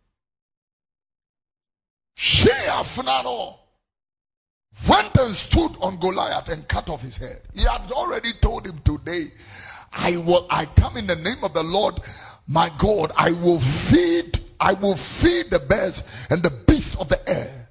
She 2.16 2.48
Afnano 2.48 3.58
went 4.88 5.16
and 5.18 5.36
stood 5.36 5.76
on 5.80 5.98
Goliath 5.98 6.48
and 6.48 6.66
cut 6.68 6.88
off 6.88 7.02
his 7.02 7.16
head. 7.16 7.42
He 7.54 7.62
had 7.62 7.90
already 7.90 8.32
told 8.34 8.66
him 8.66 8.80
today, 8.84 9.32
I 9.92 10.16
will 10.16 10.46
I 10.50 10.66
come 10.66 10.96
in 10.96 11.06
the 11.06 11.16
name 11.16 11.42
of 11.42 11.54
the 11.54 11.62
Lord 11.62 12.00
my 12.46 12.68
God, 12.78 13.12
I 13.16 13.30
will 13.30 13.60
feed 13.60 14.40
I 14.58 14.74
will 14.74 14.96
feed 14.96 15.50
the 15.50 15.58
birds 15.58 16.04
and 16.28 16.42
the 16.42 16.50
beasts 16.50 16.96
of 16.96 17.08
the 17.08 17.28
air. 17.28 17.68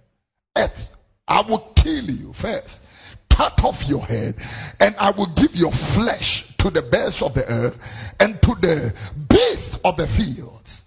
Earth, 0.58 0.90
I 1.28 1.42
will 1.42 1.60
kill 1.76 2.10
you 2.10 2.34
first, 2.34 2.82
cut 3.30 3.64
off 3.64 3.88
your 3.88 4.04
head, 4.06 4.36
and 4.80 4.96
I 4.98 5.12
will 5.12 5.28
give 5.28 5.56
your 5.56 5.72
flesh 5.72 6.48
to 6.58 6.70
the 6.72 6.82
birds 6.82 7.22
of 7.22 7.36
the 7.36 7.46
earth 7.48 8.16
and 8.20 8.42
to 8.42 8.56
the 8.56 8.94
beasts 9.30 9.80
of 9.86 9.98
the 9.98 10.08
fields. 10.08 10.84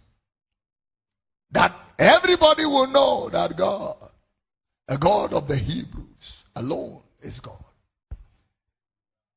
That 1.53 1.72
everybody 1.99 2.66
will 2.66 2.89
know 2.89 3.28
that 3.28 3.57
God, 3.57 4.11
a 4.89 4.99
God 4.99 5.33
of 5.33 5.47
the 5.47 5.57
Hebrews, 5.57 6.47
alone 6.57 7.03
is 7.20 7.39
God. 7.39 7.72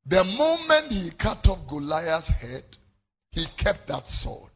The 0.05 0.23
moment 0.23 0.91
he 0.91 1.09
cut 1.11 1.47
off 1.47 1.67
Goliath's 1.67 2.29
head, 2.29 2.63
he 3.31 3.45
kept 3.57 3.87
that 3.87 4.07
sword. 4.07 4.51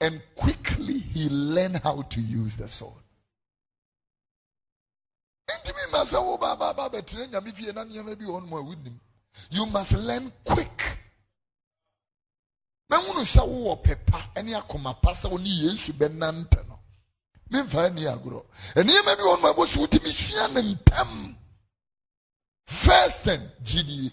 And 0.00 0.20
quickly 0.34 0.98
he 0.98 1.28
learned 1.28 1.78
how 1.78 2.02
to 2.02 2.20
use 2.20 2.56
the 2.56 2.68
sword. 2.68 3.02
You 9.50 9.66
must 9.66 9.92
learn 9.96 10.32
quick. 10.44 10.94
mɛhunu 12.90 13.24
sɛ 13.24 13.42
wowɔ 13.42 13.82
pepa 13.82 14.42
ne 14.42 14.52
akoma 14.54 14.92
pa 15.02 15.12
sɛ 15.12 15.30
wo 15.30 15.38
ne 15.38 15.48
yesu 15.48 15.92
bɛnante 15.92 16.60
no 16.68 16.78
memfa 17.50 17.86
ani 17.86 18.02
agorɔ 18.04 18.44
nneɛma 18.76 19.16
bi 19.16 19.22
wɔ 19.22 19.40
no 19.40 19.54
ɛbɔ 19.54 19.66
so 19.66 19.80
wotumi 19.80 20.12
sua 20.12 20.48
ne 20.48 20.60
ntam 20.74 21.36
first 22.66 23.24
thing 23.24 23.50
gyidie 23.62 24.12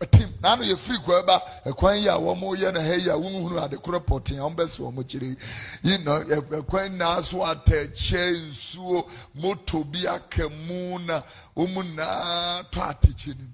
ɛtim 0.00 0.30
naano 0.42 0.62
yɛfiri 0.64 0.98
kwa 1.04 1.22
ba 1.22 1.36
ɛkwan 1.64 2.00
yi 2.02 2.08
a 2.08 2.14
wɔn 2.18 2.56
yɛ 2.58 2.72
no 2.74 2.80
ha 2.80 2.94
yi 2.94 3.08
a 3.10 3.14
wɔnhunu 3.16 3.62
ade 3.62 3.76
korɔ 3.78 4.00
pɔtee 4.04 4.38
a 4.38 4.42
wɔbɛsɛ 4.50 4.78
wɔn 4.80 5.04
kyerɛ 5.04 5.36
yi 5.82 5.98
no 5.98 6.20
ɛkwan 6.24 6.92
naa 6.96 7.20
so 7.22 7.38
atɛkyɛ 7.38 8.48
nsuo 8.48 9.08
moto 9.34 9.84
bi 9.84 10.06
aka 10.06 10.48
mu 10.48 10.98
na 10.98 11.22
wɔn 11.56 11.94
naa 11.94 12.62
tɔ 12.64 12.80
atekyɛ 12.90 13.38
no 13.38 13.46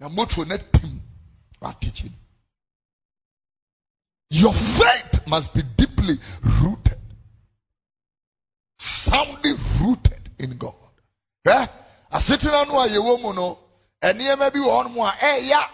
na 0.00 0.08
moto 0.08 0.44
na 0.44 0.56
tim 0.58 1.02
atekyɛ 1.60 2.04
no 2.10 2.16
your 4.30 4.52
faith 4.52 5.24
must 5.28 5.54
be 5.54 5.62
deeply 5.62 6.18
rooted. 6.60 6.98
Soundly 8.78 9.52
rooted 9.80 10.30
in 10.40 10.56
God 10.58 10.85
hwɛ? 11.46 11.68
Asetena 12.12 12.66
no 12.66 12.80
a 12.80 12.86
yɛwɔ 12.88 13.20
mu 13.22 13.32
no 13.32 13.58
nneɛma 14.02 14.52
bi 14.52 14.58
wɔ 14.60 15.08
a 15.08 15.12
ɛɛya. 15.16 15.70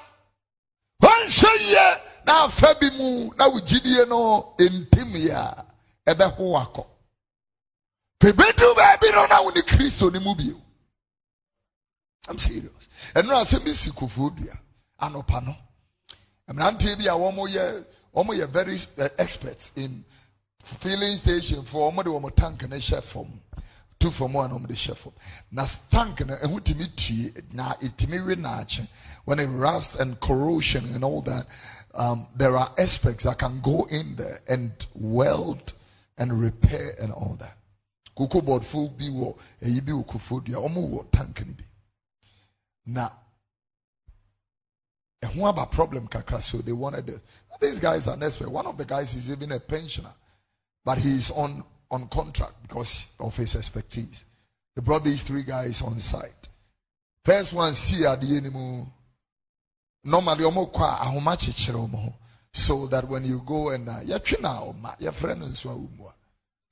Wɔnhwɛ 1.03 1.59
yie 1.61 2.01
na 2.27 2.45
afa 2.45 2.75
bi 2.81 2.91
mu 2.91 3.33
na 3.37 3.49
wo 3.49 3.59
gyidie 3.61 4.07
no 4.09 4.55
ntim 4.59 5.13
yɛ 5.15 5.35
a 5.35 5.67
ɛbɛho 6.15 6.63
akɔ 6.63 6.87
pɛbɛdu 8.21 8.75
baabi 8.77 9.13
no 9.13 9.27
na 9.27 9.43
wo 9.43 9.51
ne 9.51 9.63
kristo 9.63 10.11
ne 10.13 10.19
mu 10.21 10.35
bio. 10.35 10.61
I'm 12.29 12.39
serious. 12.39 12.89
Ɛno 13.15 13.31
asɛm 13.43 13.65
bi 13.65 13.73
si 13.73 13.91
kofoɔ 13.91 14.37
dua 14.37 14.59
anɔpa 15.01 15.45
no. 15.45 15.57
Mmeranteɛ 16.49 16.99
bi 16.99 17.05
a 17.07 17.15
wɔn 17.15 17.49
yɛ 17.51 17.85
wɔn 18.15 18.39
yɛ 18.39 18.49
very 18.49 18.79
uh, 18.99 19.09
experts 19.19 19.73
in 19.75 20.05
filling 20.63 21.17
station 21.17 21.65
for 21.65 21.91
wɔn 21.93 22.05
de 22.05 22.11
wɔn 22.11 22.35
tank 22.37 22.63
no 22.69 22.77
hyɛ 22.77 23.03
fam 23.03 23.42
tu 24.03 24.11
fam 24.11 24.35
a 24.35 24.49
na 24.49 24.55
wɔn 24.59 24.67
de 24.67 24.75
hyɛ 24.75 24.97
fam 24.97 25.13
na 25.53 25.65
tank 25.91 26.27
no 26.27 26.35
ɛho 26.37 26.61
tumi 26.61 26.87
tue 26.97 27.33
na 27.53 27.75
etumi 27.75 28.19
we 28.27 28.89
when 29.25 29.39
it 29.39 29.47
rust 29.47 29.95
and 30.01 30.19
corrosion 30.21 30.85
and 30.93 31.05
all 31.05 31.23
that 31.23 31.47
um, 31.95 32.27
there 32.35 32.57
are 32.57 32.73
aspects 32.79 33.23
that 33.25 33.39
can 33.39 33.61
go 33.61 33.85
in 33.85 34.17
there 34.17 34.41
and 34.49 34.87
weld 34.95 35.73
and 36.19 36.41
repair 36.41 36.95
and 37.01 37.13
all 37.13 37.37
that. 37.39 37.57
Koko 38.17 38.59
full 38.61 38.89
bi 38.89 39.05
wɔ 39.05 39.39
ɛyi 39.63 39.87
bi 39.87 39.93
wɔ 39.93 40.05
kofoɔ 40.05 40.45
dua 40.45 40.69
wɔn 40.69 40.91
wɔ 40.91 41.11
tank 41.13 41.47
no 41.47 41.53
bi 41.53 41.65
na 42.87 43.09
ɛho 45.23 45.71
problem 45.71 46.09
kakra 46.09 46.41
so 46.41 46.59
they 46.59 46.73
wanted 46.73 47.07
this 47.07 47.21
these 47.61 47.79
guys 47.79 48.09
are 48.09 48.19
expert 48.21 48.49
one 48.51 48.67
of 48.67 48.77
the 48.77 48.85
guys 48.85 49.15
is 49.15 49.31
even 49.31 49.53
a 49.53 49.61
pensioner 49.61 50.13
but 50.85 50.99
he's 50.99 51.31
on 51.31 51.63
on 51.93 52.09
contract 52.09 52.55
because 52.63 53.07
of 53.21 53.37
his 53.37 53.55
expertise 53.55 54.25
they 54.75 54.83
brought 54.83 55.05
these 55.05 55.23
three 55.23 55.45
guys 55.45 55.83
on 55.83 55.99
site 56.01 56.49
first 57.25 57.53
one 57.53 57.73
see 57.75 58.03
adeɛ 58.03 58.39
anymore. 58.39 58.87
normally 60.05 60.45
ɔmo 60.45 60.73
kɔ 60.73 60.83
a 60.83 60.97
ahoma 61.05 61.37
ɔmo 61.37 62.13
so 62.53 62.87
that 62.89 63.07
when 63.09 63.25
you 63.25 63.41
go 63.47 63.71
and 63.71 63.89
uh, 63.89 64.01
yɛfrɛ 64.01 64.41
no 64.43 65.47
nso 65.47 65.71
awo 65.71 66.13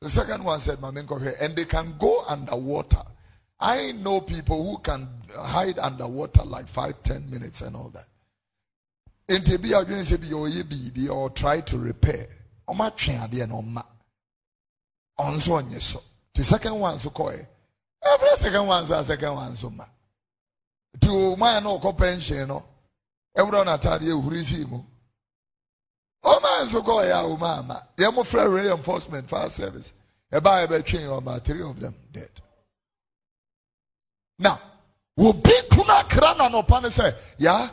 the 0.00 0.10
second 0.10 0.42
one 0.42 0.58
said 0.58 0.78
and 1.40 1.54
they 1.56 1.64
can 1.66 1.94
go 1.98 2.24
underwater 2.26 3.02
I 3.60 3.92
know 3.92 4.22
people 4.22 4.64
who 4.64 4.78
can 4.78 5.06
hide 5.36 5.78
underwater 5.78 6.42
like 6.44 6.66
five, 6.66 7.02
ten 7.02 7.28
minutes 7.30 7.60
and 7.60 7.76
all 7.76 7.90
that. 7.90 8.06
Sɛ 9.28 9.60
bi 9.60 9.68
ɔyɛ 9.68 10.62
biribi 10.64 11.10
or 11.14 11.28
try 11.30 11.60
to 11.60 11.78
repair. 11.78 12.26
Ɔnso 15.24 15.62
ɔnyɛ 15.62 15.80
so. 15.80 16.02
The 16.34 16.44
second 16.44 16.78
one 16.78 16.98
so 16.98 17.10
kɔɛ. 17.10 17.46
Every 18.02 18.36
second 18.36 18.66
one 18.66 18.86
so 18.86 18.98
a 18.98 19.04
second 19.04 19.34
one 19.34 19.54
so 19.54 19.70
ma. 19.70 19.84
Ti 21.00 21.08
o 21.08 21.36
maa 21.36 21.60
na 21.60 21.70
ɔkɔ 21.78 21.96
pension 21.98 22.48
no. 22.48 22.64
Ɛwura 23.36 23.64
n'ataadeɛ 23.64 24.08
ehuri 24.08 24.44
si 24.44 24.64
mu. 24.64 24.82
Ɔmaa 26.24 26.64
nso 26.64 26.82
kɔɛ 26.82 27.10
a 27.10 27.36
ɔmaa 27.36 27.58
ama. 27.58 27.86
Yɛn 27.96 28.14
mo 28.14 28.22
fɛ 28.22 28.52
reinforcement 28.52 29.28
fire 29.28 29.50
service. 29.50 29.92
Ɛbaa 30.32 30.66
yɛ 30.66 30.68
bɛ 30.68 30.86
twe 30.86 30.98
ɔmaa 31.00 31.42
three 31.44 31.62
of 31.62 31.78
them 31.80 31.94
dead. 32.12 32.30
Now, 34.38 34.58
obi 35.18 35.52
kuna 35.70 36.04
kra 36.04 36.34
na 36.36 36.48
nɔpa 36.48 36.82
ne 36.82 36.88
sɛ 36.88 37.14
ya 37.38 37.68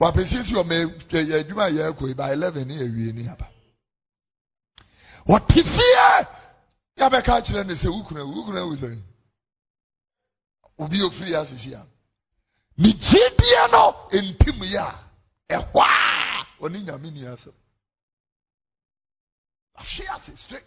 wapɛsi 0.00 0.44
si 0.44 0.54
ɔmɛ 0.54 0.76
yɛ 1.10 1.40
adwuma 1.44 1.68
yɛ 1.70 1.92
kɔ 1.96 2.14
ba 2.16 2.32
eleven 2.32 2.68
ne 2.68 2.74
ewie 2.76 3.12
ne 3.12 3.28
aba 3.28 3.48
wɔte 5.26 5.64
fie 5.64 6.26
yabɛka 6.98 7.40
kyerɛ 7.44 7.66
ne 7.66 7.74
sɛ 7.74 7.88
wukuna 7.90 8.22
wukuna 8.24 8.60
wusɛn 8.68 9.02
obi 10.78 10.98
ofiri 11.02 11.34
asisi 11.34 11.74
a 11.74 11.86
ne 12.78 12.92
gyidie 12.92 13.70
no 13.72 14.08
ntim 14.12 14.60
yɛ 14.74 14.80
a 14.80 15.54
ɛhɔ 15.54 15.80
a 15.80 16.46
ɔne 16.60 16.84
nyame 16.84 17.10
ni 17.12 17.22
asɛm 17.24 17.54
ahwe 19.78 20.08
ase 20.14 20.32
straight. 20.36 20.64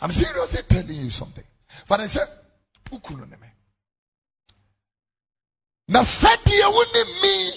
I'm 0.00 0.10
seriously 0.10 0.62
telling 0.64 0.96
you 0.96 1.10
something. 1.10 1.44
But 1.88 2.00
i 2.00 2.06
said 2.06 2.28
wokunu 2.90 3.28
ne 3.28 3.36
me 3.36 3.48
na 5.88 6.00
sɛdeɛ 6.00 6.72
wo 6.72 6.82
ne 6.94 7.04
me 7.22 7.52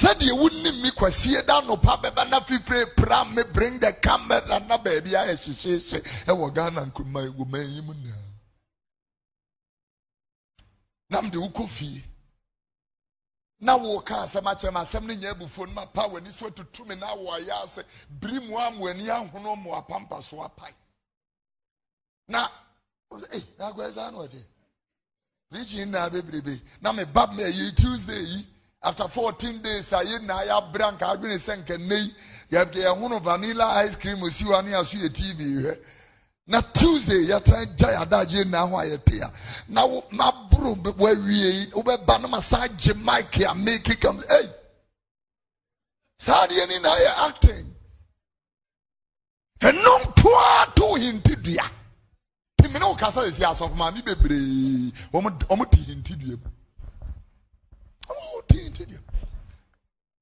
sɛdeɛ 0.00 0.32
wonim 0.32 0.80
me 0.82 0.90
kwasie 0.90 1.42
da 1.46 1.60
nopa 1.60 1.96
bɛba 2.02 2.28
na 2.28 2.40
fifire 2.40 2.86
pra 2.96 3.24
me 3.24 3.42
bring 3.52 3.78
the 3.80 3.92
camera 3.94 4.42
and 4.54 4.68
na 4.68 4.78
baabi 4.78 5.10
ayɛ 5.10 5.34
hyehyehye 5.34 6.00
ɛwɔ 6.26 6.54
ghana 6.54 6.80
nkuruma 6.86 7.20
wɔ 7.36 7.48
man 7.50 7.68
yi 7.74 7.80
mu 7.82 7.94
nyinaa. 7.94 8.28
Na 11.10 11.20
mede 11.22 11.34
wokɔ 11.36 11.68
fie. 11.68 12.04
Na 13.60 13.76
woka 13.76 14.22
asɛm 14.22 14.46
akyerɛ 14.46 14.68
m 14.70 14.76
asɛm 14.76 15.02
no 15.06 15.14
nyɛ 15.14 15.34
abufuo 15.34 15.66
no 15.66 15.72
mapa 15.72 16.02
w'ani 16.08 16.30
so 16.32 16.48
atutu 16.48 16.86
me 16.86 16.94
na 16.94 17.16
wɔayɛ 17.16 17.62
ase. 17.64 17.82
Biri 18.20 18.40
mu 18.46 18.56
a 18.56 18.70
mo 18.70 18.86
ani 18.86 19.04
ahono 19.06 19.56
mo 19.60 19.72
apampa 19.74 20.22
so 20.22 20.36
apae. 20.42 20.72
Na 22.28 22.48
eh, 23.32 23.40
agɔɛ 23.58 23.92
saa 23.92 24.10
na 24.10 24.18
ɔgye. 24.18 24.44
Preaching 25.50 25.90
na 25.90 26.08
bebrebe. 26.08 26.60
Na 26.80 26.92
me 26.92 27.02
ba 27.04 27.26
me 27.32 27.48
yi 27.48 27.72
tuesday 27.72 28.46
after 28.82 29.08
14 29.08 29.62
days 29.62 29.92
ayi 29.92 30.18
na 30.26 30.42
ya 30.42 30.60
bra 30.60 30.90
nka 30.92 31.06
adwene 31.08 31.34
sɛ 31.38 31.56
nka 31.58 31.74
yɛ 32.50 32.64
yɛhono 32.72 33.20
vanilla 33.20 33.84
ice 33.84 33.96
cream 33.96 34.20
osi 34.22 34.44
wa 34.48 34.60
ne 34.62 34.72
aso 34.74 34.96
yɛ 34.98 35.08
tv 35.12 35.40
hwɛ 35.62 35.78
na 36.46 36.60
tuesday 36.62 37.26
yɛtɛn 37.28 37.76
gya 37.76 37.88
yɛadagye 37.88 38.44
na 38.48 38.66
ho 38.66 38.76
a 38.78 38.84
yɛte 38.84 39.22
a 39.22 39.32
na 39.68 39.84
wo 39.84 40.02
maboro 40.10 40.74
wawie 40.96 41.50
yi 41.52 41.66
wobɛba 41.72 42.20
no 42.22 42.28
ma 42.28 42.40
saa 42.40 42.66
gye 42.68 42.94
mic 42.94 43.36
a 43.40 43.54
make 43.54 44.00
kam 44.00 44.22
ei 44.30 44.48
saa 46.18 46.46
adeɛ 46.46 46.68
ni 46.68 46.78
na 46.78 46.94
yɛ 46.96 47.28
acting. 47.28 47.74
Ɛno 49.60 49.92
ntoa 50.04 50.74
to 50.74 50.84
hintidua 50.96 51.66
tìmí 52.60 52.78
náà 52.78 52.96
kasa 52.98 53.20
esi 53.26 53.42
asɔfo 53.44 53.74
maame 53.76 54.02
bebree 54.04 54.92
wɔn 55.12 55.24
wɔn 55.48 55.70
ti 55.70 55.78
hintidua 55.82 56.36
mu 56.38 56.48
wɔn 58.48 58.72
ti 58.72 58.84
hintidua 58.84 59.02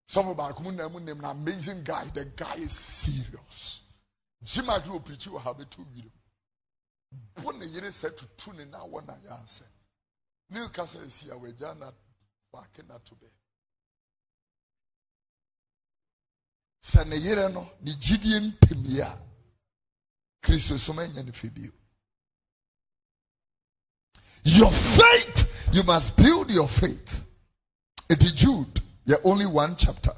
sɔfo 0.08 0.34
baako 0.36 0.62
mu 0.62 0.72
nam 0.72 1.04
nam 1.04 1.20
na 1.20 1.30
amazing 1.30 1.82
guy 1.84 2.04
the 2.14 2.24
guy 2.24 2.54
is 2.56 2.72
serious. 2.72 3.82
Jima 4.44 4.80
kiri 4.82 4.98
opirikyi 4.98 5.28
wɔ 5.32 5.40
ha 5.40 5.52
bɛtu 5.52 5.84
video. 5.92 6.10
Yere 7.72 7.88
sɛ 7.88 8.14
tutu 8.16 8.52
ne 8.52 8.64
na 8.64 8.78
wɔ 8.78 9.06
na 9.06 9.14
yɛ 9.14 9.42
asɛ 9.42 9.64
ne 10.50 10.68
kasa 10.68 10.98
esi 11.00 11.30
a 11.30 11.34
wɔagya 11.34 11.76
na 11.78 11.92
baake 12.52 12.82
to 13.04 13.14
bɛɛ 13.14 13.30
sɛ 16.82 17.06
ne 17.08 17.16
yere 17.16 17.48
no 17.48 17.70
ne 17.80 17.92
gyidie 17.92 18.38
ntɛmie 18.40 19.00
a 19.02 19.22
your 24.44 24.70
faith 24.70 25.72
you 25.72 25.82
must 25.82 26.16
build 26.16 26.50
your 26.52 26.68
faith 26.68 27.25
it 28.08 28.24
is 28.24 28.32
jude 28.32 28.80
yeah 29.04 29.16
only 29.24 29.46
one 29.46 29.74
chapter 29.76 30.12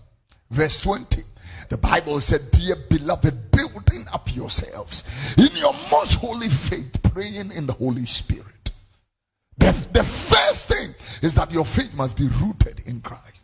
verse 0.50 0.80
20 0.80 1.22
the 1.68 1.76
bible 1.76 2.20
said 2.20 2.50
dear 2.50 2.76
beloved 2.88 3.50
building 3.50 4.06
up 4.12 4.34
yourselves 4.34 5.34
in 5.36 5.54
your 5.56 5.74
most 5.90 6.14
holy 6.14 6.48
faith 6.48 7.02
praying 7.02 7.50
in 7.52 7.66
the 7.66 7.72
holy 7.74 8.06
spirit 8.06 8.70
the, 9.56 9.88
the 9.92 10.04
first 10.04 10.68
thing 10.68 10.94
is 11.22 11.34
that 11.34 11.52
your 11.52 11.64
faith 11.64 11.92
must 11.94 12.16
be 12.16 12.28
rooted 12.40 12.80
in 12.86 13.00
christ 13.00 13.38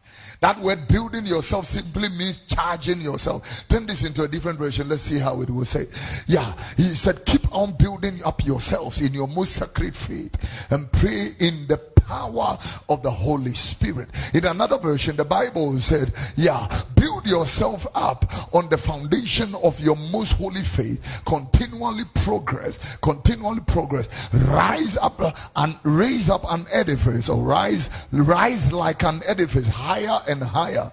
that 0.45 0.61
word 0.61 0.89
building 0.89 1.25
yourself 1.25 1.65
simply 1.65 2.11
means 2.11 2.37
charging 2.37 3.01
yourself. 3.01 3.65
Turn 3.67 3.87
this 3.87 4.05
into 4.05 4.25
a 4.25 4.29
different 4.29 4.59
version. 4.59 4.91
Let's 4.91 5.05
see 5.05 5.19
how 5.19 5.41
it 5.41 5.49
will 5.49 5.65
say. 5.65 5.87
Yeah, 6.27 6.55
he 6.77 6.93
said, 6.93 7.25
keep 7.25 7.51
on 7.51 7.73
building 7.79 8.23
up 8.25 8.45
yourselves 8.45 9.01
in 9.01 9.15
your 9.15 9.27
most 9.27 9.55
sacred 9.55 9.97
faith 9.97 10.67
and 10.71 10.93
pray 10.93 11.35
in 11.39 11.67
the 11.67 11.79
power 12.07 12.59
of 12.89 13.03
the 13.03 13.11
Holy 13.11 13.55
Spirit. 13.55 14.09
In 14.35 14.45
another 14.45 14.79
version, 14.79 15.17
the 15.17 15.25
Bible 15.25 15.79
said, 15.81 16.13
yeah, 16.37 16.67
build 16.97 17.27
yourself 17.27 17.87
up 17.95 18.25
on 18.55 18.69
the 18.69 18.77
foundation 18.77 19.55
of 19.57 19.79
your 19.81 19.97
most 19.97 20.33
holy 20.33 20.63
faith. 20.63 21.23
Continually 21.27 22.05
progress, 22.15 22.97
continually 22.97 23.61
progress. 23.67 24.33
Rise 24.33 24.97
up 24.97 25.21
and 25.57 25.77
raise 25.83 26.31
up 26.31 26.45
an 26.51 26.67
edifice 26.73 27.29
or 27.29 27.43
rise, 27.43 27.91
rise 28.13 28.73
like 28.73 29.03
an 29.03 29.23
edifice 29.27 29.69
higher 29.69 30.21
and 30.29 30.43
higher 30.43 30.91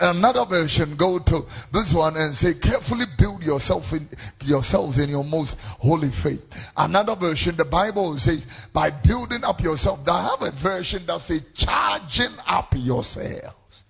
another 0.00 0.44
version 0.44 0.96
go 0.96 1.18
to 1.18 1.46
this 1.72 1.92
one 1.92 2.16
and 2.16 2.34
say 2.34 2.54
carefully 2.54 3.06
build 3.16 3.42
yourself 3.42 3.92
in 3.92 4.08
yourselves 4.44 4.98
in 4.98 5.10
your 5.10 5.24
most 5.24 5.58
holy 5.60 6.10
faith. 6.10 6.70
Another 6.76 7.14
version 7.14 7.56
the 7.56 7.64
bible 7.64 8.16
says 8.16 8.66
by 8.72 8.90
building 8.90 9.44
up 9.44 9.60
yourself 9.60 10.08
i 10.08 10.22
have 10.22 10.42
a 10.42 10.50
version 10.50 11.04
that 11.06 11.20
says 11.20 11.42
charging 11.54 12.34
up 12.46 12.74
yourselves 12.76 13.84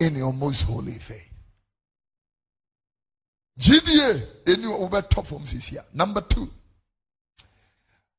in 0.00 0.16
your 0.16 0.32
most 0.32 0.62
holy 0.62 0.92
faith. 0.92 1.30
Gda 3.58 4.26
any 4.46 4.66
over 4.66 5.02
top 5.02 5.26
from 5.26 5.44
this 5.44 5.68
here. 5.68 5.84
Number 5.92 6.20
two 6.20 6.50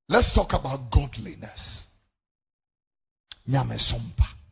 let's 0.09 0.33
talk 0.33 0.53
about 0.53 0.89
godliness. 0.89 1.87
Obiara 3.49 4.42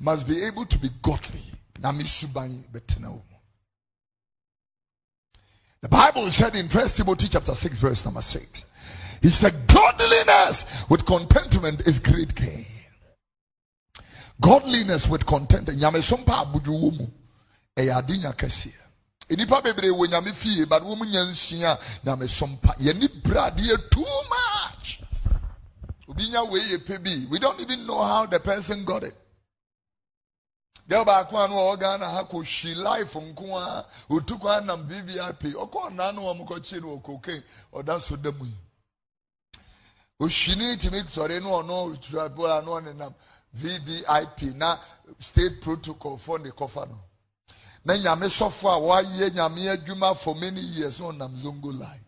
must 0.00 0.26
be 0.28 0.42
able 0.42 0.64
to 0.64 0.78
be 0.78 0.90
godly. 1.02 1.42
The 5.82 5.88
bible 5.88 6.30
said 6.30 6.54
in 6.56 6.68
first 6.68 6.96
timothy 6.96 7.28
chapter 7.28 7.54
6 7.54 7.78
verse 7.78 8.04
number 8.04 8.22
6 8.22 8.66
he 9.22 9.28
said 9.28 9.66
godliness 9.66 10.84
with 10.88 11.06
contentment 11.06 11.86
is 11.86 11.98
great 12.00 12.34
gain. 12.34 12.64
Godliness 14.40 15.08
with 15.08 15.26
contentment 15.26 15.78
nnipa 19.30 19.62
bebree 19.62 19.90
wɔ 19.90 20.06
nyame 20.08 20.32
fie 20.32 20.64
but 20.64 20.82
wɔn 20.82 20.98
mu 20.98 21.04
nya 21.04 21.24
nsua 21.24 21.78
nyamesom 22.04 22.60
pa 22.60 22.74
yɛni 22.78 23.08
bradeɛ 23.22 23.90
too 23.90 24.22
much 24.28 24.99
we 26.16 27.38
don't 27.38 27.60
even 27.60 27.86
know 27.86 28.02
how 28.02 28.26
the 28.26 28.40
person 28.40 28.84
got 28.84 29.04
it. 29.04 29.14
Girl 30.88 31.04
baako 31.04 31.38
ano 31.38 31.54
wɔ 31.54 31.78
Ghana 31.78 32.08
ha 32.08 32.24
kɔ 32.24 32.42
hwi 32.42 32.74
life 32.74 33.14
nko 33.14 33.56
a 33.56 33.86
otu 34.10 34.40
kwan 34.40 34.66
nam 34.66 34.88
VVIP 34.88 35.54
ɔkɔ 35.54 35.90
ɔnaa 35.90 36.12
no 36.14 36.22
wɔn 36.22 36.38
no 36.82 37.00
wɔ 37.00 37.42
ɔda 37.72 38.00
so 38.00 38.16
da 38.16 38.32
mu 38.32 38.44
yi. 38.44 38.56
Ohwi 40.20 40.56
ne 40.56 40.76
tìmi 40.76 41.02
sɔre 41.04 41.40
no 41.40 41.62
ɔno 41.62 41.96
turabɔ 41.96 42.58
ano 42.58 42.80
ɔnenam 42.80 43.14
VVIP 43.54 44.54
na 44.56 44.78
state 45.16 45.60
protocol 45.62 46.16
fɔ 46.18 46.42
ne 46.42 46.50
kɔfa 46.50 46.88
no. 46.88 46.98
Na 47.84 47.94
nyame 47.94 48.26
sɔfo 48.26 48.68
a 48.68 48.80
wɔayɛ 48.80 49.30
nyame 49.30 49.76
adwuma 49.76 50.16
for 50.16 50.34
many 50.34 50.60
years 50.60 50.98
no 51.00 51.12
ɔnam 51.12 51.36
zongo 51.36 51.72
line. 51.78 52.04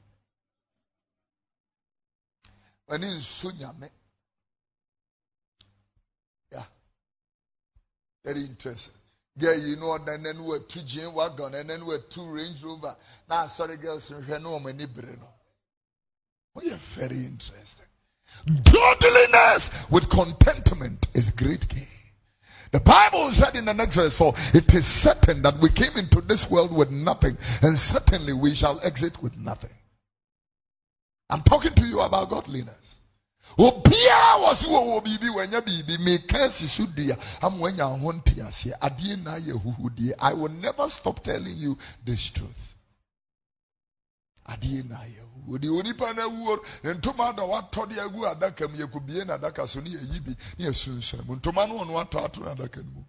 Ani 2.89 3.07
nso 3.07 3.51
nyame. 3.51 3.91
Yeah. 6.51 6.65
Very 8.25 8.45
interesting. 8.45 8.95
Girl, 9.39 9.59
you 9.59 9.77
know, 9.77 9.95
and 9.95 10.25
then 10.27 10.45
we 10.45 10.59
two 10.69 10.83
G 10.83 11.07
wagon, 11.07 11.53
we 11.87 11.97
two 12.11 12.27
Range 12.27 12.63
Rover. 12.63 12.97
Now, 13.29 13.47
sorry, 13.47 13.79
girls, 13.79 14.11
we 14.11 14.39
know 14.39 14.59
many 14.59 14.87
breno. 14.87 15.27
Oh, 16.55 16.61
yeah, 16.63 16.77
very 16.79 17.25
interesting. 17.25 17.87
Godliness 18.71 19.87
with 19.91 20.11
contentment 20.11 21.09
is 21.15 21.31
great 21.31 21.67
gain. 21.69 21.87
The 22.73 22.81
Bible 22.81 23.31
said 23.33 23.57
in 23.57 23.67
the 23.67 23.75
next 23.75 23.95
verse, 23.95 24.17
For 24.17 24.35
it 24.53 24.73
is 24.75 24.87
certain 24.87 25.43
that 25.43 25.59
we 25.59 25.71
came 25.71 25.97
into 25.97 26.21
this 26.21 26.51
world 26.51 26.73
with 26.73 26.91
nothing, 26.91 27.39
and 27.63 27.79
certainly 27.79 28.33
we 28.33 28.55
shall 28.55 28.81
exit 28.83 29.23
with 29.23 29.37
nothing. 29.37 29.71
I'm 31.33 31.41
talking 31.41 31.73
to 31.73 31.87
you 31.87 32.01
about 32.03 32.29
godliness. 32.29 33.01
obiara 33.59 34.37
wɔ 34.43 34.55
so 34.55 34.69
wɔ 34.69 34.81
wɔ 34.85 35.05
biribi 35.05 35.29
wɔnya 35.31 35.61
biribi 35.63 35.97
meka 35.99 36.51
si 36.51 36.67
so 36.67 36.85
dua 36.87 37.17
ama 37.43 37.57
wɔanya 37.57 37.99
ho 38.01 38.13
nte 38.13 38.35
aseɛ 38.37 38.79
adeɛ 38.79 39.23
na 39.23 39.33
ayɛ 39.39 39.53
huhudeɛ 39.63 40.13
i 40.19 40.33
will 40.35 40.51
never 40.51 40.89
stop 40.91 41.23
telling 41.23 41.57
you 41.57 41.77
this 42.05 42.31
truth. 42.31 42.77
Adeɛ 44.49 44.89
na 44.89 44.97
ayɛ 44.97 45.25
huhudeɛ 45.47 45.71
onipa 45.81 46.15
no 46.17 46.29
awuo 46.29 46.65
ne 46.85 46.93
ntoma 46.95 47.35
da 47.37 47.43
watɔ 47.43 47.89
de 47.89 47.97
agu 48.01 48.21
adaka 48.27 48.69
mu 48.71 48.77
yɛkɔbie 48.87 49.27
na 49.27 49.39
adaka 49.39 49.67
so 49.67 49.81
ne 49.81 49.91
yɛyi 49.91 50.25
bi 50.25 50.37
ne 50.59 50.67
yɛsunsuan 50.67 51.25
mu. 51.27 51.37
Ntoma 51.37 51.67
no 51.67 51.79
ɔno 51.85 51.93
watɔ 51.93 52.25
ato 52.25 52.41
no 52.43 52.55
adaka 52.55 52.77
no 52.85 52.91
mu. 52.91 53.05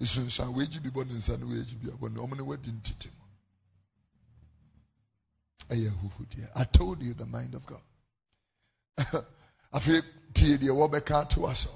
Ɛsunsuan 0.00 0.54
wɔagyi 0.54 0.82
bi 0.82 0.90
bɔ 0.90 1.06
ne 1.08 1.14
nsa 1.14 1.36
no 1.38 1.46
wɔagyi 1.46 1.74
bi 1.82 1.90
abɔ 1.90 2.12
ne 2.12 2.20
ɔmo 2.20 2.36
ne 2.36 2.42
wadi 2.42 2.70
ntete 2.70 3.06
mu 3.06 3.25
i 5.70 6.64
told 6.64 7.02
you 7.02 7.14
the 7.14 7.26
mind 7.26 7.54
of 7.54 7.66
god. 7.66 7.80
Afei 9.72 10.02
tie 10.32 10.56
deɛ 10.56 10.70
wɔbɛka 10.70 11.28
to 11.28 11.46
us 11.46 11.66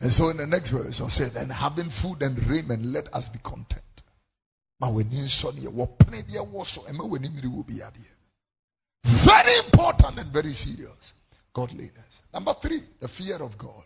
and 0.00 0.12
so 0.12 0.28
in 0.30 0.36
the 0.36 0.46
next 0.46 0.70
verse 0.70 1.00
i'll 1.00 1.08
say 1.08 1.28
then 1.28 1.50
having 1.50 1.90
food 1.90 2.22
and 2.22 2.38
raiment 2.46 2.84
let 2.84 3.12
us 3.14 3.28
be 3.28 3.38
content. 3.42 3.82
Ma 4.80 4.88
w'ani 4.88 5.24
nsɔ 5.24 5.52
neɛ 5.52 5.68
wɔpene 5.72 6.22
deɛ 6.22 6.50
wɔ 6.50 6.66
so 6.66 6.82
ɛma 6.82 7.08
w'ani 7.08 7.28
mmiri 7.28 7.48
wɔ 7.48 7.66
bi 7.66 7.74
adeɛ 7.74 8.14
very 9.04 9.58
important 9.58 10.18
and 10.18 10.32
very 10.32 10.54
serious. 10.54 11.14
Godliness 11.52 12.22
number 12.32 12.54
three 12.54 12.82
the 13.00 13.08
fear 13.08 13.42
of 13.42 13.58
god. 13.58 13.84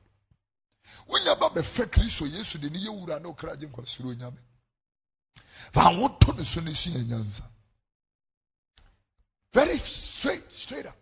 Wonya 1.09 1.39
ba 1.39 1.49
bɛfɛ 1.51 1.87
kristo 1.91 2.27
yesu 2.31 2.59
de 2.59 2.71
ne 2.71 2.79
yɛ 2.79 2.91
wura 2.91 3.21
ne 3.21 3.29
ɔkra 3.33 3.59
gye 3.59 3.67
nkwasoro 3.67 4.15
nyame. 4.15 4.39
Fa 5.73 5.91
ne 5.91 6.07
ne 6.07 6.73
yɛ 6.73 7.07
nyansa 7.07 7.43
very 9.53 9.77
straight 9.79 10.51
straight 10.51 10.87
up. 10.87 10.97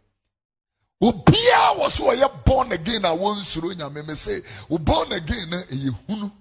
Obiara 1.03 1.77
wɔ 1.77 1.91
so 1.91 2.05
ɔyɛ 2.05 2.45
born 2.45 2.73
again 2.73 3.05
a 3.05 3.09
wɔnsuro 3.09 3.75
nyame 3.75 4.07
me 4.07 4.15
se 4.15 4.41
wo 4.69 4.79
born 4.79 5.13
again 5.13 5.51
no 5.51 5.59
ɛyɛ 5.63 5.99
hunu. 6.09 6.33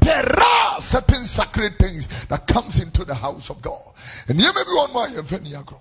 There 0.00 0.40
are 0.40 0.80
certain 0.80 1.24
sacred 1.24 1.78
things 1.78 2.24
that 2.26 2.46
comes 2.46 2.78
into 2.80 3.04
the 3.04 3.14
house 3.14 3.50
of 3.50 3.60
God. 3.60 3.82
And 4.28 4.40
you 4.40 4.52
may 4.52 4.64
be 4.64 4.70
one 4.70 4.92
more 4.92 5.08
ni 5.08 5.52
agorɔ. 5.52 5.80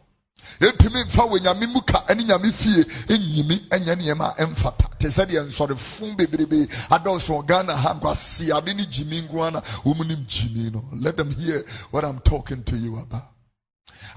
Yɛntumi 0.60 1.06
mfa 1.06 1.30
wɔ 1.30 1.40
nyame 1.40 1.72
mu 1.72 1.82
ka 1.82 2.04
ne 2.14 2.24
nyame 2.24 2.52
fie 2.54 2.84
nyimi 3.18 3.68
nyɛ 3.70 3.96
nneɛma 3.96 4.38
a 4.38 4.46
ɛmfata 4.46 4.98
te 4.98 5.08
sɛ 5.08 5.26
deɛ 5.26 5.46
nsɔrefo 5.48 6.16
bebrebe 6.18 6.68
adɔɔso 6.90 7.46
ghana 7.46 7.76
ha 7.76 7.94
nkwase 7.94 8.56
ade 8.56 8.74
ne 8.76 8.86
gyimi 8.86 9.28
nko 9.28 9.52
na 9.54 9.62
wɔmu 9.62 11.02
let 11.02 11.18
them 11.18 11.32
hear 11.32 11.64
what 11.92 12.06
i'm 12.06 12.20
talking 12.20 12.64
to 12.64 12.76
you 12.76 12.98
about 12.98 13.31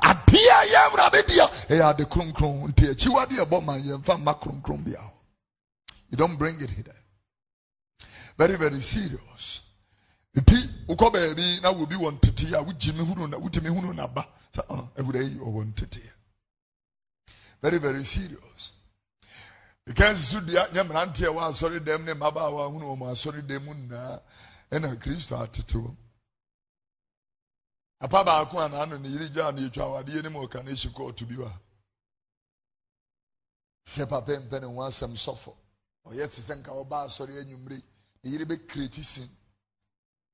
adeɛ 0.03 0.67
yɛ 0.73 0.79
awurade 0.87 1.23
deɛ 1.27 1.47
ɛyɛ 1.69 1.91
ade 1.91 2.05
kronkron 2.09 2.69
nti 2.71 2.89
akyiwade 2.91 3.37
ɛbɔ 3.45 3.65
ma 3.65 3.75
yɛmfa 3.77 4.19
mma 4.19 4.35
kronkron 4.41 4.85
bia 4.85 5.01
you 6.11 6.17
don't 6.17 6.37
bring 6.37 6.61
it 6.61 6.71
here. 6.71 6.85
Very 8.39 8.57
very 8.57 8.81
serious. 8.81 9.63
Nti 10.37 10.87
wokɔ 10.89 11.13
baabi 11.13 11.61
na 11.63 11.73
wobi 11.73 11.95
wɔ 11.97 12.11
ntete 12.19 12.53
a 12.53 12.63
wogyimi 12.63 13.05
hunu 13.05 13.29
na 13.31 13.37
wotumi 13.39 13.69
hunu 13.69 13.95
naba 13.95 14.27
sɛ 14.53 14.63
awura 14.97 15.21
ah, 15.21 15.23
yi 15.23 15.39
ɔwɔ 15.39 15.65
ntete 15.73 16.01
very 17.63 17.79
very 17.79 18.05
serious. 18.05 18.73
Because 19.87 20.19
so 20.29 20.41
dua 20.41 20.69
nyɛ 20.73 20.83
mmeranteɛ 20.89 21.29
wɔ 21.35 21.41
asɔre 21.49 21.79
dɛm 21.81 22.05
ne 22.05 22.13
mmabaawa 22.15 22.69
hunu 22.71 22.97
wɔn 22.97 23.11
asɔre 23.13 23.43
dɛm 23.47 23.65
mu 23.65 23.75
nyinaa 23.75 24.21
ɛna 24.71 24.97
kristo 25.01 25.37
atete 25.41 25.75
wɔm 25.79 25.97
apa 28.01 28.25
baako 28.25 28.61
a 28.61 28.69
n'ano 28.69 28.99
ne 28.99 29.09
yere 29.09 29.29
gyaa 29.31 29.53
ne 29.53 29.67
etwa 29.67 29.85
awadeɛ 29.85 30.23
ne 30.23 30.29
mu 30.29 30.41
ɔka 30.45 30.63
ne 30.63 30.71
ehyi 30.73 30.89
kɔɔto 30.93 31.27
bi 31.29 31.37
wa? 31.37 31.51
Hwɛ 33.87 34.09
papa 34.09 34.33
mpɛ 34.41 34.61
ne 34.61 34.67
ho 34.67 34.81
asɛm 34.83 35.15
sɔfo. 35.15 35.57
Ɔyɛ 36.07 36.29
te 36.29 36.41
sɛ 36.43 36.55
nka 36.59 36.71
ɔba 36.73 37.05
asɔre 37.05 37.41
enyimire 37.41 37.83
ne 38.23 38.31
yere 38.31 38.45
bɛ 38.45 38.67
kireti 38.67 39.05
sin. 39.05 39.31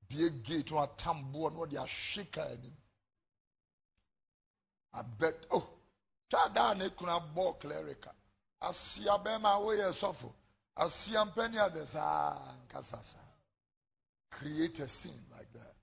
Bie 0.09 0.31
gate 0.31 0.71
no 0.71 0.79
atam 0.79 1.33
boɔ 1.33 1.53
na 1.53 1.59
ɔde 1.59 1.77
ahwe 1.77 2.31
kaa 2.31 2.49
anim. 2.51 2.77
Abɛt 4.95 5.47
oh! 5.51 5.79
Twa 6.29 6.49
daa 6.49 6.75
ne 6.75 6.89
kunu 6.91 7.11
abɔ 7.11 7.61
clerical 7.61 8.15
asia 8.61 9.19
bɛrima 9.19 9.57
a 9.57 9.61
woyɛ 9.61 9.89
sɔfo. 9.93 10.33
Asia 10.77 11.25
mpɛni 11.25 11.59
ade 11.59 11.87
saa 11.87 12.55
nkasa 12.67 13.05
saa. 13.05 13.19
Create 14.31 14.81
a 14.81 14.87
scene 14.87 15.27
like 15.31 15.53
that. 15.53 15.75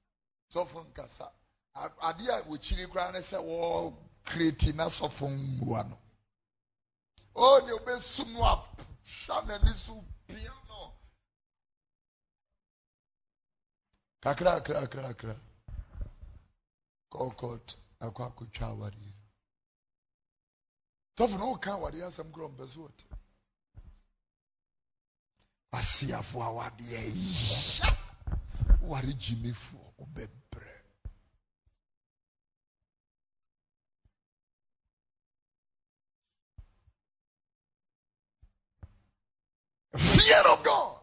Sɔfo 0.53 0.85
nkasa. 0.91 1.29
Adeɛ 2.07 2.31
a 2.33 2.43
wɔkyiri 2.49 2.85
koraa 2.91 3.11
ne 3.11 3.19
sɛ 3.19 3.37
wɔ 3.39 3.93
create 4.25 4.73
na 4.75 4.85
sɔfo 4.87 5.27
mmua 5.29 5.83
no. 5.89 5.97
O 7.35 7.59
ne 7.65 7.71
obɛsum 7.71 8.33
no 8.33 8.41
ahwa 8.43 9.45
n'ani 9.45 9.73
so 9.73 10.03
pia 10.27 10.51
kakra 14.21 14.59
kakra 14.61 14.81
kakra 14.87 15.13
kakra. 15.13 15.35
Kɔɔkɔt 17.11 17.67
akɔ 18.05 18.21
akɔtwa 18.29 18.65
awadeɛ 18.73 19.13
tɔfo 21.15 21.37
no 21.39 21.45
woka 21.51 21.71
awadeɛ 21.71 22.05
asɛm 22.07 22.31
korɔ 22.31 22.47
mpɛ 22.51 22.67
so 22.67 22.79
wɔte. 22.81 23.03
Asiafo 25.73 26.37
awadeɛ 26.47 27.01
ya 27.49 27.89
ware 28.81 29.13
gyimifoɔ. 29.21 29.86
Fear 39.95 40.41
of 40.51 40.63
god. 40.63 40.97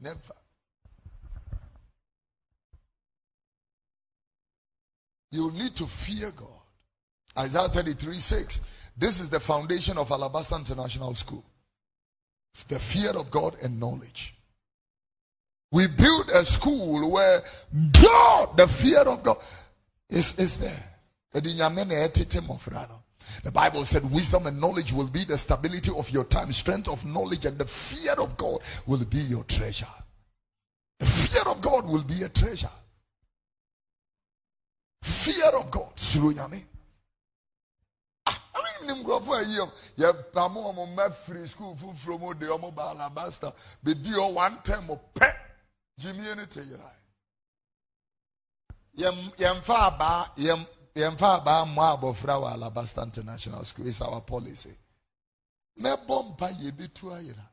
Never. 0.00 0.34
You 5.30 5.50
need 5.52 5.74
to 5.76 5.86
fear 5.86 6.30
god. 6.30 6.48
Isaiah 7.36 7.68
33 7.68 8.18
6 8.18 8.60
this 8.98 9.20
is 9.20 9.30
the 9.30 9.38
foundation 9.38 9.96
of 9.96 10.10
alabaster 10.10 10.56
international 10.56 11.14
school. 11.14 11.44
The 12.66 12.80
fear 12.80 13.10
of 13.10 13.30
god 13.30 13.56
and 13.62 13.78
knowledge. 13.78 14.34
We 15.70 15.86
build 15.86 16.30
a 16.30 16.44
school 16.44 17.12
where 17.12 17.42
god 17.92 18.56
the 18.56 18.66
fear 18.66 19.00
of 19.00 19.22
god 19.22 19.36
is, 20.08 20.36
is 20.38 20.58
there 20.58 20.82
the 23.42 23.50
Bible 23.50 23.84
said 23.84 24.10
wisdom 24.10 24.46
and 24.46 24.60
knowledge 24.60 24.92
will 24.92 25.08
be 25.08 25.24
the 25.24 25.38
stability 25.38 25.90
of 25.96 26.10
your 26.10 26.24
time. 26.24 26.52
Strength 26.52 26.88
of 26.88 27.06
knowledge 27.06 27.44
and 27.46 27.58
the 27.58 27.66
fear 27.66 28.12
of 28.12 28.36
God 28.36 28.60
will 28.86 29.04
be 29.04 29.18
your 29.18 29.44
treasure. 29.44 29.86
The 30.98 31.06
fear 31.06 31.42
of 31.42 31.60
God 31.60 31.86
will 31.86 32.02
be 32.02 32.22
a 32.22 32.28
treasure. 32.28 32.70
Fear 35.02 35.50
of 35.50 35.70
God. 35.70 35.92
Ah, 38.26 38.42
ba 49.98 50.32
yɛmfa 51.00 51.28
abaa 51.40 51.64
mmɔ 51.64 51.82
abɔfra 51.94 52.34
wɔ 52.42 52.52
alabaster 52.52 53.02
international 53.02 53.64
school. 53.64 53.86
Is 53.86 54.00
our 54.00 54.20
policy. 54.20 54.74
Mɛbɔ 55.80 56.16
mpa 56.36 56.48
yɛbɛtu 56.60 57.04
ayera 57.16 57.46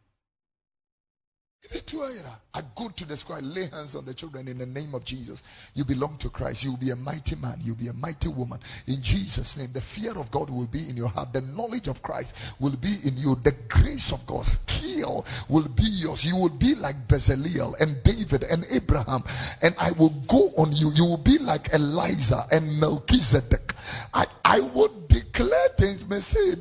I 2.54 2.62
go 2.76 2.90
to 2.90 3.06
the 3.06 3.26
I 3.34 3.40
lay 3.40 3.68
hands 3.68 3.96
on 3.96 4.06
the 4.06 4.14
children 4.14 4.48
in 4.48 4.58
the 4.58 4.66
name 4.66 4.94
of 4.96 5.04
Jesus. 5.04 5.44
You 5.74 5.84
belong 5.84 6.18
to 6.20 6.30
Christ. 6.30 6.64
You'll 6.64 6.78
be 6.78 6.92
a 6.92 6.96
mighty 6.96 7.36
man. 7.36 7.60
You'll 7.62 7.76
be 7.76 7.88
a 7.88 7.94
mighty 7.94 8.30
woman. 8.30 8.60
In 8.88 9.02
Jesus' 9.02 9.58
name, 9.58 9.72
the 9.74 9.82
fear 9.82 10.18
of 10.18 10.32
God 10.32 10.50
will 10.50 10.68
be 10.68 10.88
in 10.90 10.96
your 10.96 11.10
heart. 11.10 11.34
The 11.34 11.42
knowledge 11.42 11.88
of 11.88 12.02
Christ 12.02 12.36
will 12.60 12.76
be 12.76 12.98
in 13.04 13.18
you. 13.18 13.36
The 13.44 13.54
grace 13.68 14.12
of 14.12 14.26
God, 14.26 14.46
skill 14.46 15.26
will 15.50 15.68
be 15.68 15.84
yours. 15.84 16.24
You 16.26 16.38
will 16.38 16.50
be 16.50 16.76
like 16.76 17.08
Bezaleel 17.08 17.80
and 17.80 18.02
David 18.04 18.44
and 18.44 18.66
Abraham. 18.70 19.24
And 19.62 19.76
I 19.78 19.92
will 19.92 20.12
go 20.28 20.52
on 20.58 20.72
you. 20.72 20.92
You 20.92 21.06
will 21.06 21.18
be 21.18 21.38
like 21.38 21.74
Eliza 21.74 22.48
and 22.52 22.80
Melchizedek. 22.80 23.74
I, 24.14 24.28
I 24.44 24.60
will 24.62 24.94
declare 25.08 25.70
things. 25.78 26.08
May 26.08 26.20
say 26.20 26.56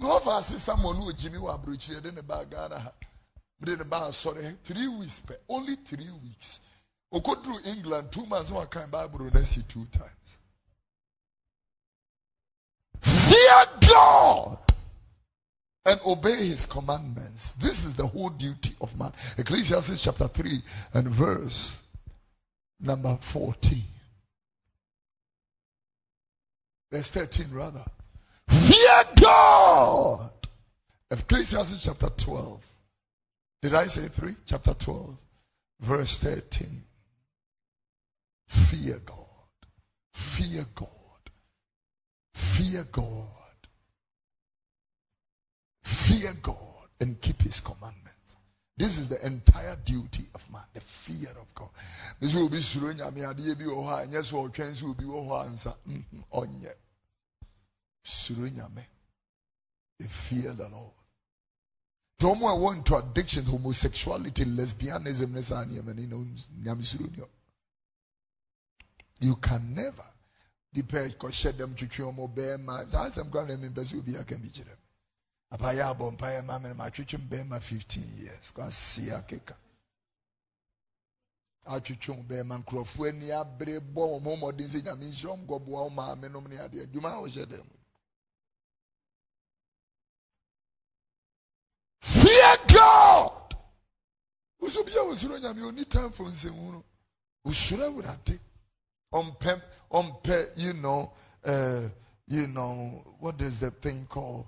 n'ofe 0.00 0.30
asị 0.30 0.58
samuel 0.58 1.08
ojimi 1.08 1.38
wɔ 1.38 1.54
aburokyire 1.54 2.02
de 2.02 2.10
ne 2.12 2.22
ba 2.22 2.44
ghana. 2.44 2.78
Ha 2.78 2.92
de 3.64 3.76
ne 3.76 3.84
ba 3.84 4.08
asɔre 4.08 4.56
three 4.62 4.88
weeks 4.88 5.22
only 5.48 5.76
three 5.76 6.10
weeks. 6.10 6.60
Okoduru 7.12 7.64
england 7.66 8.10
two 8.10 8.26
months 8.26 8.50
na 8.50 8.64
wakan 8.64 8.90
bible 8.90 9.30
na 9.32 9.42
si 9.42 9.62
two 9.62 9.86
times. 9.86 10.38
Fear 13.00 13.66
god! 13.88 14.58
And 15.86 16.00
obey 16.06 16.46
his 16.48 16.64
commandments. 16.66 17.52
This 17.52 17.84
is 17.84 17.94
the 17.94 18.06
whole 18.06 18.30
duty 18.30 18.74
of 18.80 18.98
man. 18.98 19.12
Ecclesiastes 19.36 20.00
chapter 20.00 20.28
3 20.28 20.62
and 20.94 21.08
verse 21.08 21.78
number 22.80 23.16
14 23.20 23.82
verse 26.90 27.10
13 27.10 27.50
rather 27.50 27.84
Fear 28.54 29.04
God. 29.20 30.30
Ecclesiastes 31.10 31.84
chapter 31.84 32.08
12. 32.08 32.60
Did 33.62 33.74
I 33.74 33.86
say 33.86 34.08
3? 34.08 34.34
Chapter 34.46 34.74
12, 34.74 35.16
verse 35.80 36.18
13. 36.18 36.82
Fear 38.46 39.00
God. 39.04 39.16
Fear 40.12 40.66
God. 40.74 40.88
Fear 42.34 42.84
God. 42.92 43.28
Fear 45.82 46.34
God 46.42 46.88
and 47.00 47.20
keep 47.20 47.42
his 47.42 47.60
commandments. 47.60 48.36
This 48.76 48.98
is 48.98 49.08
the 49.08 49.24
entire 49.24 49.76
duty 49.84 50.26
of 50.34 50.50
man, 50.52 50.62
the 50.72 50.80
fear 50.80 51.30
of 51.40 51.54
God. 51.54 51.68
This 52.20 52.34
will 52.34 52.48
be 52.48 52.58
bi 53.54 53.64
oha, 53.64 54.02
and 54.02 54.12
yes, 54.12 54.32
or 54.32 54.42
will 54.42 54.94
be 54.94 55.04
oha 55.04 55.46
mm-hmm, 55.46 56.20
Onye. 58.04 58.50
Nyame. 58.50 58.86
Fear 60.08 60.52
the 60.52 60.68
Lord. 60.68 60.92
Want 62.20 62.86
to 62.86 62.96
addiction, 62.96 63.44
homosexuality, 63.44 64.44
lesbianism, 64.44 65.34
and 65.36 66.80
surunya. 66.82 67.26
you 69.20 69.36
can 69.36 69.74
never. 69.74 70.04
nipa 70.74 71.08
kɔhyɛ 71.18 71.52
dɛm 71.52 71.74
twitwi 71.76 72.02
ɔmo 72.04 72.34
bɛrima 72.34 72.90
saa 72.90 73.06
asɛm 73.08 73.30
kora 73.30 73.46
na 73.46 73.56
mempɛ 73.56 73.84
sɛ 73.84 73.98
obi 73.98 74.16
aka 74.16 74.36
bi 74.36 74.48
kyerɛ 74.48 74.72
m 74.74 74.78
abayɛ 75.52 75.82
abɔ 75.94 76.10
mpaeɛ 76.16 76.44
ma 76.44 76.58
me 76.58 76.68
no 76.68 76.74
matwitwi 76.74 77.14
m 77.14 77.28
bɛrima 77.28 77.60
15 77.62 78.02
years 78.18 78.50
kwasi 78.50 79.10
akeka 79.12 79.54
atwitwi 81.66 82.14
m 82.18 82.24
bɛrima 82.26 82.58
nkurɔfoɔ 82.64 83.08
ani 83.08 83.30
abere 83.30 83.78
bɔ 83.78 84.02
wɔn 84.20 84.36
mmɔden 84.36 84.66
sɛ 84.68 84.82
nyame 84.82 85.06
nhyira 85.06 85.30
ɔm 85.36 85.46
gɔboa 85.46 85.82
wo 85.84 85.90
maame 85.90 86.28
nom 86.28 86.44
ne 86.48 86.56
adeɛ 86.56 86.82
adwuma 86.88 87.22
a 92.44 92.56
god 92.66 93.56
woso 94.64 94.82
bia 94.84 95.02
wosuro 95.02 95.38
nyame 95.38 95.60
ɔni 95.62 95.84
time 95.88 96.10
for 96.10 96.26
nsɛmhunu 96.26 96.82
osuro 97.44 97.84
awurade 97.84 98.38
ɔmpɛ 99.12 100.56
you 100.56 100.72
know 100.72 101.12
uh, 101.44 101.88
you 102.26 102.46
know 102.46 103.04
what 103.20 103.40
is 103.42 103.60
the 103.60 103.70
thing 103.70 104.06
called 104.06 104.46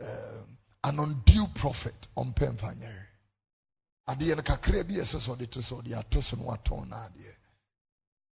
uh, 0.00 0.42
an 0.84 0.98
undue 0.98 1.46
profit. 1.54 2.08
Ɔmpɛ 2.16 2.52
mfa 2.56 2.74
nyɛre 2.74 3.06
adeɛ 4.08 4.36
no 4.36 4.42
kakra 4.42 4.84
bi 4.86 4.94
ɛsɛ 4.94 5.18
sɛ 5.18 5.36
ɔde 5.36 5.50
to 5.50 5.60
sɛ 5.60 5.82
ɔde 5.82 5.96
ato 5.98 6.20
so 6.20 6.36
no 6.36 6.42
watɔn 6.44 6.88
no 6.88 6.96
adeɛ 6.96 7.34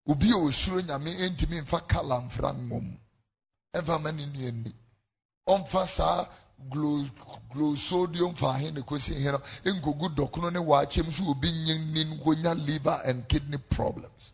obi 0.08 0.30
a 0.30 0.34
osuro 0.36 0.80
nyame 0.82 1.14
mfa 1.62 1.86
kala 1.86 2.20
mfra 2.22 2.52
nwom 2.52 2.98
ɛmfa 3.74 4.02
ma 4.02 4.10
ne 4.10 4.26
nua 4.26 4.50
ni 4.52 4.74
ɔmfa 5.48 5.86
saa 5.86 6.28
glosodium 6.68 8.36
fa 8.36 8.48
ahe 8.54 8.70
ne 8.70 8.80
kɔsi 8.80 9.14
he 9.14 9.30
no 9.30 9.38
nkogu 9.64 10.08
dɔkono 10.14 10.52
ne 10.52 10.58
waakyɛm 10.58 11.10
so 11.12 11.30
obi 11.30 11.50
nye 11.52 11.78
ni 11.78 12.04
nkonya 12.04 12.54
liver 12.66 13.00
and 13.04 13.28
kidney 13.28 13.58
problems. 13.58 14.32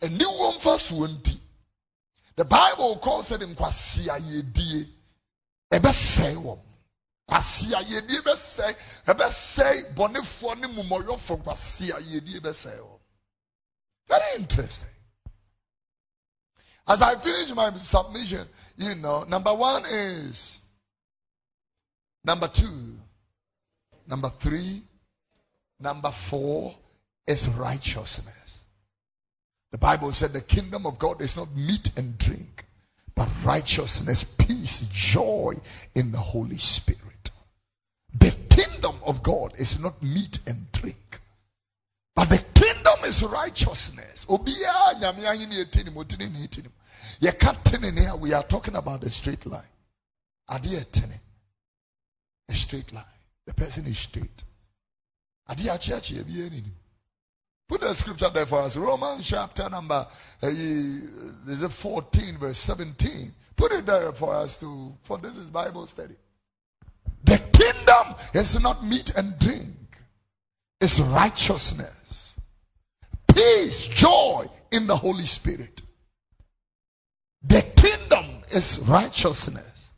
Aniwɔ 0.00 0.54
mfa 0.56 0.78
soɔ 0.78 1.08
nti 1.08 1.40
the 2.36 2.44
bible 2.44 2.96
calls 2.98 3.30
it 3.32 3.40
nkwaseayɛdie 3.40 4.88
ɛbɛsɛe 5.70 6.34
wɔm 6.36 6.60
kwaseayɛdie 7.28 8.20
bɛsɛe 8.22 8.76
ɛbɛsɛe 9.06 9.94
bɔnefoɔ 9.94 10.58
ne 10.60 10.68
mmomɔyɔfo 10.68 11.42
kwaseayɛdie 11.44 12.40
bɛsɛe 12.40 12.78
wɔm 12.80 13.00
very 14.06 14.36
interesting. 14.36 14.90
As 16.86 17.00
i 17.00 17.16
finish 17.16 17.50
my 17.54 17.74
submission 17.76 18.46
you 18.76 18.94
know, 18.94 19.24
number 19.24 19.54
one 19.54 19.84
is 19.86 20.58
number 22.24 22.48
two, 22.48 22.96
number 24.06 24.32
three, 24.40 24.82
number 25.80 26.10
four 26.10 26.74
is 27.26 27.48
righteousness. 27.48 28.64
The 29.70 29.78
Bible 29.78 30.12
said 30.12 30.32
the 30.32 30.40
kingdom 30.40 30.86
of 30.86 30.98
God 30.98 31.20
is 31.20 31.36
not 31.36 31.54
meat 31.56 31.90
and 31.96 32.16
drink, 32.18 32.64
but 33.14 33.28
righteousness, 33.44 34.24
peace, 34.24 34.80
joy 34.92 35.54
in 35.94 36.12
the 36.12 36.18
Holy 36.18 36.58
Spirit. 36.58 37.30
The 38.18 38.30
kingdom 38.48 38.96
of 39.04 39.22
God 39.22 39.52
is 39.58 39.78
not 39.78 40.02
meat 40.02 40.40
and 40.46 40.70
drink, 40.72 41.20
but 42.14 42.30
the 42.30 42.44
kingdom 42.54 43.04
is 43.04 43.22
righteousness 43.24 44.26
yɛka 47.20 47.62
tenene 47.64 48.00
here. 48.00 48.16
we 48.16 48.32
are 48.32 48.44
talking 48.44 48.76
about 48.76 49.02
a 49.04 49.10
straight 49.10 49.44
line 49.46 49.62
adeɛ 50.50 50.90
tene 50.90 51.20
a 52.48 52.54
straight 52.54 52.92
line 52.92 53.04
the 53.46 53.54
person 53.54 53.86
is 53.86 53.98
straight 53.98 54.44
akyeakyea 55.48 56.24
bi 56.24 56.44
anim 56.46 56.72
Put 57.68 57.80
the 57.80 57.94
scripture 57.94 58.28
there 58.28 58.46
for 58.46 58.60
us. 58.60 58.76
Romans 58.76 59.26
chapter 59.26 59.68
number 59.70 60.06
uh, 60.42 60.46
is 60.46 61.62
it 61.62 61.70
14 61.72 62.38
verse 62.38 62.58
17. 62.58 63.32
Put 63.56 63.72
it 63.72 63.86
there 63.86 64.12
for 64.12 64.34
us 64.34 64.58
to 64.60 64.94
for 65.02 65.18
this 65.18 65.38
is 65.38 65.50
Bible 65.50 65.86
study. 65.86 66.14
The 67.24 67.38
kingdom 67.52 68.16
is 68.34 68.60
not 68.60 68.84
meat 68.84 69.12
and 69.16 69.38
drink. 69.38 69.70
It's 70.80 71.00
righteousness, 71.00 72.36
peace, 73.34 73.86
joy 73.88 74.46
in 74.70 74.86
the 74.86 74.96
Holy 74.96 75.24
Spirit. 75.24 75.80
The 77.46 77.62
kingdom 77.76 78.42
is 78.50 78.78
righteousness. 78.80 79.92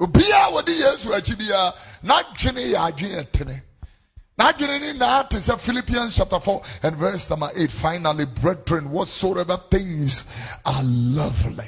Obiara 0.00 0.50
wɔde 0.50 0.72
Yesu 0.74 1.12
akyi 1.12 1.36
biara 1.36 1.74
n'adwene 2.02 2.72
yɛ 2.72 2.90
adwene 2.90 3.32
tene. 3.32 3.62
N'adwene 4.38 4.80
ni 4.80 4.92
na 4.94 5.22
te 5.24 5.38
Philippians 5.38 6.16
chapter 6.16 6.40
four 6.40 6.62
and 6.82 6.96
verse 6.96 7.28
number 7.28 7.50
eight. 7.54 7.70
Finally, 7.70 8.24
brethren, 8.24 8.90
whatsoever 8.90 9.60
things 9.70 10.24
are 10.64 10.82
lovely. 10.82 11.64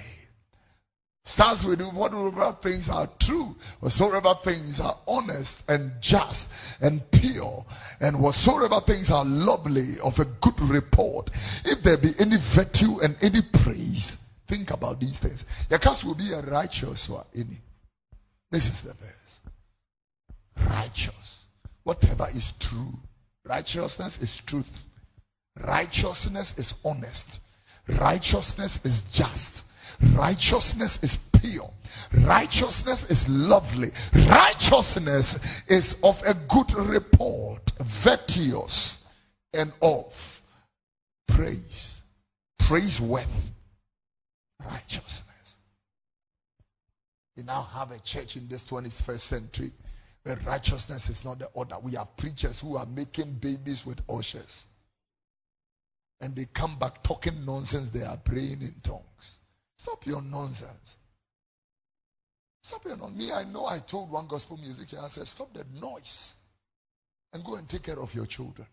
Starts 1.24 1.64
with 1.64 1.80
whatever 1.80 2.52
things 2.62 2.88
are 2.88 3.06
true, 3.18 3.54
whatsoever 3.80 4.34
things 4.42 4.80
are 4.80 4.98
honest 5.06 5.64
and 5.70 5.92
just 6.00 6.50
and 6.80 7.08
pure, 7.10 7.64
and 8.00 8.18
whatsoever 8.18 8.80
things 8.80 9.10
are 9.10 9.24
lovely 9.24 10.00
of 10.00 10.18
a 10.18 10.24
good 10.24 10.58
report, 10.60 11.30
if 11.64 11.82
there 11.82 11.96
be 11.96 12.14
any 12.18 12.38
virtue 12.38 12.98
and 13.00 13.16
any 13.20 13.40
praise, 13.40 14.16
Think 14.52 14.70
about 14.70 15.00
these 15.00 15.18
things. 15.18 15.46
Your 15.70 15.78
cast 15.78 16.04
will 16.04 16.14
be 16.14 16.30
a 16.30 16.42
righteous 16.42 17.08
one. 17.08 17.24
This 18.50 18.68
is 18.68 18.82
the 18.82 18.92
verse. 18.92 19.40
Righteous. 20.68 21.46
Whatever 21.84 22.28
is 22.34 22.52
true. 22.60 22.92
Righteousness 23.46 24.20
is 24.20 24.36
truth. 24.42 24.84
Righteousness 25.58 26.54
is 26.58 26.74
honest. 26.84 27.40
Righteousness 27.88 28.84
is 28.84 29.00
just. 29.10 29.64
Righteousness 30.12 30.98
is 31.02 31.16
pure. 31.16 31.70
Righteousness 32.12 33.06
is 33.06 33.26
lovely. 33.30 33.90
Righteousness 34.12 35.62
is 35.66 35.96
of 36.02 36.22
a 36.26 36.34
good 36.34 36.74
report, 36.74 37.72
virtuous, 37.80 38.98
and 39.54 39.72
of 39.80 40.42
praise, 41.26 42.02
praiseworthy 42.58 43.52
righteousness. 44.70 45.58
We 47.36 47.42
now 47.42 47.62
have 47.62 47.90
a 47.90 47.98
church 47.98 48.36
in 48.36 48.48
this 48.48 48.64
21st 48.64 49.20
century 49.20 49.72
where 50.22 50.36
righteousness 50.44 51.08
is 51.08 51.24
not 51.24 51.38
the 51.38 51.46
order. 51.54 51.76
We 51.80 51.92
have 51.92 52.16
preachers 52.16 52.60
who 52.60 52.76
are 52.76 52.86
making 52.86 53.32
babies 53.34 53.84
with 53.86 54.00
ushers. 54.08 54.66
And 56.20 56.36
they 56.36 56.46
come 56.52 56.78
back 56.78 57.02
talking 57.02 57.44
nonsense. 57.44 57.90
They 57.90 58.04
are 58.04 58.16
praying 58.16 58.62
in 58.62 58.74
tongues. 58.82 59.38
Stop 59.76 60.06
your 60.06 60.22
nonsense. 60.22 60.96
Stop 62.62 62.84
your 62.84 62.96
nonsense. 62.96 63.18
Me, 63.18 63.32
I 63.32 63.44
know 63.44 63.66
I 63.66 63.80
told 63.80 64.10
one 64.10 64.28
gospel 64.28 64.56
musician, 64.56 65.00
I 65.02 65.08
said, 65.08 65.26
stop 65.26 65.52
that 65.54 65.72
noise 65.74 66.36
and 67.32 67.42
go 67.42 67.56
and 67.56 67.68
take 67.68 67.82
care 67.82 67.98
of 67.98 68.14
your 68.14 68.26
children. 68.26 68.68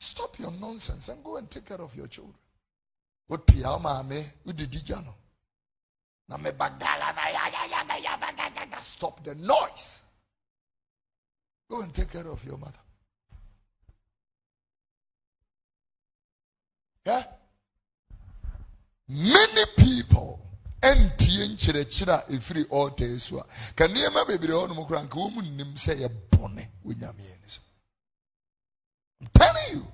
Stop 0.00 0.38
your 0.38 0.50
nonsense 0.50 1.10
and 1.10 1.22
go 1.22 1.36
and 1.36 1.48
take 1.50 1.66
care 1.66 1.80
of 1.80 1.94
your 1.94 2.06
children. 2.06 2.34
What 3.28 3.46
pia 3.46 3.78
mame 3.78 4.32
udidijano. 4.46 5.14
Na 6.28 6.38
me 6.38 6.50
bagala 6.50 7.12
stop 8.82 9.22
the 9.22 9.34
noise. 9.34 10.04
Go 11.68 11.82
and 11.82 11.92
take 11.92 12.10
care 12.10 12.26
of 12.26 12.42
your 12.44 12.56
mother. 12.56 12.78
Yeah? 17.04 17.24
Many 19.08 19.64
people 19.76 20.40
ɛntie 20.82 21.46
nkyerɛkyerɛ 21.48 22.14
a 22.14 22.32
ɛfiri 22.32 22.64
ɔɔta 22.68 23.20
so 23.20 23.38
a 23.38 23.44
ka 23.76 23.84
nneɛma 23.86 24.26
bebree 24.26 24.54
hɔ 24.54 24.68
nom 24.68 24.86
koraa 24.86 25.04
nka 25.04 25.16
wɔn 25.18 25.34
mu 25.34 25.42
nnim 25.42 25.74
sɛ 25.74 25.98
yɛ 26.00 26.08
bɔne 26.30 26.68
nyameɛ 26.84 27.38
so 27.46 27.60
I'm 29.20 29.28
telling 29.34 29.62
you. 29.72 29.86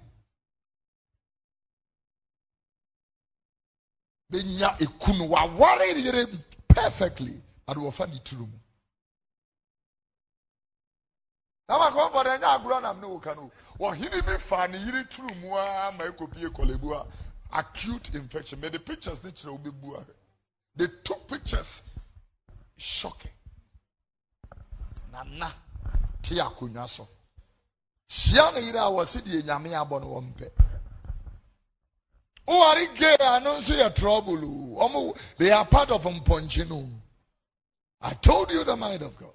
Benya 4.30 4.76
ekunu 4.78 5.28
wa 5.28 5.44
ware 5.46 5.98
yere 5.98 6.26
perfectly, 6.68 7.40
but 7.66 7.76
wɔfa 7.76 8.08
ne 8.08 8.18
turu 8.24 8.46
mu. 8.46 8.58
na 11.68 11.78
ma 11.78 11.90
kɔn 11.90 12.12
fɔ 12.12 12.24
dɛ 12.24 12.34
n 12.36 12.40
y'a 12.40 12.58
agorɔ 12.58 12.82
nam 12.82 13.00
ne 13.00 13.06
wo 13.06 13.18
ka 13.18 13.34
no 13.34 13.50
wɔhene 13.78 14.24
bi 14.24 14.36
fa 14.36 14.66
ne 14.68 14.78
yere 14.78 15.04
turu 15.04 15.34
mu 15.40 15.54
a 15.54 15.92
ma 15.92 16.04
a 16.04 17.06
acute 17.58 18.14
infection. 18.14 18.60
Mɛ 18.60 18.72
the 18.72 18.78
pictures 18.80 19.22
ne 19.24 19.30
kyerɛ 19.30 19.50
wo 19.52 19.58
bɛ 19.58 20.06
they 20.76 20.86
took 21.02 21.26
pictures 21.26 21.82
shocking. 22.76 23.30
Nana 25.10 25.52
te 26.22 26.36
akonnwa 26.36 27.08
hyia 28.08 28.52
ne 28.54 28.60
yere 28.60 28.78
a 28.78 28.90
wɔsi 28.90 29.20
deɛ 29.22 29.42
nyame 29.44 29.70
abɔ 29.70 30.00
no 30.00 30.06
wɔn 30.06 30.32
pɛ 30.34 30.50
woware 32.46 32.94
gay 32.94 33.16
ano 33.20 33.56
nso 33.58 33.74
yɛ 33.74 33.94
trouble 33.94 34.36
ɔmo 34.36 35.18
they 35.38 35.50
are 35.50 35.66
part 35.66 35.90
of 35.90 36.04
mpɔnkye 36.04 36.68
no 36.68 36.88
i 38.00 38.12
told 38.14 38.50
you 38.50 38.62
the 38.64 38.76
mind 38.76 39.02
of 39.02 39.16
god 39.18 39.32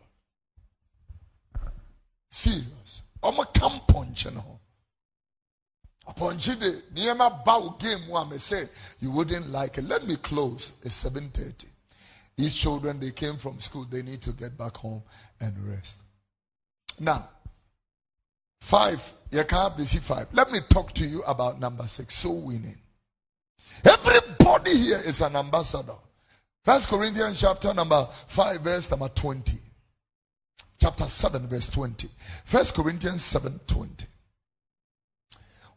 serious 2.29 3.01
ɔmo 3.21 3.45
ka 3.53 3.69
mpɔnkye 3.69 4.33
no 4.33 4.41
ho 4.41 4.61
Upon 6.07 6.37
Chide, 6.37 6.81
Niema 6.93 7.43
Bao 7.45 7.79
game 7.79 8.07
one 8.07 8.29
may 8.29 8.37
say 8.37 8.67
you 8.99 9.11
wouldn't 9.11 9.49
like 9.49 9.77
it. 9.77 9.85
Let 9.85 10.05
me 10.05 10.15
close. 10.17 10.73
It's 10.83 11.03
7:30. 11.03 11.67
These 12.35 12.55
children 12.55 12.99
they 12.99 13.11
came 13.11 13.37
from 13.37 13.59
school, 13.59 13.85
they 13.85 14.01
need 14.01 14.21
to 14.23 14.31
get 14.31 14.57
back 14.57 14.77
home 14.77 15.03
and 15.39 15.55
rest. 15.69 15.99
Now, 16.99 17.29
five, 18.61 19.13
you 19.31 19.43
can't 19.43 19.75
be 19.75 19.83
five. 19.83 20.27
Let 20.31 20.51
me 20.51 20.59
talk 20.69 20.93
to 20.93 21.05
you 21.05 21.21
about 21.23 21.59
number 21.59 21.85
six, 21.87 22.15
soul 22.15 22.41
winning. 22.41 22.77
Everybody 23.83 24.77
here 24.77 25.01
is 25.03 25.21
an 25.21 25.35
ambassador. 25.35 25.97
First 26.63 26.87
Corinthians 26.87 27.39
chapter 27.39 27.73
number 27.73 28.07
5, 28.27 28.61
verse 28.61 28.91
number 28.91 29.09
20. 29.09 29.57
Chapter 30.79 31.07
7, 31.07 31.47
verse 31.47 31.69
20. 31.69 32.07
First 32.45 32.75
Corinthians 32.75 33.23
7 33.23 33.59
20. 33.65 34.05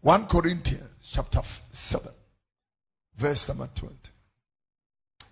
1 0.02 0.26
Corinthians 0.26 0.96
chapter 1.02 1.40
7, 1.42 2.10
verse 3.16 3.48
number 3.48 3.68
20. 3.74 3.96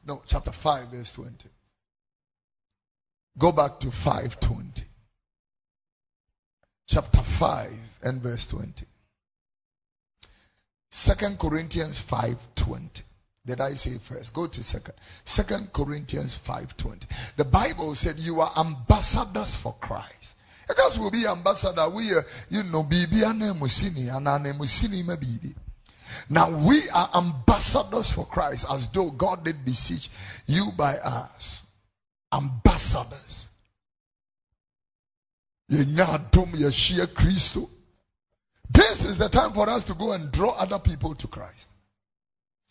No, 0.06 0.22
chapter 0.26 0.52
5, 0.52 0.88
verse 0.88 1.12
20. 1.12 1.48
Go 3.36 3.52
back 3.52 3.78
to 3.80 3.90
520. 3.90 4.84
Chapter 6.92 7.22
5 7.22 7.72
and 8.02 8.20
verse 8.20 8.46
20. 8.48 8.84
Second 10.90 11.38
Corinthians 11.38 11.98
5:20. 11.98 13.02
Did 13.46 13.62
I 13.62 13.76
say 13.76 13.96
first? 13.96 14.34
Go 14.34 14.46
to 14.46 14.62
second. 14.62 14.92
Second 15.24 15.72
Corinthians 15.72 16.36
5:20. 16.36 17.06
The 17.38 17.46
Bible 17.46 17.94
said 17.94 18.18
you 18.18 18.42
are 18.42 18.52
ambassadors 18.58 19.56
for 19.56 19.74
Christ. 19.80 20.36
Because 20.68 20.98
we'll 20.98 21.10
be 21.10 21.26
ambassador, 21.26 21.88
we 21.88 22.12
are, 22.12 22.26
you 22.50 22.62
know, 22.62 22.82
bibi 22.82 23.22
anemusini, 23.22 24.10
ananemusini 24.10 25.02
mabibi. 25.02 25.54
Now 26.28 26.50
we 26.50 26.90
are 26.90 27.08
ambassadors 27.14 28.10
for 28.10 28.26
Christ 28.26 28.66
as 28.70 28.90
though 28.90 29.10
God 29.10 29.44
did 29.44 29.64
beseech 29.64 30.10
you 30.46 30.72
by 30.72 30.98
us. 30.98 31.62
Ambassadors. 32.30 33.48
Kristo. 35.72 37.68
This 38.70 39.04
is 39.04 39.18
the 39.18 39.28
time 39.28 39.52
for 39.52 39.68
us 39.68 39.84
to 39.84 39.94
go 39.94 40.12
and 40.12 40.30
draw 40.30 40.50
other 40.50 40.78
people 40.78 41.14
to 41.14 41.26
Christ. 41.28 41.70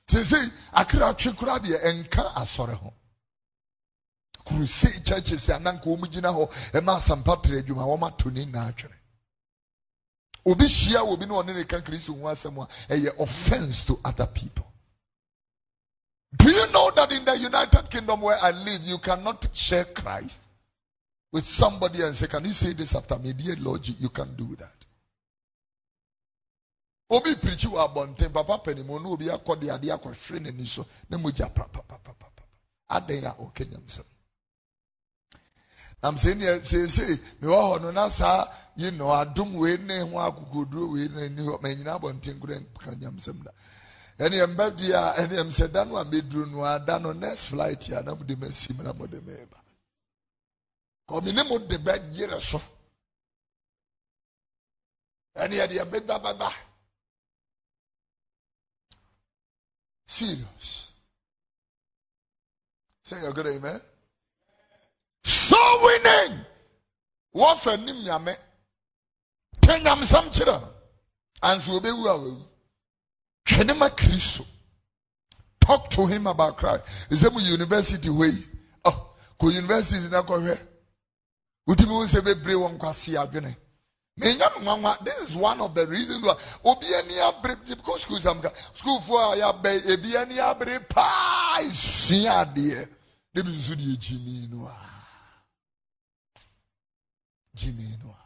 Say, 0.08 0.24
akira 0.74 1.14
kura 1.14 1.60
deɛ 1.60 1.84
ɛnka 1.84 2.34
asɔre 2.36 2.74
ho 2.74 2.94
crusade 4.46 5.06
churches 5.06 5.48
ananka 5.50 5.86
wɔn 5.86 6.10
gyina 6.10 6.30
hɔ 6.34 6.50
ɛma 6.74 6.96
asampa 6.98 7.42
tere 7.42 7.62
adwuma 7.62 7.86
wɔn 7.86 8.08
ato 8.08 8.30
ne 8.30 8.46
nyinaa 8.46 8.68
atwere 8.74 8.96
obi 10.46 10.66
hyia 10.66 11.02
obi 11.04 11.26
na 11.26 11.36
ɔne 11.36 11.56
ne 11.56 11.64
ka 11.64 11.80
kristu 11.80 12.20
ho 12.20 12.28
asɛm 12.28 12.58
a 12.64 12.94
ɛyɛ 12.94 13.20
offence 13.20 13.86
to 13.86 14.00
other 14.04 14.28
people 14.28 14.68
do 16.36 16.50
you 16.50 16.68
know 16.72 16.92
that 16.92 17.12
in 17.12 17.24
the 17.26 17.38
united 17.38 17.90
kingdom 17.90 18.22
where 18.22 18.38
i 18.44 18.52
live 18.52 18.84
you 18.84 18.98
cannot 18.98 19.48
share 19.54 19.86
christ 19.86 20.42
with 21.32 21.46
somebody 21.46 22.02
and 22.02 22.16
say 22.16 22.28
can 22.28 22.44
you 22.46 22.52
say 22.54 22.74
this 22.74 22.96
after 22.96 23.18
me? 23.18 23.34
Dear 23.34 23.56
lord 23.60 23.88
you 23.88 24.10
can 24.10 24.36
do 24.36 24.56
that. 24.58 24.76
Obi 27.10 27.36
pirikyi 27.36 27.68
wɔ 27.68 27.80
abɔnten 27.88 28.32
papa 28.34 28.58
panimu 28.64 29.02
no 29.02 29.12
obi 29.14 29.26
akɔ 29.26 29.60
de 29.60 29.68
adeɛ 29.68 30.00
akɔhwere 30.00 30.40
n'ani 30.42 30.66
so 30.66 30.86
ne 31.10 31.18
mogya 31.18 31.50
papapapapa 31.54 32.32
adan 32.90 33.26
a 33.26 33.32
ɔka 33.40 33.64
nyamsɛm 33.66 34.06
nam 36.04 36.16
sɛ 36.16 36.34
neɛ 36.40 36.54
seesei 36.66 37.20
mewɔ 37.42 37.60
hɔ 37.70 37.82
no 37.82 37.92
na 37.92 38.08
saa 38.10 38.48
yi 38.76 38.92
no 38.92 39.08
adom 39.12 39.54
wei 39.56 39.78
ne 39.78 40.00
ho 40.00 40.18
akokoduro 40.20 40.92
wei 40.94 41.08
ne 41.08 41.30
ni 41.30 41.42
hɔ 41.44 41.62
manyina 41.62 42.00
abɔnten 42.00 42.40
kora 42.40 42.60
ka 42.80 42.92
nyamsɛm 42.92 43.44
da 43.44 43.52
ɛneɛ 44.26 44.48
mba 44.54 44.72
bi 44.78 44.92
a 44.92 45.14
ɛneɛ 45.22 45.52
sɛ 45.52 45.72
da 45.72 45.84
no 45.84 45.98
a 45.98 46.06
mɛduru 46.06 46.50
no 47.02 47.14
next 47.14 47.46
flight 47.46 47.90
a 47.90 48.02
na 48.04 48.16
mode 48.16 48.36
masim 48.40 48.82
na 48.84 48.94
mode 48.94 49.20
mɛba 49.26 49.58
kɔmi 51.08 51.34
ne 51.34 51.44
mo 51.44 51.58
de 51.60 51.78
bɛgyere 51.78 52.40
so 52.40 52.60
ɛneɛ 55.36 55.68
deɛ 55.68 55.86
bɛbababa 55.92 56.50
Serious. 60.12 60.90
Say 63.02 63.16
a 63.26 63.32
good 63.32 63.48
amen. 63.48 63.80
So 65.24 65.56
winning. 65.84 66.46
Wɔfɛ 67.34 67.86
nim 67.86 67.96
nyame. 68.04 68.36
Tɛ 69.62 69.82
nyamsam 69.82 70.26
kyerɛ 70.34 70.62
no. 70.62 70.70
Anso 71.42 71.80
obewu 71.80 72.06
a 72.10 72.18
wawu. 72.20 72.46
Twene 73.46 73.78
ma 73.78 73.88
Kristo. 73.88 74.46
Talk 75.62 75.90
to 75.92 76.06
him 76.08 76.28
about 76.28 76.58
Christ. 76.58 76.84
Ɛsɛ 77.10 77.32
mu 77.32 77.40
university 77.40 78.10
hɔ 78.10 78.34
yi. 78.34 78.48
Oh, 78.84 79.14
kɔ 79.40 79.54
university 79.54 80.10
na 80.10 80.22
kɔhwɛ. 80.24 80.60
Wotumi 81.68 81.94
wo 81.94 82.06
sɛ 82.06 82.22
bebree 82.22 82.56
wɔ 82.56 82.80
adwene. 83.18 83.56
This 84.18 85.30
is 85.30 85.36
one 85.36 85.62
of 85.62 85.74
the 85.74 85.88
reasons 85.88 86.24
why 86.24 86.36
obi 86.66 86.88
ani 86.94 87.14
abere 87.16 87.56
because 87.66 88.02
school 88.02 88.20
sam 88.20 88.42
school 88.74 89.00
for 89.00 89.36
ya 89.38 89.52
be 89.54 89.70
ebi 89.70 90.16
ani 90.16 90.36
abere 90.36 90.80
paa 90.88 91.60
esua 91.62 92.46
adeɛ 92.46 92.90
ne 93.34 93.42
bi 93.42 93.50
nso 93.50 93.74
deɛ 93.74 93.98
gyimi 93.98 94.50
no 94.52 94.68
a. 94.68 94.76
Gyimi 97.56 97.98
no 98.04 98.10
a. 98.12 98.18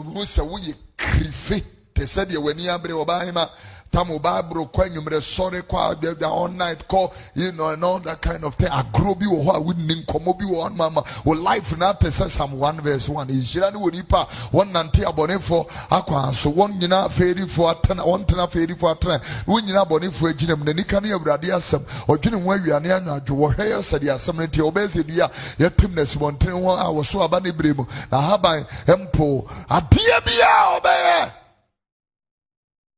Obi 0.00 0.10
sɛ 0.24 0.42
woyɛ 0.48 0.74
kirife 0.96 1.62
te 1.94 2.02
sɛ 2.02 2.24
deɛ 2.24 2.38
w'ani 2.42 2.68
abere 2.68 2.94
ɔbaa 2.94 3.24
hema 3.26 3.50
Tamu 3.94 4.18
Bible 4.18 4.66
kwa 4.72 4.88
nyumre 4.88 5.22
sorry 5.22 5.62
kwa 5.62 5.94
the 5.94 6.26
all 6.26 6.48
night 6.48 6.88
call 6.88 7.12
you 7.34 7.52
know 7.52 7.68
and 7.68 7.84
all 7.84 8.00
that 8.00 8.20
kind 8.20 8.42
of 8.44 8.56
thing. 8.56 8.66
Agro 8.66 9.14
bi 9.14 9.26
wo 9.26 9.40
ho 9.44 9.50
a 9.52 9.60
wonni 9.60 10.04
nkomo 10.04 10.36
bi 10.36 10.44
wo 10.44 10.68
mama. 10.68 11.04
Wo 11.24 11.32
life 11.34 11.76
na 11.78 11.92
te 11.92 12.10
say 12.10 12.26
Psalm 12.26 12.58
1 12.58 12.80
verse 12.80 13.08
1. 13.08 13.28
Ihira 13.28 13.72
ne 13.72 13.78
woni 13.78 14.02
pa 14.02 14.26
won 14.50 14.72
nante 14.72 15.04
abonefo 15.04 15.70
akwa 15.90 16.34
so 16.34 16.50
won 16.50 16.76
nyina 16.80 17.08
ferifo 17.08 17.70
atena 17.70 18.04
won 18.04 18.24
tena 18.24 18.48
ferifo 18.48 18.90
atena. 18.90 19.20
Won 19.46 19.64
nyina 19.64 19.82
abonefo 19.86 20.26
aginam 20.26 20.64
na 20.64 20.72
nika 20.72 21.00
ne 21.00 21.10
awurade 21.10 21.52
asem. 21.52 21.84
Odwene 22.08 22.42
ho 22.42 22.50
awiane 22.52 22.92
anadwo 22.92 23.36
wo 23.36 23.48
hwe 23.52 23.78
sɛde 23.78 24.10
asɛm 24.10 24.36
no 24.36 24.46
nti 24.46 24.60
obɛsɛ 24.60 25.02
dua 25.06 25.30
yɛtim 25.58 25.94
na 25.94 26.02
sibɔntene 26.02 26.52
ho 26.52 26.70
a 26.70 26.90
wɔ 26.90 27.04
so 27.04 27.22
aba 27.22 27.40
ne 27.40 27.52
bere 27.52 27.74
mu 27.74 27.86
na 28.10 28.20
haban 28.20 28.66
mpo 28.86 29.46
adeɛ 29.68 30.24
bia 30.24 30.80
ɔbɛyɛ 30.80 31.32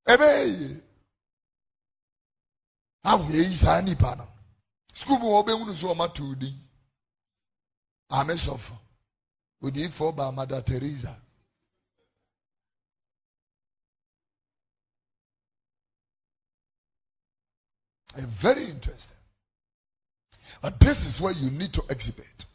ɛbɛyɛ 0.09 0.81
ahwɛ 3.11 3.35
yi 3.51 3.57
saa 3.57 3.81
nipa 3.81 4.17
no 4.17 4.27
sukuu 4.95 5.19
mu 5.21 5.27
wɔbɛhunu 5.35 5.75
so 5.75 5.95
ɔma 5.95 6.13
to 6.15 6.35
din 6.35 6.57
ame 8.11 8.35
sɔfo 8.35 8.77
odiifo 9.63 10.15
ba 10.15 10.33
mada 10.33 10.61
teresa. 10.63 11.23
Very 18.17 18.65
interesting. 18.65 19.17
But 20.63 20.81
this 20.81 21.05
is 21.05 21.21
where 21.21 21.35
you 21.35 21.51
need 21.51 21.75
to 21.75 21.85
exhibit 21.91 22.47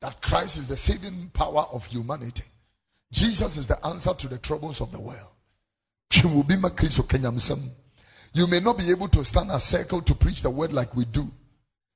that 0.00 0.20
Christ 0.20 0.58
is 0.58 0.68
the 0.68 0.76
saving 0.76 1.30
power 1.30 1.66
of 1.72 1.86
humanity. 1.86 2.44
Jesus 3.10 3.56
is 3.56 3.66
the 3.68 3.84
answer 3.86 4.12
to 4.12 4.28
the 4.28 4.36
troubles 4.36 4.82
of 4.82 4.92
the 4.92 5.00
world 5.00 5.32
you 8.32 8.46
may 8.46 8.60
not 8.60 8.78
be 8.78 8.90
able 8.90 9.08
to 9.08 9.24
stand 9.24 9.50
a 9.50 9.60
circle 9.60 10.02
to 10.02 10.14
preach 10.14 10.42
the 10.42 10.50
word 10.50 10.72
like 10.72 10.94
we 10.94 11.04
do. 11.04 11.30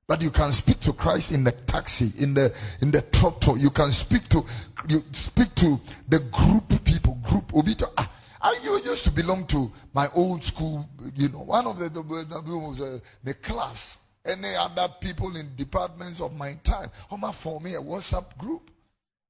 But 0.06 0.20
you 0.20 0.30
can 0.30 0.52
speak 0.52 0.80
to 0.80 0.92
Christ 0.92 1.32
in 1.32 1.44
the 1.44 1.52
taxi, 1.52 2.12
in 2.18 2.34
the 2.34 2.54
in 2.80 2.90
the 2.90 3.02
trotro. 3.02 3.58
You 3.58 3.70
can 3.70 3.92
speak 3.92 4.28
to 4.30 4.44
you 4.88 5.04
speak 5.12 5.54
to 5.56 5.80
the 6.08 6.18
group 6.18 6.84
people, 6.84 7.14
group 7.22 7.52
obito. 7.52 7.90
Ah, 7.96 8.10
I 8.42 8.58
you 8.64 8.80
used 8.82 9.04
to 9.04 9.10
belong 9.10 9.46
to 9.46 9.70
my 9.94 10.08
old 10.14 10.42
school, 10.42 10.88
you 11.14 11.28
know, 11.28 11.42
one 11.42 11.66
of 11.66 11.78
the, 11.78 11.88
the, 11.88 13.00
the 13.22 13.34
class. 13.34 13.98
Any 14.24 14.54
other 14.54 14.88
people 15.00 15.34
in 15.36 15.50
departments 15.56 16.20
of 16.20 16.34
my 16.34 16.54
time. 16.62 16.90
Homa 17.09 17.32
for 17.32 17.60
me 17.60 17.74
a 17.74 17.80
WhatsApp 17.80 18.36
group. 18.38 18.70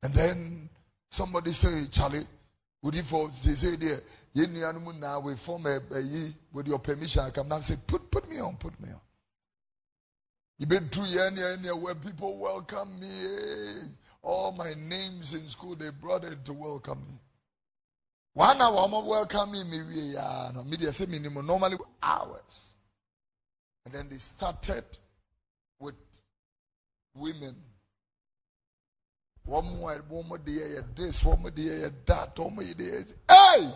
And 0.02 0.12
then 0.12 0.68
somebody 1.10 1.52
say, 1.52 1.86
Charlie, 1.90 2.26
would 2.82 2.94
you 2.94 3.02
for 3.02 3.30
they 3.44 3.54
say 3.54 3.76
there 3.76 4.00
yɛn 4.34 4.98
now 4.98 5.20
we 5.20 5.36
form 5.36 5.66
a, 5.66 5.76
a 5.76 6.34
with 6.52 6.66
your 6.66 6.78
permission 6.78 7.22
I 7.24 7.30
come 7.30 7.48
now 7.48 7.60
say 7.60 7.76
put 7.86 8.10
put 8.10 8.28
me 8.28 8.38
on 8.38 8.56
put 8.56 8.78
me 8.80 8.88
on 8.88 9.00
you 10.58 10.66
been 10.66 10.88
through 10.88 11.06
yɛn 11.06 11.80
where 11.80 11.94
people 11.94 12.36
welcome 12.36 12.98
me 12.98 13.88
all 14.22 14.52
my 14.52 14.74
names 14.74 15.34
in 15.34 15.46
school 15.48 15.74
they 15.74 15.90
brought 15.90 16.24
it 16.24 16.44
to 16.44 16.52
welcome 16.52 17.04
me 17.06 17.14
one 18.34 18.60
hour 18.60 18.84
I'm 18.84 19.06
welcoming 19.06 19.68
me 19.68 19.82
we 19.82 20.16
are 20.16 20.52
no 20.52 20.64
media 20.64 20.92
say 20.92 21.06
minimum 21.06 21.46
normally 21.46 21.76
hours 22.02 22.72
and 23.84 23.94
then 23.94 24.08
they 24.08 24.18
started 24.18 24.84
with 25.78 25.94
women 27.14 27.56
One 29.44 29.76
more, 29.76 30.04
one 30.08 30.28
more 30.28 30.38
day, 30.38 30.78
this, 30.94 31.24
one 31.24 31.42
more 31.42 31.50
day, 31.50 31.90
that, 32.06 32.38
one 32.38 32.54
more 32.54 32.64
day. 32.64 33.02
Hey! 33.28 33.72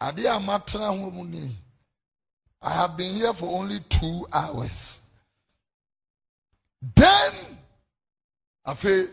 Ade 0.00 0.26
a 0.26 0.38
matena. 0.38 1.50
I 2.60 2.70
have 2.70 2.96
been 2.96 3.14
here 3.14 3.32
for 3.32 3.60
only 3.60 3.80
two 3.88 4.26
hours. 4.32 5.00
Then, 6.94 7.32
after 8.64 9.08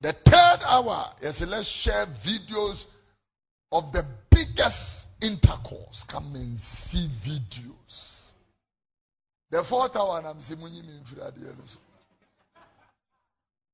the 0.00 0.12
third 0.12 0.58
hour, 0.66 1.12
yes, 1.22 1.44
let's 1.46 1.68
share 1.68 2.06
videos 2.06 2.86
of 3.70 3.92
the 3.92 4.04
biggest 4.30 5.06
intercourse. 5.20 6.04
Come 6.04 6.34
and 6.34 6.58
see 6.58 7.08
videos. 7.08 8.32
The 9.50 9.62
fourth 9.62 9.96
hour, 9.96 10.22
I'm 10.26 10.40
saying, 10.40 10.60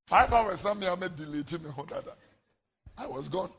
Five 0.07 0.33
hours, 0.33 0.65
I'm 0.67 0.81
deleting 0.81 1.63
me. 1.63 1.71
I 2.99 3.07
was 3.07 3.29
gone 3.29 3.51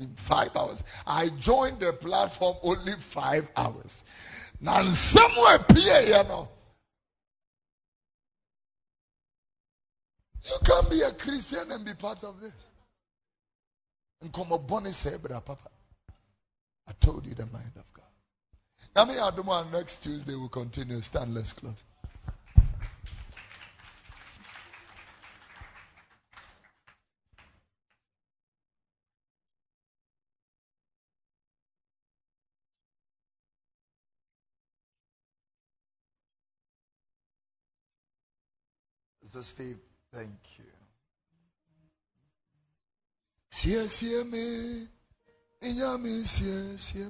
in 0.00 0.14
five 0.14 0.54
hours. 0.56 0.84
I 1.06 1.28
joined 1.30 1.80
the 1.80 1.92
platform 1.92 2.56
only 2.62 2.92
five 2.94 3.48
hours. 3.56 4.04
Now, 4.60 4.82
somewhere, 4.88 5.58
PA, 5.58 5.98
you 6.00 6.12
know. 6.24 6.48
You 10.44 10.56
can 10.64 10.88
be 10.88 11.02
a 11.02 11.12
Christian 11.12 11.70
and 11.72 11.84
be 11.84 11.94
part 11.94 12.22
of 12.24 12.40
this. 12.40 12.68
And 14.22 14.32
come 14.32 14.52
up, 14.52 14.66
Bonnie 14.66 14.92
say, 14.92 15.16
Papa. 15.22 15.58
I 16.88 16.92
told 17.00 17.26
you 17.26 17.34
the 17.34 17.46
mind 17.46 17.72
of 17.76 17.84
God. 17.92 18.04
Now, 18.94 19.04
me, 19.04 19.18
I 19.18 19.70
next 19.70 19.98
Tuesday 19.98 20.34
we'll 20.34 20.48
continue. 20.48 21.00
Stand, 21.00 21.34
let's 21.34 21.52
close. 21.52 21.84
Mr. 39.36 39.42
Steve, 39.42 39.78
thank 40.14 40.30
you. 40.56 40.64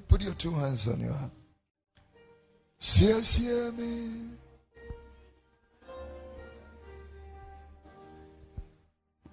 Put 0.09 0.23
your 0.23 0.35
two 0.35 0.51
hands 0.53 0.89
on 0.89 1.01
your 1.01 1.13
heart. 1.13 1.31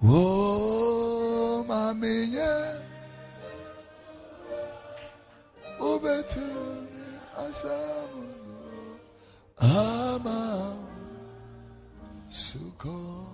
Oh, 0.03 1.65
mami, 1.67 2.31
yeah. 2.31 2.77
Ubetu, 5.79 6.87
asamuzo. 7.35 8.99
Ama 9.57 10.82
sukoli 12.33 13.29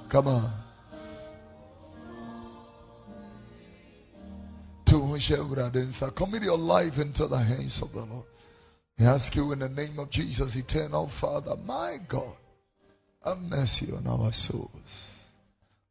come 0.09 0.27
on 0.27 0.51
Commit 6.15 6.43
your 6.43 6.57
life 6.57 6.99
into 6.99 7.27
the 7.27 7.37
hands 7.37 7.81
of 7.81 7.91
the 7.93 8.05
Lord. 8.05 8.25
I 8.99 9.05
ask 9.05 9.35
you 9.35 9.51
in 9.51 9.59
the 9.59 9.69
name 9.69 9.97
of 9.97 10.11
Jesus, 10.11 10.55
eternal 10.55 11.07
Father, 11.07 11.55
my 11.65 11.97
God, 12.07 12.35
have 13.25 13.41
mercy 13.41 13.91
on 13.91 14.05
our 14.05 14.31
souls. 14.31 15.22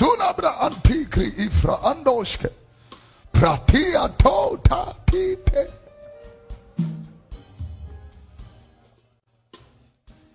Sunabra 0.00 0.56
antikri 0.64 1.28
ifra 1.36 1.76
andoshke. 1.82 2.48
Pratia 3.32 4.08
tota 4.16 4.94
tite. 5.04 5.66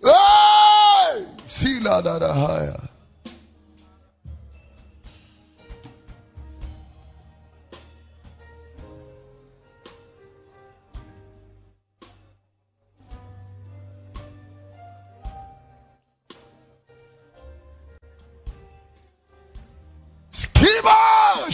Hey! 0.04 1.26
Sila 1.46 2.00
da 2.00 2.85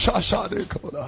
Shashade 0.03 0.66
Koda. 0.69 1.07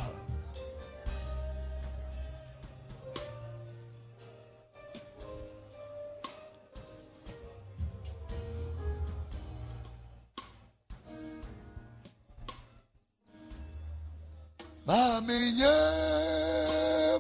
Mami 14.87 15.59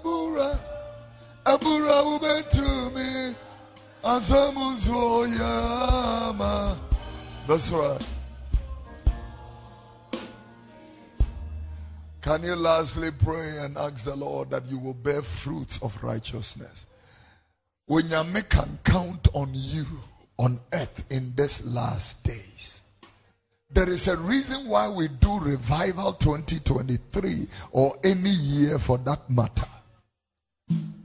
Bura 0.00 0.56
Abura 1.44 2.02
Ubetumi 2.04 3.34
Azamuzoyama. 4.04 6.78
That's 7.48 7.72
right. 7.72 8.13
Can 12.24 12.42
you 12.42 12.56
lastly 12.56 13.10
pray 13.10 13.58
and 13.58 13.76
ask 13.76 14.06
the 14.06 14.16
Lord 14.16 14.48
that 14.48 14.64
you 14.70 14.78
will 14.78 14.94
bear 14.94 15.20
fruits 15.20 15.78
of 15.82 16.02
righteousness? 16.02 16.86
When 17.84 18.08
you 18.08 18.42
can 18.48 18.78
count 18.82 19.28
on 19.34 19.50
you 19.52 19.84
on 20.38 20.58
earth 20.72 21.04
in 21.10 21.34
these 21.36 21.62
last 21.66 22.22
days. 22.22 22.80
There 23.70 23.90
is 23.90 24.08
a 24.08 24.16
reason 24.16 24.68
why 24.68 24.88
we 24.88 25.08
do 25.08 25.38
revival 25.38 26.14
2023 26.14 27.46
or 27.72 27.94
any 28.02 28.30
year 28.30 28.78
for 28.78 28.96
that 28.96 29.28
matter. 29.28 29.68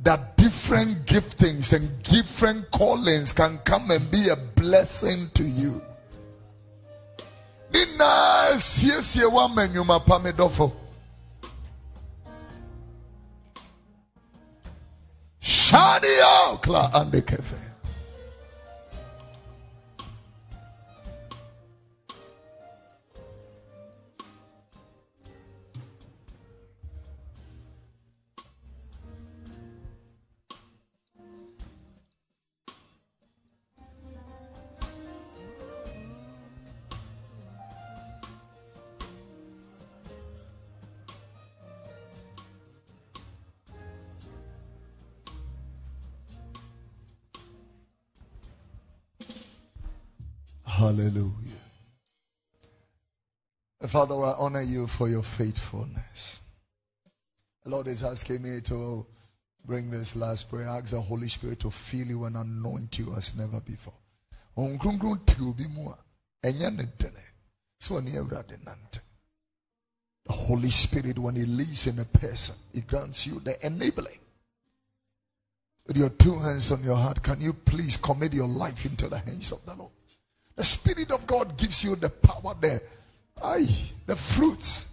That 0.03 0.37
different 0.37 1.05
giftings 1.05 1.73
and 1.73 2.01
different 2.01 2.71
callings 2.71 3.33
can 3.33 3.57
come 3.65 3.91
and 3.91 4.09
be 4.09 4.29
a 4.29 4.37
blessing 4.37 5.31
to 5.33 5.43
you. 5.43 5.81
Nina 15.71 15.99
siesie 16.01 16.73
wa 16.73 17.05
menyuma 17.05 17.68
Hallelujah. 50.79 51.59
Father, 53.85 54.15
I 54.15 54.33
honor 54.37 54.61
you 54.61 54.87
for 54.87 55.09
your 55.09 55.23
faithfulness. 55.23 56.39
The 57.65 57.69
Lord 57.69 57.87
is 57.87 58.01
asking 58.01 58.43
me 58.43 58.61
to 58.61 59.05
bring 59.65 59.91
this 59.91 60.15
last 60.15 60.49
prayer. 60.49 60.69
Ask 60.69 60.91
the 60.91 61.01
Holy 61.01 61.27
Spirit 61.27 61.59
to 61.59 61.69
fill 61.69 62.07
you 62.07 62.23
and 62.23 62.37
anoint 62.37 62.97
you 62.97 63.13
as 63.17 63.35
never 63.35 63.59
before. 63.59 63.91
The 64.55 64.77
Holy 70.29 70.69
Spirit, 70.69 71.19
when 71.19 71.35
He 71.35 71.43
lives 71.43 71.87
in 71.87 71.99
a 71.99 72.05
person, 72.05 72.55
He 72.73 72.79
grants 72.79 73.27
you 73.27 73.41
the 73.41 73.65
enabling. 73.65 74.19
With 75.85 75.97
your 75.97 76.11
two 76.11 76.39
hands 76.39 76.71
on 76.71 76.85
your 76.85 76.95
heart, 76.95 77.21
can 77.21 77.41
you 77.41 77.51
please 77.51 77.97
commit 77.97 78.31
your 78.31 78.47
life 78.47 78.85
into 78.85 79.09
the 79.09 79.17
hands 79.17 79.51
of 79.51 79.65
the 79.65 79.75
Lord? 79.75 79.91
The 80.59 80.65
Spirit 80.65 81.13
of 81.13 81.25
God 81.25 81.55
gives 81.55 81.85
you 81.85 81.95
the 81.95 82.09
power, 82.09 82.53
the, 82.59 82.81
aye, 83.41 83.73
the 84.05 84.15
fruits 84.17 84.87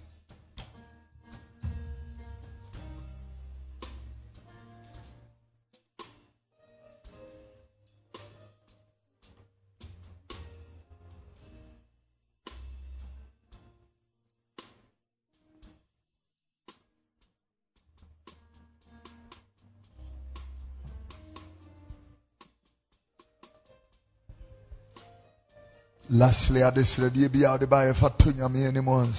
Lastly, 26.08 26.62
at 26.62 26.74
this 26.76 26.98
ready 26.98 27.26
be 27.28 27.44
out 27.44 27.68
by 27.68 27.86
fatunya 27.86 28.50
me 28.50 28.64
anymore 28.64 29.02
and 29.02 29.14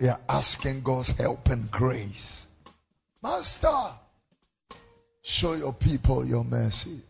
Yeah, 0.00 0.16
asking 0.28 0.82
God's 0.82 1.10
help 1.10 1.48
and 1.50 1.70
grace. 1.70 2.46
Master, 3.22 3.92
show 5.20 5.52
your 5.52 5.74
people 5.74 6.24
your 6.24 6.44
mercy. 6.44 7.02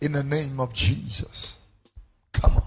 In 0.00 0.12
the 0.12 0.22
name 0.22 0.60
of 0.60 0.72
Jesus. 0.72 1.56
Come 2.32 2.56
on. 2.58 2.62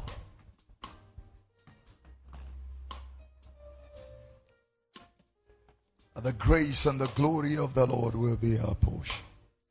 The 6.21 6.33
grace 6.33 6.85
and 6.85 6.99
the 6.99 7.07
glory 7.07 7.55
of 7.55 7.73
the 7.73 7.87
Lord 7.87 8.13
will 8.13 8.35
be 8.35 8.59
our 8.59 8.75
portion. 8.75 9.23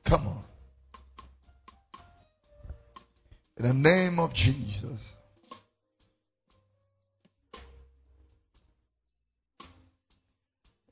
Come 0.05 0.27
on. 0.27 0.48
In 3.59 3.66
the 3.66 3.74
name 3.74 4.20
of 4.20 4.32
Jesus. 4.32 5.14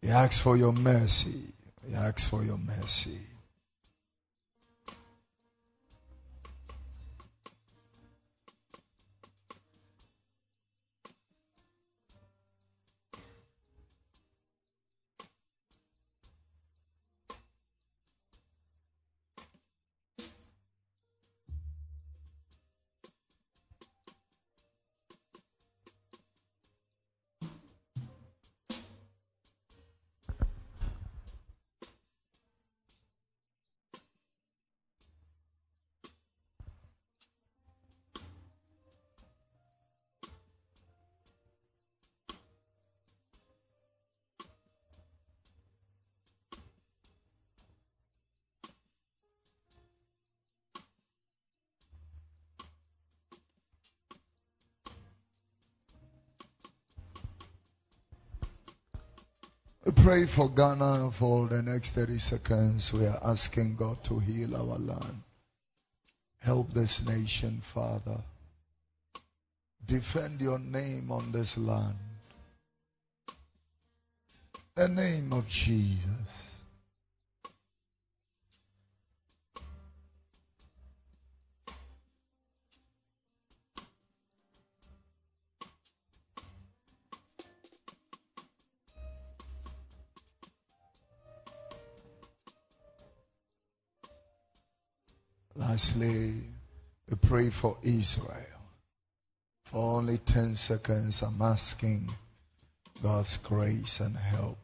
He 0.03 0.09
asks 0.09 0.39
for 0.39 0.57
your 0.57 0.73
mercy. 0.73 1.55
He 1.87 1.95
asks 1.95 2.25
for 2.25 2.43
your 2.43 2.59
mercy. 2.59 3.19
Pray 60.07 60.25
for 60.25 60.49
Ghana 60.49 61.11
for 61.11 61.49
the 61.49 61.61
next 61.61 61.91
30 61.97 62.19
seconds. 62.19 62.93
We 62.93 63.07
are 63.07 63.19
asking 63.25 63.75
God 63.75 64.05
to 64.05 64.21
heal 64.21 64.55
our 64.55 64.79
land. 64.79 65.21
Help 66.41 66.73
this 66.73 67.05
nation, 67.05 67.59
Father. 67.61 68.19
Defend 69.85 70.41
your 70.41 70.61
name 70.61 71.11
on 71.11 71.33
this 71.33 71.59
land. 71.59 71.97
The 74.77 74.87
name 74.87 75.33
of 75.33 75.49
Jesus. 75.49 76.56
Lastly, 95.69 96.33
we 97.11 97.17
pray 97.21 97.51
for 97.51 97.77
Israel. 97.83 98.63
For 99.65 99.97
only 99.99 100.19
10 100.19 100.55
seconds, 100.55 101.23
I'm 101.23 101.43
asking 101.43 102.15
God's 103.03 103.37
grace 103.39 103.99
and 103.99 104.17
help. 104.17 104.59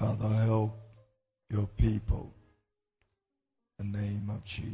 Father, 0.00 0.28
help 0.28 0.80
your 1.50 1.66
people. 1.76 2.32
In 3.78 3.92
the 3.92 3.98
name 3.98 4.30
of 4.30 4.42
Jesus. 4.46 4.72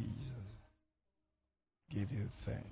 Give 1.90 2.12
you 2.12 2.28
thanks. 2.42 2.62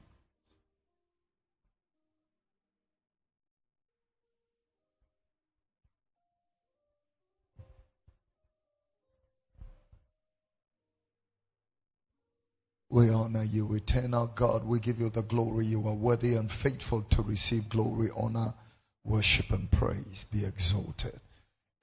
We 12.89 13.11
honor 13.11 13.43
you. 13.43 13.81
Turn 13.81 14.13
God. 14.37 14.65
We 14.65 14.79
give 14.79 15.01
you 15.01 15.11
the 15.11 15.23
glory. 15.23 15.67
You 15.67 15.89
are 15.89 15.95
worthy 15.95 16.37
and 16.37 16.49
faithful 16.49 17.03
to 17.03 17.23
receive 17.23 17.69
glory, 17.69 18.11
honor, 18.17 18.55
worship, 19.03 19.51
and 19.51 19.69
praise. 19.73 20.27
Be 20.31 20.45
exalted. 20.45 21.19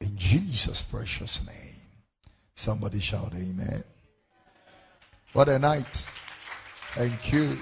In 0.02 0.18
Jesus' 0.18 0.82
precious 0.82 1.46
name. 1.46 1.88
Somebody 2.56 3.00
shout 3.00 3.34
amen. 3.36 3.84
What 5.34 5.48
a 5.48 5.60
night. 5.60 6.08
Thank 6.96 7.32
you. 7.32 7.58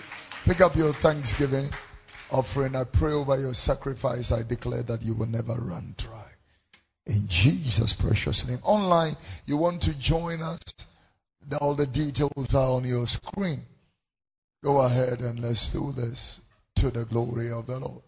Pick 0.46 0.62
up 0.62 0.76
your 0.76 0.94
thanksgiving 0.94 1.70
offering. 2.32 2.76
I 2.76 2.86
pray 2.86 3.12
over 3.12 3.40
your 3.40 3.54
sacrifice. 3.54 4.32
I 4.32 4.44
declare 4.44 4.84
that 4.84 5.02
you 5.04 5.14
will 5.14 5.28
never 5.28 5.54
run 5.54 5.96
dry. 5.98 6.26
In 7.06 7.28
Jesus' 7.28 7.94
precious 7.94 8.48
name. 8.48 8.60
Online, 8.64 9.18
you 9.46 9.58
want 9.58 9.82
to 9.84 9.98
join 9.98 10.42
us? 10.42 10.60
All 11.60 11.76
the 11.76 11.88
details 11.88 12.54
are 12.54 12.72
on 12.72 12.86
your 12.86 13.08
screen. 13.08 13.66
Go 14.64 14.80
ahead 14.80 15.20
and 15.22 15.40
let's 15.40 15.72
do 15.72 15.92
this 15.92 16.42
to 16.76 16.90
the 16.90 17.06
glory 17.06 17.52
of 17.52 17.68
the 17.68 17.80
Lord. 17.80 18.04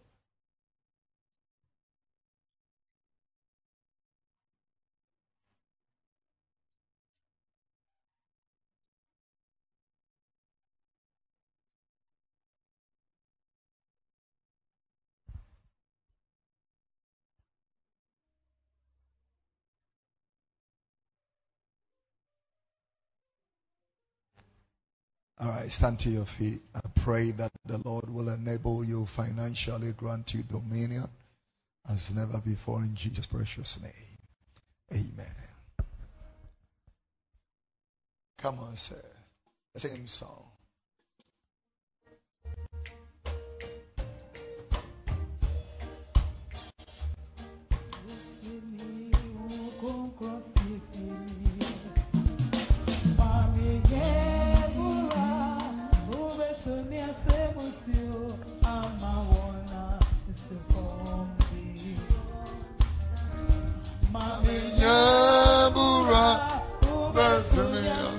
All 25.42 25.50
right, 25.50 25.72
stand 25.72 25.98
to 26.02 26.10
your 26.10 26.26
feet. 26.26 26.62
I 26.76 26.82
pray 26.94 27.32
that 27.32 27.52
the 27.66 27.80
Lord 27.80 28.14
will 28.14 28.30
enable 28.30 28.84
you 28.84 29.08
financially, 29.08 29.92
grant 29.94 30.36
you 30.36 30.44
dominion 30.44 31.08
as 31.90 32.14
never 32.14 32.38
before 32.38 32.84
in 32.84 32.94
Jesus' 32.94 33.26
precious 33.26 33.80
name. 33.82 33.92
Amen. 34.94 35.34
Come 38.38 38.60
on, 38.60 38.76
sir. 38.76 39.02
Same 39.76 40.06
song. 40.06 40.52
Kabura, 64.92 66.64
that's 67.14 67.56
in 67.56 67.72
the 67.72 68.11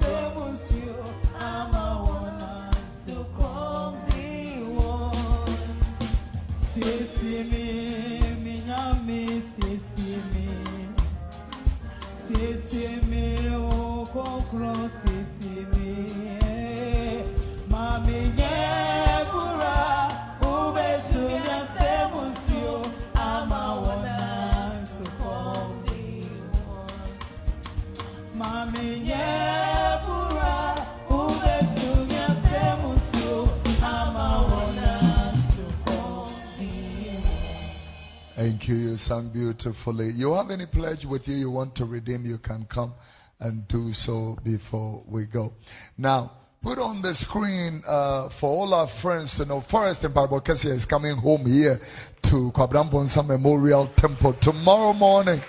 Thank 38.62 38.78
you. 38.78 38.90
You 38.90 38.96
sang 38.96 39.28
beautifully. 39.30 40.12
You 40.12 40.34
have 40.34 40.52
any 40.52 40.66
pledge 40.66 41.04
with 41.04 41.26
you 41.26 41.34
you 41.34 41.50
want 41.50 41.74
to 41.74 41.84
redeem, 41.84 42.24
you 42.24 42.38
can 42.38 42.64
come 42.66 42.94
and 43.40 43.66
do 43.66 43.92
so 43.92 44.38
before 44.44 45.02
we 45.04 45.24
go. 45.24 45.52
Now, 45.98 46.30
put 46.62 46.78
on 46.78 47.02
the 47.02 47.12
screen 47.12 47.82
uh, 47.84 48.28
for 48.28 48.50
all 48.50 48.72
our 48.72 48.86
friends 48.86 49.36
to 49.38 49.46
know 49.46 49.60
Forest 49.60 50.04
and 50.04 50.14
Barbokesia 50.14 50.70
is 50.70 50.86
coming 50.86 51.16
home 51.16 51.44
here 51.44 51.80
to 52.22 52.52
Kwabrambonsa 52.52 53.26
Memorial 53.26 53.88
Temple 53.96 54.34
tomorrow 54.34 54.92
morning. 54.92 55.42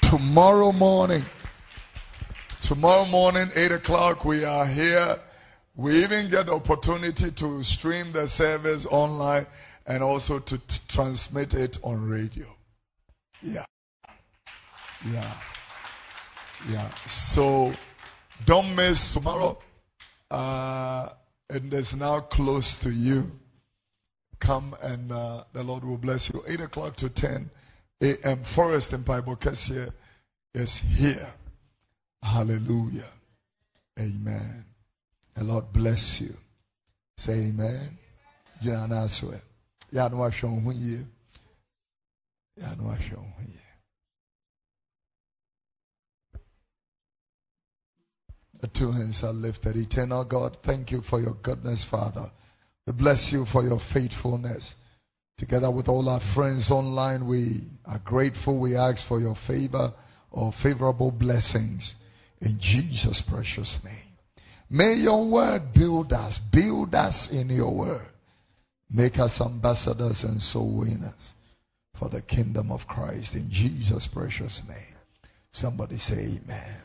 Tomorrow 0.00 0.72
morning. 0.72 1.26
Tomorrow 2.62 3.04
morning, 3.04 3.50
8 3.54 3.72
o'clock, 3.72 4.24
we 4.24 4.46
are 4.46 4.64
here. 4.64 5.20
We 5.76 6.02
even 6.02 6.30
get 6.30 6.46
the 6.46 6.54
opportunity 6.54 7.32
to 7.32 7.62
stream 7.64 8.12
the 8.12 8.26
service 8.26 8.86
online 8.86 9.44
and 9.86 10.02
also 10.02 10.38
to 10.38 10.58
t- 10.58 10.80
transmit 10.88 11.54
it 11.54 11.78
on 11.82 12.08
radio. 12.08 12.46
Yeah. 13.42 13.64
Yeah. 15.12 15.34
Yeah. 16.70 16.88
So 17.06 17.74
don't 18.46 18.74
miss 18.74 19.14
tomorrow. 19.14 19.58
Uh, 20.30 21.10
and 21.50 21.72
it's 21.72 21.94
now 21.94 22.20
close 22.20 22.78
to 22.78 22.90
you. 22.90 23.30
Come 24.40 24.74
and 24.82 25.12
uh, 25.12 25.44
the 25.52 25.62
Lord 25.62 25.84
will 25.84 25.98
bless 25.98 26.30
you. 26.30 26.42
8 26.46 26.60
o'clock 26.60 26.96
to 26.96 27.08
10 27.08 27.50
a.m. 28.00 28.38
Forest 28.42 28.92
in 28.92 29.02
Bible 29.02 29.38
is 30.54 30.78
here. 30.78 31.32
Hallelujah. 32.22 33.10
Amen. 33.98 34.64
The 35.34 35.44
Lord 35.44 35.72
bless 35.72 36.20
you. 36.20 36.36
Say 37.16 37.34
amen. 37.48 37.98
Jina 38.62 39.08
swear. 39.94 40.02
Ya 40.02 40.08
no 40.08 40.16
ahwe 40.24 40.62
ho 40.64 40.72
yie. 40.72 41.06
Ya 42.60 42.74
no 42.74 42.90
ahwe 42.90 43.16
ho 43.16 43.42
yie. 43.46 43.60
The 48.60 48.68
two 48.68 48.90
hands 48.92 49.24
are 49.24 49.32
lifted. 49.32 49.76
Eternal 49.76 50.24
God, 50.24 50.56
thank 50.62 50.90
you 50.90 51.02
for 51.02 51.20
your 51.20 51.34
goodness, 51.34 51.84
Father. 51.84 52.30
We 52.86 52.92
bless 52.92 53.32
you 53.32 53.44
for 53.44 53.62
your 53.62 53.78
faithfulness. 53.78 54.76
Together 55.36 55.70
with 55.70 55.88
all 55.88 56.08
our 56.08 56.20
friends 56.20 56.70
online, 56.70 57.26
we 57.26 57.62
are 57.84 57.98
grateful. 57.98 58.56
We 58.56 58.76
ask 58.76 59.04
for 59.04 59.20
your 59.20 59.34
favor 59.34 59.92
or 60.30 60.52
favorable 60.52 61.10
blessings 61.10 61.96
in 62.40 62.58
Jesus' 62.58 63.20
precious 63.20 63.82
name. 63.84 63.92
May 64.70 64.94
your 64.94 65.24
word 65.24 65.72
build 65.72 66.12
us, 66.12 66.38
build 66.38 66.94
us 66.94 67.30
in 67.30 67.50
your 67.50 67.72
word. 67.72 68.13
Make 68.90 69.18
us 69.18 69.40
ambassadors 69.40 70.24
and 70.24 70.40
soul 70.40 70.68
winners 70.68 71.34
for 71.94 72.08
the 72.08 72.22
kingdom 72.22 72.70
of 72.70 72.86
Christ 72.86 73.34
in 73.34 73.50
Jesus' 73.50 74.06
precious 74.06 74.62
name. 74.68 74.96
Somebody 75.52 75.98
say 75.98 76.38
amen. 76.44 76.82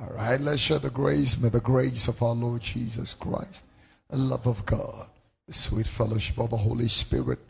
All 0.00 0.14
right, 0.14 0.40
let's 0.40 0.60
share 0.60 0.78
the 0.78 0.90
grace. 0.90 1.38
May 1.38 1.48
the 1.48 1.60
grace 1.60 2.06
of 2.06 2.22
our 2.22 2.34
Lord 2.34 2.62
Jesus 2.62 3.14
Christ, 3.14 3.64
the 4.08 4.16
love 4.16 4.46
of 4.46 4.64
God, 4.64 5.06
the 5.46 5.54
sweet 5.54 5.86
fellowship 5.86 6.38
of 6.38 6.50
the 6.50 6.56
Holy 6.56 6.88
Spirit, 6.88 7.40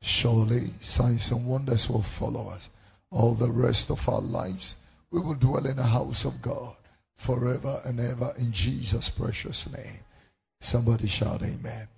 surely 0.00 0.70
signs 0.80 1.32
and 1.32 1.44
wonders 1.46 1.90
will 1.90 2.02
follow 2.02 2.50
us 2.50 2.70
all 3.10 3.34
the 3.34 3.50
rest 3.50 3.90
of 3.90 4.08
our 4.08 4.20
lives. 4.20 4.76
We 5.10 5.20
will 5.20 5.34
dwell 5.34 5.66
in 5.66 5.76
the 5.76 5.82
house 5.82 6.24
of 6.24 6.40
God 6.40 6.76
forever 7.16 7.80
and 7.84 7.98
ever 7.98 8.32
in 8.38 8.52
Jesus' 8.52 9.10
precious 9.10 9.68
name. 9.70 10.00
Somebody 10.60 11.06
shout 11.06 11.42
amen. 11.42 11.88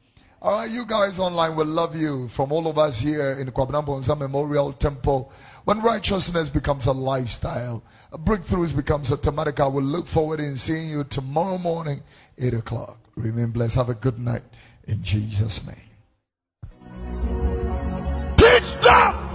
All 0.43 0.61
right, 0.61 0.71
you 0.71 0.87
guys 0.87 1.21
online 1.21 1.55
will 1.55 1.67
love 1.67 1.95
you 1.95 2.29
from 2.29 2.51
all 2.51 2.67
of 2.67 2.79
us 2.79 2.99
here 2.99 3.33
in 3.33 3.51
Kwabena 3.51 4.19
Memorial 4.19 4.73
Temple. 4.73 5.31
When 5.65 5.83
righteousness 5.83 6.49
becomes 6.49 6.87
a 6.87 6.93
lifestyle, 6.93 7.83
breakthroughs 8.11 8.75
becomes 8.75 9.13
automatic. 9.13 9.61
I 9.61 9.67
will 9.67 9.83
look 9.83 10.07
forward 10.07 10.41
in 10.41 10.57
seeing 10.57 10.89
you 10.89 11.05
tomorrow 11.05 11.59
morning, 11.59 12.03
8 12.39 12.55
o'clock. 12.55 12.99
Remain 13.17 13.51
blessed. 13.51 13.75
Have 13.75 13.91
a 13.91 13.95
good 13.95 14.19
night 14.19 14.43
in 14.85 15.03
Jesus' 15.03 15.63
name. 15.67 15.77
Teach 18.39 18.75
them! 18.81 19.30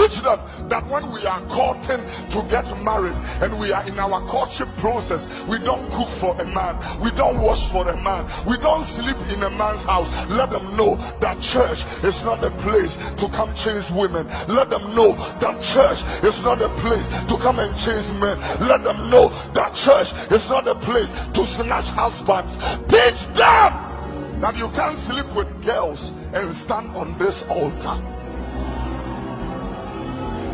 Teach 0.00 0.22
them 0.22 0.40
that 0.70 0.86
when 0.88 1.12
we 1.12 1.26
are 1.26 1.42
courting 1.48 2.00
to 2.30 2.42
get 2.48 2.64
married 2.82 3.12
and 3.42 3.60
we 3.60 3.70
are 3.70 3.86
in 3.86 3.98
our 3.98 4.26
courtship 4.26 4.74
process, 4.76 5.44
we 5.44 5.58
don't 5.58 5.90
cook 5.92 6.08
for 6.08 6.34
a 6.40 6.44
man, 6.46 6.78
we 7.02 7.10
don't 7.10 7.38
wash 7.38 7.68
for 7.68 7.86
a 7.86 8.02
man, 8.02 8.24
we 8.46 8.56
don't 8.56 8.84
sleep 8.84 9.18
in 9.30 9.42
a 9.42 9.50
man's 9.50 9.84
house. 9.84 10.26
Let 10.30 10.48
them 10.48 10.74
know 10.74 10.96
that 11.20 11.38
church 11.42 11.84
is 12.02 12.24
not 12.24 12.42
a 12.42 12.50
place 12.50 12.96
to 13.16 13.28
come 13.28 13.52
chase 13.52 13.90
women. 13.90 14.26
Let 14.48 14.70
them 14.70 14.94
know 14.94 15.12
that 15.38 15.60
church 15.60 16.00
is 16.24 16.42
not 16.42 16.62
a 16.62 16.70
place 16.80 17.08
to 17.26 17.36
come 17.36 17.58
and 17.58 17.76
chase 17.76 18.10
men. 18.14 18.38
Let 18.66 18.84
them 18.84 19.10
know 19.10 19.28
that 19.52 19.74
church 19.74 20.12
is 20.32 20.48
not 20.48 20.66
a 20.66 20.76
place 20.76 21.10
to 21.34 21.44
snatch 21.44 21.90
husbands. 21.90 22.56
Teach 22.88 23.26
them 23.34 24.40
that 24.40 24.56
you 24.56 24.70
can't 24.70 24.96
sleep 24.96 25.30
with 25.34 25.62
girls 25.62 26.14
and 26.32 26.54
stand 26.54 26.96
on 26.96 27.18
this 27.18 27.42
altar. 27.42 28.09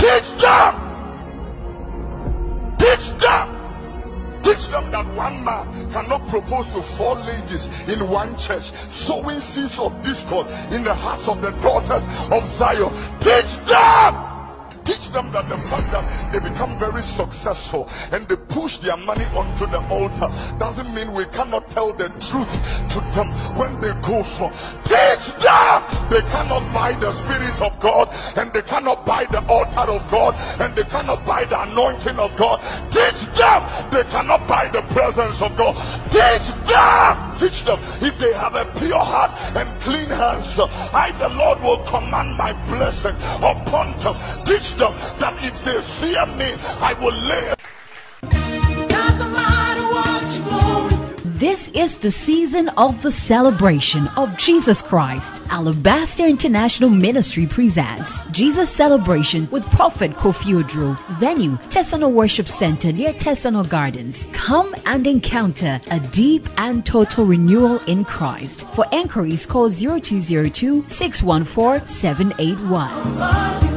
Teach 0.07 0.37
them. 0.41 0.75
Teach 2.79 3.11
them. 3.19 4.41
Teach 4.41 4.69
them 4.69 4.93
that 4.93 5.05
one 5.17 5.43
man 5.43 5.91
cannot 5.91 6.29
propose 6.29 6.69
to 6.71 6.81
four 6.81 7.17
ladies 7.17 7.67
in 7.89 8.09
one 8.09 8.39
church, 8.39 8.71
sowing 8.71 9.41
seeds 9.41 9.81
of 9.81 10.01
discord 10.05 10.47
in 10.71 10.85
the 10.85 10.95
hearts 10.95 11.27
of 11.27 11.43
the 11.43 11.51
daughters 11.61 12.07
of 12.31 12.47
Zion. 12.47 12.93
Teach 13.19 13.57
them. 13.67 14.36
Teach 14.87 15.11
them 15.11 15.33
that 15.33 15.49
the 15.49 15.57
fact 15.57 15.91
that 15.91 16.33
they 16.33 16.39
become 16.39 16.79
very 16.79 17.03
successful 17.03 17.89
and 18.13 18.27
they 18.29 18.37
push 18.37 18.79
their 18.79 18.97
money 18.97 19.25
onto 19.35 19.67
the 19.67 19.83
altar 19.89 20.31
doesn't 20.59 20.95
mean 20.95 21.13
we 21.13 21.25
cannot 21.27 21.69
tell 21.71 21.93
the 21.93 22.09
truth 22.21 22.53
to 22.91 23.01
them 23.13 23.29
when 23.59 23.81
they 23.81 23.93
go 24.01 24.23
for. 24.23 24.51
Teach 24.85 25.33
them 25.43 25.83
they 26.09 26.23
cannot 26.31 26.63
buy 26.73 26.93
the 27.01 27.11
Spirit 27.11 27.61
of 27.61 27.79
God 27.81 28.15
and 28.37 28.53
they 28.53 28.63
cannot 28.63 29.05
buy 29.05 29.25
the 29.27 29.45
altar 29.49 29.91
of 29.91 30.09
God 30.09 30.37
and 30.61 30.75
they 30.77 30.85
cannot 30.85 31.27
buy 31.27 31.45
the 31.45 31.61
anointing 31.63 32.19
of 32.19 32.37
God. 32.37 32.61
Teach 32.93 33.27
them 33.35 33.91
they 33.91 34.05
cannot 34.05 34.47
buy 34.47 34.69
the 34.69 34.83
presence 34.95 35.43
of 35.43 35.57
God. 35.57 35.75
Teach 36.11 36.55
them. 36.65 37.39
Teach 37.39 37.65
them 37.65 37.79
if 38.01 38.19
they 38.19 38.33
have 38.33 38.55
a 38.55 38.65
pure 38.79 38.99
heart 38.99 39.33
and 39.57 39.81
clean 39.81 40.09
hands, 40.09 40.59
I, 40.59 41.13
the 41.19 41.29
Lord, 41.29 41.61
will 41.63 41.79
command 41.85 42.37
my 42.37 42.53
blessing 42.67 43.15
upon 43.43 43.99
them. 43.99 44.17
Teach 44.47 44.76
them 44.77 44.95
that 45.19 45.35
if 45.43 45.65
they 45.65 45.81
fear 45.81 46.27
me, 46.27 46.55
I 46.81 46.95
will 46.95 47.15
lay. 47.15 47.55
Doesn't 48.89 49.33
matter 49.33 49.83
what 49.83 50.23
you 50.37 51.31
This 51.39 51.69
is 51.71 51.99
the 51.99 52.11
season 52.11 52.71
of 52.71 53.03
the 53.03 53.11
celebration 53.11 54.09
of 54.17 54.37
Jesus 54.39 54.81
Christ. 54.81 55.43
Alabaster 55.51 56.25
International 56.25 56.89
Ministry 56.89 57.47
presents 57.47 58.21
Jesus 58.31 58.71
Celebration 58.71 59.47
with 59.51 59.65
Prophet 59.67 60.13
Kofi 60.13 60.63
Oduro. 60.63 60.99
Venue, 61.19 61.59
Tesano 61.69 62.11
Worship 62.11 62.49
Center 62.49 62.91
near 62.91 63.13
Tesano 63.13 63.69
Gardens. 63.69 64.29
Come 64.33 64.75
and 64.87 65.07
encounter 65.07 65.81
a 65.91 66.01
deep 66.01 66.49
and 66.57 66.87
total 66.87 67.27
renewal 67.27 67.81
in 67.87 68.05
Christ. 68.05 68.67
For 68.69 68.87
enquiries, 68.93 69.45
call 69.45 69.69
0202 69.69 70.89
614 70.89 71.87
781. 71.87 73.76